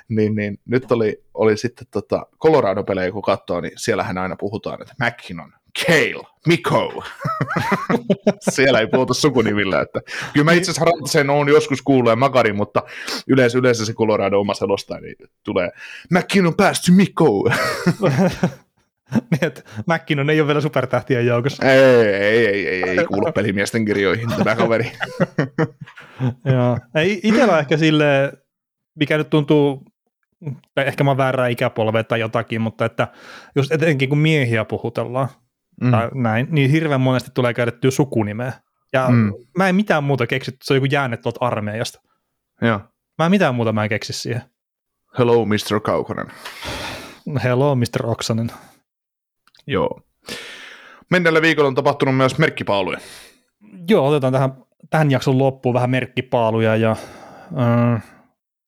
[0.09, 4.93] niin, niin, nyt oli, oli sitten tota Colorado-pelejä, kun katsoo, niin siellähän aina puhutaan, että
[5.05, 5.53] McKinnon,
[5.85, 7.03] Kale, Mikko.
[8.49, 9.81] Siellä ei puhuta sukunimillä.
[9.81, 10.01] Että,
[10.33, 12.83] kyllä mä itse asiassa Rantasen on joskus kuullut Makari, mutta
[13.27, 15.69] yleensä, yleensä se Colorado oma selostaa, niin tulee
[16.11, 17.51] McKinnon päästy Mikko.
[19.31, 21.71] niin, että McKinnon ei ole vielä supertähtien joukossa.
[21.71, 24.91] ei, ei, ei, ei, ei kuulu pelimiesten kirjoihin tämä kaveri.
[26.53, 26.77] Joo.
[27.23, 28.33] Itellä ehkä sille,
[28.95, 29.83] mikä nyt tuntuu,
[30.75, 33.07] tai ehkä mä oon väärää ikäpolvea tai jotakin, mutta että
[33.55, 35.27] jos etenkin kun miehiä puhutellaan,
[35.83, 35.91] mm.
[35.91, 38.53] tai näin, niin hirveän monesti tulee käytettyä sukunimeä.
[38.93, 39.33] Ja mm.
[39.57, 42.01] mä en mitään muuta keksi, se on joku jäänne tuolta armeijasta.
[42.61, 42.81] Joo.
[43.17, 44.41] Mä en mitään muuta mä en keksi siihen.
[45.17, 45.79] Hello, Mr.
[45.83, 46.27] Kaukonen.
[47.43, 48.05] Hello, Mr.
[48.05, 48.51] Oksanen.
[49.67, 50.01] Joo.
[51.11, 52.99] Mennellä viikolla on tapahtunut myös merkkipaaluja.
[53.89, 54.53] Joo, otetaan tähän,
[54.89, 56.75] tähän jakson loppuun vähän merkkipaaluja.
[56.75, 56.95] Ja,
[57.59, 58.03] äh,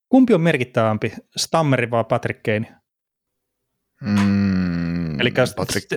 [0.10, 2.76] kumpi on merkittävämpi, Stammeri vai Patrick Kane?
[4.02, 5.92] Mm, Eli Patrick,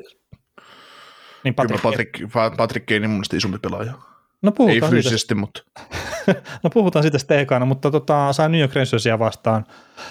[1.44, 3.92] niin Patrick, Patrick, Patrick, Patrick Kane on mun isompi pelaaja.
[4.42, 5.62] no Ei puhutaan, siitä, fyysisesti, mutta
[6.62, 9.66] no puhutaan siitä sitten ekana, mutta tota, sai New York Rangersia vastaan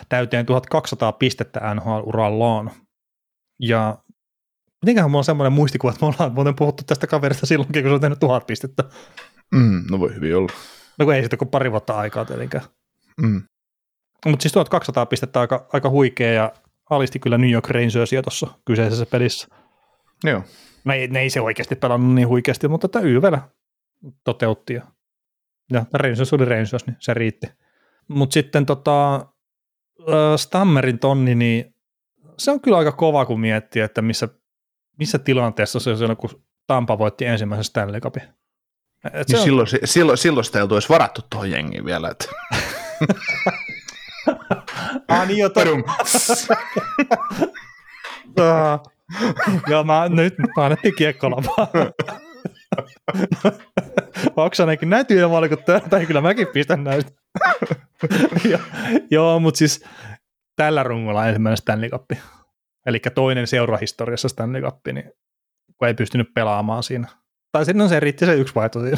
[0.10, 2.72] täyteen 1200 pistettä NHL-urallaan.
[3.60, 3.98] Ja
[4.86, 7.94] mitenköhän mulla on semmoinen muistikuva, että me ollaan muuten puhuttu tästä kaverista silloinkin, kun se
[7.94, 8.84] on tehnyt tuhat pistettä.
[9.52, 10.54] mm, no voi hyvin olla.
[11.00, 12.64] No kun ei siitä kuin pari vuotta aikaa tietenkään.
[13.22, 13.44] Mm.
[14.26, 16.52] Mutta siis 1200 pistettä aika, aika huikea ja
[16.90, 19.48] alisti kyllä New York Rangersia tuossa kyseisessä pelissä.
[20.24, 20.44] Joo.
[20.88, 23.42] No ei, ne ei se oikeasti pelannut niin huikeasti, mutta tämä YVllä
[24.24, 24.74] toteutti.
[24.74, 24.82] Ja,
[25.72, 27.48] ja Rangers oli Rangers, niin se riitti.
[28.08, 29.26] Mutta sitten tota,
[30.38, 31.76] Stammerin tonni, niin
[32.38, 34.28] se on kyllä aika kova, kun miettii, että missä,
[35.00, 38.24] missä tilanteessa se on silloin, kun Tampa voitti ensimmäisen Stanley Cupin.
[39.14, 41.86] Et se Niin on, silloin, se- silloin, silloin sitä ei oltu edes varattu tuohon jengiin
[41.86, 42.10] vielä.
[42.10, 42.26] Että.
[45.08, 45.62] ah, niin jo, to.
[49.72, 51.66] Joo, mä, nyt mä annettiin kiekkolapaa.
[54.36, 57.12] Oksanenkin näytyy jo valkuttaa, tai kyllä mäkin pistän näistä.
[58.52, 58.60] jo,
[59.12, 59.86] joo, mutta siis
[60.56, 62.12] tällä rungolla ensimmäinen Stanley Cup.
[62.86, 65.12] Eli toinen seurahistoriassa Stanley Cup, niin
[65.78, 67.08] kun ei pystynyt pelaamaan siinä.
[67.52, 68.98] Tai sitten no se riitti se yksi vaihto siinä.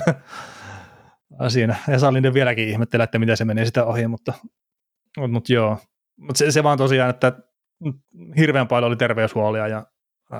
[1.49, 1.76] siinä.
[1.88, 4.34] Ja Salinen vieläkin ihmettelee, että miten se menee sitä ohi, mutta,
[5.18, 5.78] mutta, mutta joo.
[6.18, 7.34] Mutta se, se vaan tosiaan, että
[8.38, 9.86] hirveän paljon oli terveyshuolia ja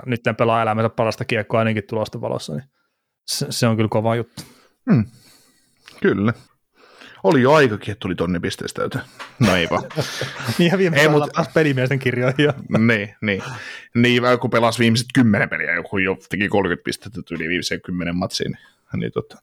[0.05, 2.63] nyt pelaa elämänsä parasta kiekkoa ainakin tulosten valossa, niin
[3.27, 4.43] se, se on kyllä kova juttu.
[4.91, 5.05] Hmm.
[6.01, 6.33] Kyllä.
[7.23, 9.03] Oli jo aikakin, että tuli tonni pisteestä täyteen.
[9.39, 9.83] No ei vaan.
[10.57, 11.45] Niin ja viime Ei, mut- mutta...
[11.53, 12.53] pelimiesten kirjoihin jo.
[12.87, 13.43] niin, niin.
[13.95, 18.57] Niin, kun pelasi viimeiset kymmenen peliä, joku jo teki 30 pistettä yli viimeiseen kymmenen matsiin.
[18.93, 19.37] Niin tota,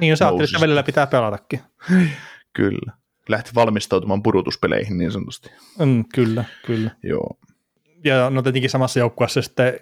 [0.00, 1.60] Niin jos ajattelee, että välillä pitää pelatakin.
[2.52, 2.92] kyllä.
[3.28, 5.50] Lähti valmistautumaan pudotuspeleihin niin sanotusti.
[5.78, 6.90] Mm, kyllä, kyllä.
[7.02, 7.38] Joo.
[8.04, 9.80] Ja no tietenkin samassa joukkueessa sitten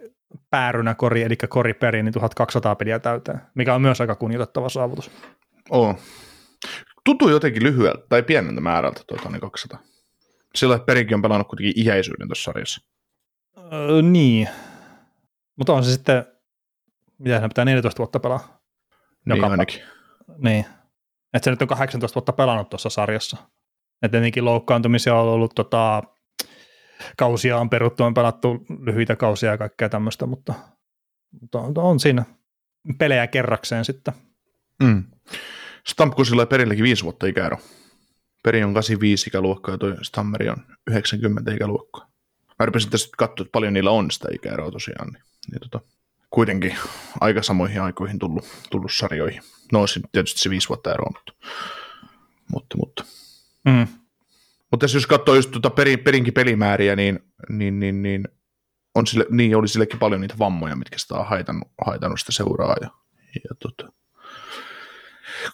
[0.50, 5.10] päärynä kori, eli kori peri, niin 1200 peliä täyteen, mikä on myös aika kunnioitettava saavutus.
[5.70, 5.94] Oo.
[7.04, 9.78] Tuntuu jotenkin lyhyeltä tai pieneltä määrältä tuo tonni 200.
[10.54, 12.80] Sillä että Perikin on pelannut kuitenkin iäisyyden tuossa sarjassa.
[13.72, 14.48] Öö, niin.
[15.56, 16.24] Mutta on se sitten,
[17.18, 18.60] mitä se pitää 14 vuotta pelaa?
[19.26, 19.82] Niin Joka- ainakin.
[20.38, 20.64] Niin.
[21.34, 23.36] Että se nyt on 18 vuotta pelannut tuossa sarjassa.
[24.02, 26.02] Et tietenkin loukkaantumisia on ollut, tota,
[27.16, 30.54] kausia on peruttu, on pelattu lyhyitä kausia ja kaikkea tämmöistä, mutta,
[31.40, 32.24] mutta on, on siinä
[32.98, 34.14] pelejä kerrakseen sitten.
[34.82, 35.04] Mm.
[35.86, 37.58] Stampkusilla ja Perilläkin viisi vuotta ikäero.
[38.42, 40.56] Peri on 85 ikäluokkaa ja toi Stammeri on
[40.90, 42.10] 90 ikäluokkaa.
[42.58, 45.08] Mä rupesin tässä katsoa, että paljon niillä on sitä ikäeroa tosiaan.
[45.12, 45.80] Niin, niin tota,
[46.30, 46.76] kuitenkin
[47.20, 49.42] aika samoihin aikoihin tullut, tullut sarjoihin.
[49.72, 51.32] No siinä tietysti se viisi vuotta eroa, mutta,
[52.52, 53.04] mutta, mutta.
[53.64, 53.86] Mm.
[54.70, 58.28] Mutta jos katsoo just tuota perin, perinkin pelimääriä, niin, niin, niin, niin,
[58.94, 62.76] on sille, niin oli sillekin paljon niitä vammoja, mitkä sitä on haitannut, haitannut sitä seuraa.
[62.80, 62.90] Ja,
[63.34, 63.92] ja tota,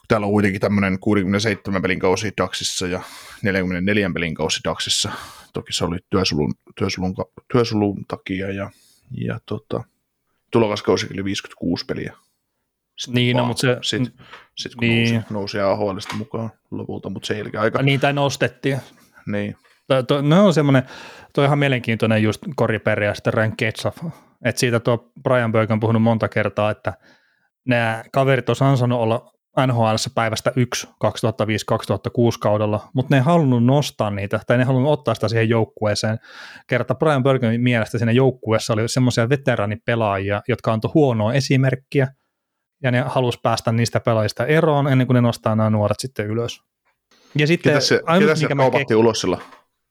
[0.08, 3.00] täällä on kuitenkin tämmöinen 67 pelin kausi Daxissa ja
[3.42, 5.12] 44 pelin kausi Daxissa.
[5.52, 7.14] Toki se oli työsulun, työsulun,
[7.52, 8.70] työsulun takia ja,
[9.10, 9.84] ja tota,
[10.50, 12.16] tulokaskausi oli 56 peliä.
[12.98, 14.02] Sitten Niin, no, vaan- mutta se- sit,
[14.56, 15.14] sit kun niin.
[15.14, 18.78] nousi, nousi AHLista mukaan lopulta, mutta se aika, Niitä nostettiin.
[19.26, 19.56] Niin,
[19.86, 20.82] To, to, no on semmoinen,
[21.34, 23.96] tuo on ihan mielenkiintoinen just Cory Perry ja sitten Ketchaf.
[24.44, 26.92] Että siitä tuo Brian Burke on puhunut monta kertaa, että
[27.68, 29.32] nämä kaverit olisi ansainnut olla
[29.66, 30.90] NHL päivästä 1 2005-2006
[32.40, 36.18] kaudella, mutta ne ei halunnut nostaa niitä, tai ne ei halunnut ottaa sitä siihen joukkueeseen.
[36.66, 42.08] Kerta Brian Bergenin mielestä siinä joukkueessa oli semmoisia veteranipelaajia, jotka antoi huonoa esimerkkiä,
[42.82, 46.60] ja ne halusi päästä niistä pelaajista eroon ennen kuin ne nostaa nämä nuoret sitten ylös.
[47.38, 49.38] Ja sitten ketä se, ainut, ketä se mikä kaupattiin ulos sillä?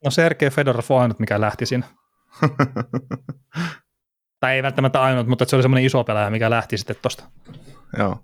[0.05, 1.87] No Sergei Fedorov on ainut, mikä lähti siinä.
[4.39, 7.23] tai ei välttämättä ainut, mutta se oli semmoinen iso pelaaja, mikä lähti sitten tosta.
[7.97, 8.19] Joo.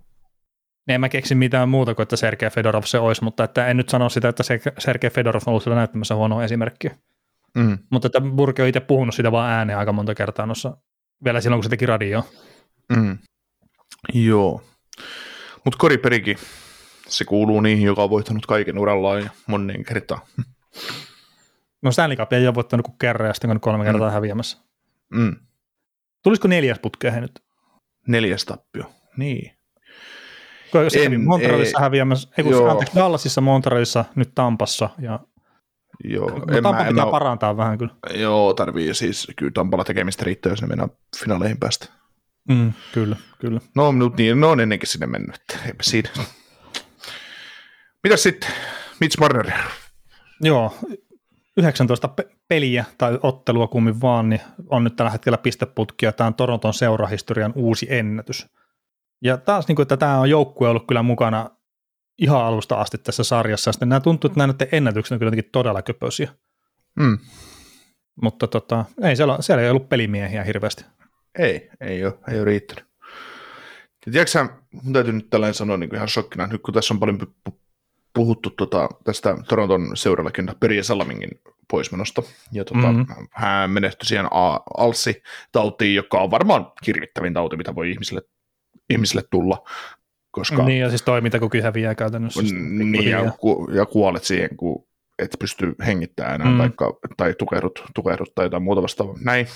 [0.87, 3.77] Niin en mä keksi mitään muuta kuin, että Sergei Fedorov se olisi, mutta että en
[3.77, 4.43] nyt sano sitä, että
[4.77, 6.95] Sergei Fedorov on ollut sillä näyttämässä huonoa esimerkkiä.
[7.57, 7.77] Mm.
[7.89, 10.77] Mutta että Burke on itse puhunut sitä vaan ääneen aika monta kertaa noissa,
[11.23, 12.25] vielä silloin, kun se teki radio.
[12.95, 13.17] Mm.
[14.13, 14.61] Joo.
[15.65, 16.37] Mutta Kori Perikin,
[17.09, 20.25] se kuuluu niihin, joka on voittanut kaiken urallaan ja monen kertaa.
[21.81, 24.13] No Stanley Cup ei ole voittanut kuin kerran ja sitten kolme kertaa mm.
[24.13, 24.57] häviämässä.
[25.09, 25.35] Mm.
[26.23, 27.43] Tulisiko neljäs putkeen nyt?
[28.07, 29.51] Neljäs tappio, niin.
[30.87, 35.19] Se en, Montrealissa ei, häviämässä, ei kun, anteeksi, Dallasissa, Montrealissa, nyt Tampassa ja
[36.03, 37.93] Joo, no, en Tampa mä, pitää mä, parantaa vähän kyllä.
[38.13, 40.89] Joo, tarvii siis kyllä Tampalla tekemistä riittää, jos ne mennään
[41.23, 41.85] finaaleihin päästä.
[42.49, 43.59] Mm, kyllä, kyllä.
[43.75, 46.09] No, nyt niin, no on ennenkin sinne mennyt, eipä siinä.
[48.03, 48.49] Mitäs sitten,
[48.99, 49.51] Mitch Marner?
[50.41, 50.77] Joo,
[51.57, 52.09] 19
[52.47, 56.73] peliä tai ottelua kummin vaan, niin on nyt tällä hetkellä pisteputki ja tämä on Toronton
[56.73, 58.47] seurahistorian uusi ennätys.
[59.21, 61.49] Ja taas, niin kuin, että tämä on joukkue ollut kyllä mukana
[62.17, 63.71] ihan alusta asti tässä sarjassa.
[63.71, 66.29] Sitten nämä tuntuu, että näiden ennätykset on kyllä jotenkin todella köpöisiä.
[66.99, 67.17] Mm.
[68.21, 70.85] Mutta tota, ei siellä, siellä ei ollut pelimiehiä hirveästi.
[71.39, 72.85] Ei, ei ole, ei ole riittänyt.
[74.05, 74.47] Ja tiedätkö
[74.83, 77.17] mun täytyy nyt tällainen sanoa niin kuin ihan shokkina, nyt kun tässä on paljon
[78.13, 81.29] puhuttu tota, tästä Toronton seurallakin Perje Salamingin
[81.71, 82.23] poismenosta.
[82.51, 83.27] Ja tota, mm-hmm.
[83.31, 84.27] hän menehtyi siihen
[84.77, 88.21] Alssi-tautiin, joka on varmaan kirvittävin tauti, mitä voi ihmisille,
[88.89, 89.67] ihmisille tulla.
[90.31, 92.41] Koska, niin, ja siis toimintakyky häviää käytännössä.
[92.41, 94.87] Niin, ja, ku, ja kuolet siihen, kun
[95.19, 96.57] et pysty hengittämään enää, mm.
[96.57, 99.15] taikka, tai tukehdut, tukehdut tai jotain muuta vastaavaa.
[99.23, 99.47] Näin.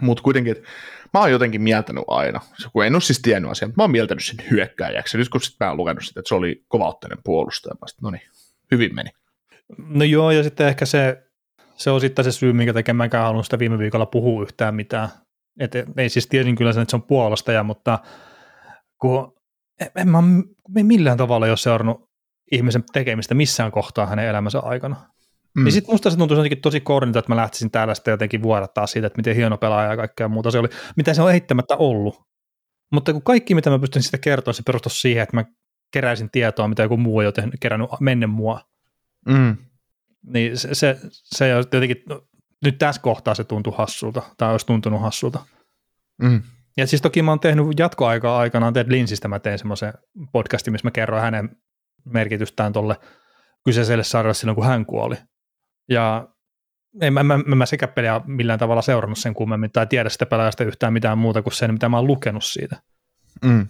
[0.00, 0.68] Mutta kuitenkin, että
[1.14, 2.40] mä oon jotenkin mieltänyt aina,
[2.72, 5.18] kun en ole siis tiennyt asiaa, mutta mä oon mieltänyt sen hyökkääjäksi.
[5.18, 8.28] Nyt kun sitten mä oon lukenut sitä, että se oli kovautteinen puolustaja, mä no niin,
[8.70, 9.10] hyvin meni.
[9.78, 11.22] No joo, ja sitten ehkä se,
[11.76, 15.08] se on sitten se syy, minkä takia mäkään halunnut sitä viime viikolla puhua yhtään mitään.
[15.60, 17.98] Et ei siis tiesin kyllä sen, että se on puolustaja, mutta
[19.00, 19.36] kun
[19.80, 20.22] en, en mä
[20.82, 22.10] millään tavalla ole seurannut
[22.52, 24.96] ihmisen tekemistä missään kohtaa hänen elämänsä aikana.
[25.56, 25.64] Mm.
[25.64, 28.86] Niin sitten musta se tuntui jotenkin tosi kornilta, että mä lähtisin täällä sitten jotenkin vuodattaa
[28.86, 32.22] siitä, että miten hieno pelaaja ja kaikkea muuta se oli, mitä se on eittämättä ollut.
[32.92, 35.44] Mutta kun kaikki, mitä mä pystyn sitä kertoa, se perustuu siihen, että mä
[35.92, 38.60] keräisin tietoa, mitä joku muu on jo tehnyt, kerännyt menne mua.
[39.28, 39.56] Mm.
[40.26, 42.22] Niin se, se, se jotenkin, no,
[42.64, 45.46] nyt tässä kohtaa se tuntuu hassulta, tai olisi tuntunut hassulta.
[46.22, 46.42] Mm.
[46.76, 49.92] Ja siis toki mä oon tehnyt jatkoaikaa aikanaan Ted Linsistä, mä tein semmoisen
[50.32, 51.56] podcastin, missä mä kerroin hänen
[52.04, 52.96] merkitystään tuolle
[53.64, 55.16] kyseiselle sarjalle silloin, kun hän kuoli.
[55.88, 56.28] Ja
[57.00, 60.64] en mä, mä, mä sekä peliä millään tavalla seurannut sen kummemmin tai tiedä sitä pelaajasta
[60.64, 62.76] yhtään mitään muuta kuin sen, mitä mä oon lukenut siitä.
[63.44, 63.66] Mm.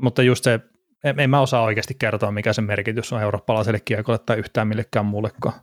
[0.00, 0.60] Mutta just se,
[1.04, 5.06] en, en mä osaa oikeasti kertoa, mikä sen merkitys on eurooppalaiselle kiekolle tai yhtään millekään
[5.06, 5.60] muullekaan.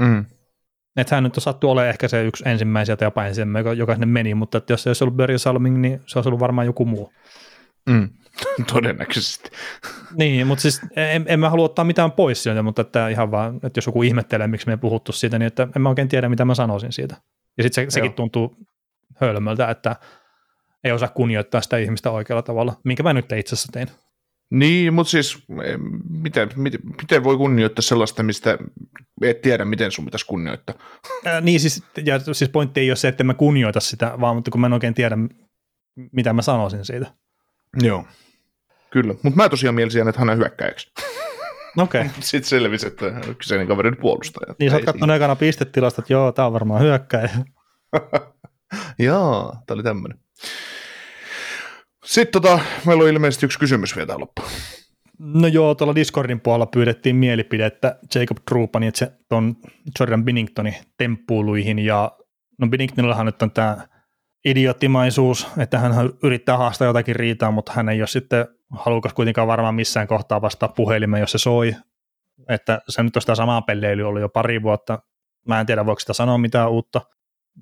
[0.00, 0.24] Mm.
[0.96, 4.06] Että hän nyt on sattu olemaan ehkä se yksi ensimmäisiä tai jopa ensimmäisiä, joka sinne
[4.06, 6.84] meni, mutta että jos se olisi ollut Börje Salming, niin se olisi ollut varmaan joku
[6.84, 7.12] muu.
[7.88, 8.08] Mm.
[8.72, 9.50] Todennäköisesti.
[10.14, 13.56] niin, mutta siis en, en mä halua ottaa mitään pois sieltä, mutta että ihan vaan,
[13.56, 16.28] että jos joku ihmettelee, miksi me ei puhuttu siitä, niin että en mä oikein tiedä,
[16.28, 17.16] mitä mä sanoisin siitä.
[17.58, 18.56] Ja sitten se, sekin tuntuu
[19.16, 19.96] hölmöltä, että
[20.84, 23.88] ei osaa kunnioittaa sitä ihmistä oikealla tavalla, minkä mä nyt itse asiassa tein.
[24.50, 25.44] Niin, mutta siis
[26.08, 28.58] miten, miten, miten voi kunnioittaa sellaista, mistä
[29.22, 30.74] et tiedä, miten sun pitäisi kunnioittaa?
[31.24, 34.50] Ää, niin, siis, ja siis pointti ei ole se, että mä kunnioita sitä, vaan mutta
[34.50, 35.16] kun mä en oikein tiedä,
[36.12, 37.14] mitä mä sanoisin siitä.
[37.82, 38.04] Joo,
[38.90, 39.14] kyllä.
[39.22, 40.92] Mutta mä tosiaan mielisin, että hän on hyökkäjäksi.
[41.78, 42.00] Okei.
[42.00, 42.12] Okay.
[42.20, 43.06] Sitten selvisi, että
[43.38, 44.54] kyseinen kaveri puolustaja.
[44.58, 47.30] Niin sä oot katsonut ekana pistettilasta, että joo, tää on varmaan hyökkäjä.
[48.98, 50.18] joo, tää oli tämmöinen.
[52.04, 54.48] Sitten tota, meillä on ilmeisesti yksi kysymys vielä loppuun.
[55.18, 59.56] No joo, tuolla Discordin puolella pyydettiin mielipidettä Jacob Trupani, että se tuon
[60.00, 62.12] Jordan Binningtonin temppuuluihin, ja
[62.58, 63.76] no Binningtonillahan nyt on tämä
[64.44, 65.92] idioottimaisuus, että hän
[66.22, 70.68] yrittää haastaa jotakin riitaa, mutta hän ei ole sitten halukas kuitenkaan varmaan missään kohtaa vastaa
[70.68, 71.76] puhelimeen, jos se soi.
[72.48, 74.98] Että se nyt on sitä samaa pelleilyä ollut jo pari vuotta.
[75.46, 77.00] Mä en tiedä, voiko sitä sanoa mitään uutta.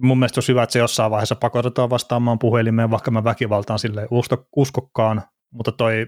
[0.02, 4.08] Mun mielestä on hyvä, että se jossain vaiheessa pakotetaan vastaamaan puhelimeen, vaikka mä väkivaltaan sille
[4.56, 6.06] uskokkaan, mutta toi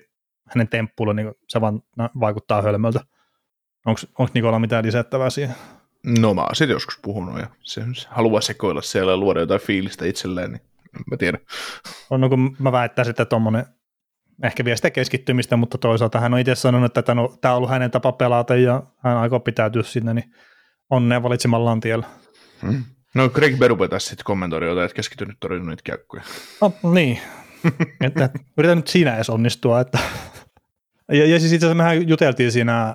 [0.49, 1.83] hänen temppuilu, niin se vaan
[2.21, 3.01] vaikuttaa hölmöltä.
[3.87, 5.55] Onko Nikola mitään lisättävää siihen?
[6.07, 10.07] No mä oon siitä joskus puhunut ja se haluaa sekoilla siellä ja luoda jotain fiilistä
[10.07, 10.63] itselleen, niin
[11.11, 11.41] mä tiedän.
[12.11, 13.67] On, no kun mä väittäisin, että tuommoinen
[14.43, 17.57] ehkä vie sitä keskittymistä, mutta toisaalta hän on itse sanonut, että tämä on, tämä on
[17.57, 20.35] ollut hänen tapa pelata ja hän aikoo pitäytyä sinne, niin
[20.91, 22.07] onnea valitsemallaan tiellä.
[22.63, 22.85] Mm.
[23.15, 26.23] No Greg Berube tässä sitten kommentoi jotain, että keskitynyt torjunut niitä kiekkoja.
[26.61, 27.19] No niin,
[28.01, 29.81] että yritän nyt siinä edes onnistua.
[29.81, 29.99] Että.
[31.13, 32.95] Ja, ja siis itse asiassa mehän juteltiin siinä,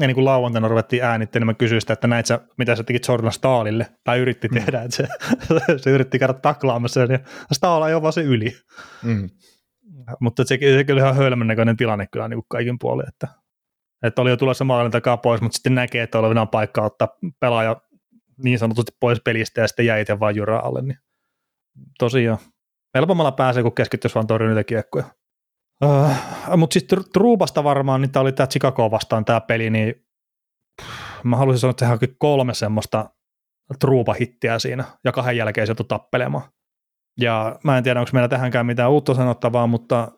[0.00, 2.84] ja niin kuin lauantaina ruvettiin äänittämään, niin mä kysyin sitä, että näit sä, mitä sä
[2.84, 4.54] tekit Jordan Staalille, tai yritti mm.
[4.54, 5.08] tehdä, että se,
[5.82, 7.18] se yritti käydä taklaamassa, ja
[7.52, 8.52] Staal ei ole vaan se yli.
[9.02, 9.30] Mm.
[10.20, 13.28] Mutta se, se kyllä ihan hölmön näköinen tilanne kyllä niin kuin kaikin puolin, että,
[14.02, 17.08] että oli jo tulossa maalin takaa pois, mutta sitten näkee, että olevinaan paikka ottaa
[17.40, 17.76] pelaaja
[18.42, 20.98] niin sanotusti pois pelistä ja sitten jäi itse vaan alle, niin
[21.98, 22.38] tosiaan
[22.94, 25.04] helpommalla pääsee, kun keskittyisi vaan torjua niitä kiekkoja.
[25.84, 26.10] Uh,
[26.56, 29.94] mutta sitten Truubasta varmaan, niin tämä oli tämä Chicago vastaan tämä peli, niin
[31.24, 33.10] mä haluaisin sanoa, että sehän kolme semmoista
[33.78, 36.44] Truupa-hittiä siinä, ja kahden jälkeen se tappelemaan.
[37.20, 40.12] Ja mä en tiedä, onko meillä tähänkään mitään uutta sanottavaa, mutta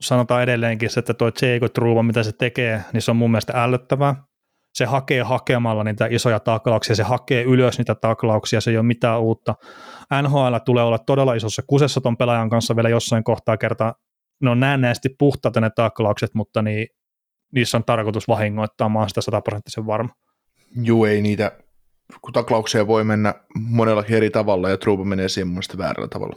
[0.00, 4.14] sanotaan edelleenkin, että tuo Jacob Truupa, mitä se tekee, niin se on mun mielestä ällöttävää.
[4.74, 9.20] Se hakee hakemalla niitä isoja taklauksia, se hakee ylös niitä taklauksia, se ei ole mitään
[9.20, 9.54] uutta.
[10.22, 13.94] NHL tulee olla todella isossa kusessa ton pelaajan kanssa vielä jossain kohtaa kertaa.
[14.40, 16.88] Ne on näennäisesti puhtaat ne taklaukset, mutta niin,
[17.54, 20.14] niissä on tarkoitus vahingoittaa, mä oon sitä sataprosenttisen varma.
[20.82, 21.52] Juu, ei niitä,
[22.20, 26.36] kun taklauksia voi mennä monella eri tavalla ja Truupa menee siihen mun väärällä tavalla.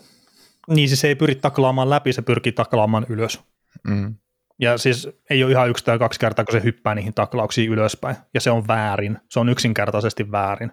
[0.69, 3.39] Niin, siis se ei pyri taklaamaan läpi, se pyrkii taklaamaan ylös.
[3.87, 4.15] Mm.
[4.59, 8.15] Ja siis ei ole ihan yksi tai kaksi kertaa, kun se hyppää niihin taklauksiin ylöspäin.
[8.33, 9.17] Ja se on väärin.
[9.29, 10.71] Se on yksinkertaisesti väärin.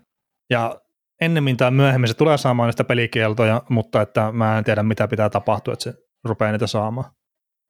[0.50, 0.80] Ja
[1.20, 5.30] ennemmin tai myöhemmin se tulee saamaan niistä pelikieltoja, mutta että mä en tiedä mitä pitää
[5.30, 5.94] tapahtua, että se
[6.28, 7.10] rupeaa niitä saamaan.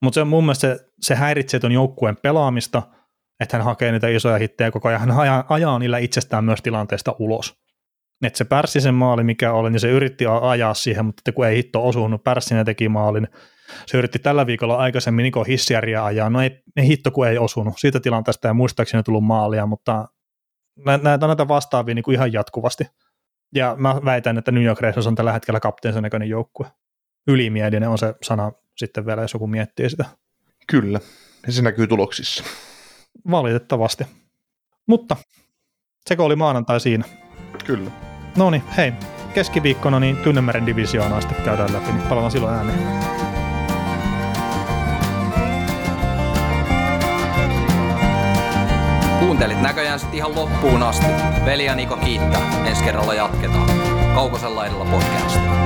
[0.02, 2.82] Mutta se mun mielestä se, se häiritsee ton joukkueen pelaamista,
[3.40, 5.00] että hän hakee niitä isoja hittejä koko ajan.
[5.00, 7.54] Hän ajaa, ajaa niillä itsestään myös tilanteesta ulos.
[8.24, 11.56] Että se pärsi sen maali, mikä oli, niin se yritti ajaa siihen, mutta kun ei
[11.56, 13.28] hitto osunut, Pärssinen teki maalin.
[13.86, 17.74] Se yritti tällä viikolla aikaisemmin Niko Hissiäriä ajaa, no ei, ei hitto kun ei osunut.
[17.78, 20.08] Siitä tilanteesta ei muistaakseni tullut maalia, mutta
[21.02, 22.84] näitä, näitä vastaavia niin kuin ihan jatkuvasti.
[23.54, 26.66] Ja mä väitän, että New York Rangers on tällä hetkellä kapteensa näköinen joukkue.
[27.26, 30.04] Ylimielinen on se sana sitten vielä, jos joku miettii sitä.
[30.66, 31.00] Kyllä,
[31.46, 32.44] ja se näkyy tuloksissa.
[33.30, 34.04] Valitettavasti.
[34.86, 35.16] Mutta
[36.06, 37.04] se oli maanantai siinä.
[37.64, 37.90] Kyllä.
[38.36, 38.92] No niin, hei.
[39.34, 42.78] Keskiviikkona niin Tynnemeren divisioonaa sitten käydään läpi, niin palataan silloin ääneen.
[49.20, 51.06] Kuuntelit näköjään sitten ihan loppuun asti.
[51.44, 52.66] Veli ja Niko kiittää.
[52.66, 53.70] Ensi kerralla jatketaan.
[54.14, 55.65] Kaukosella edellä podcast.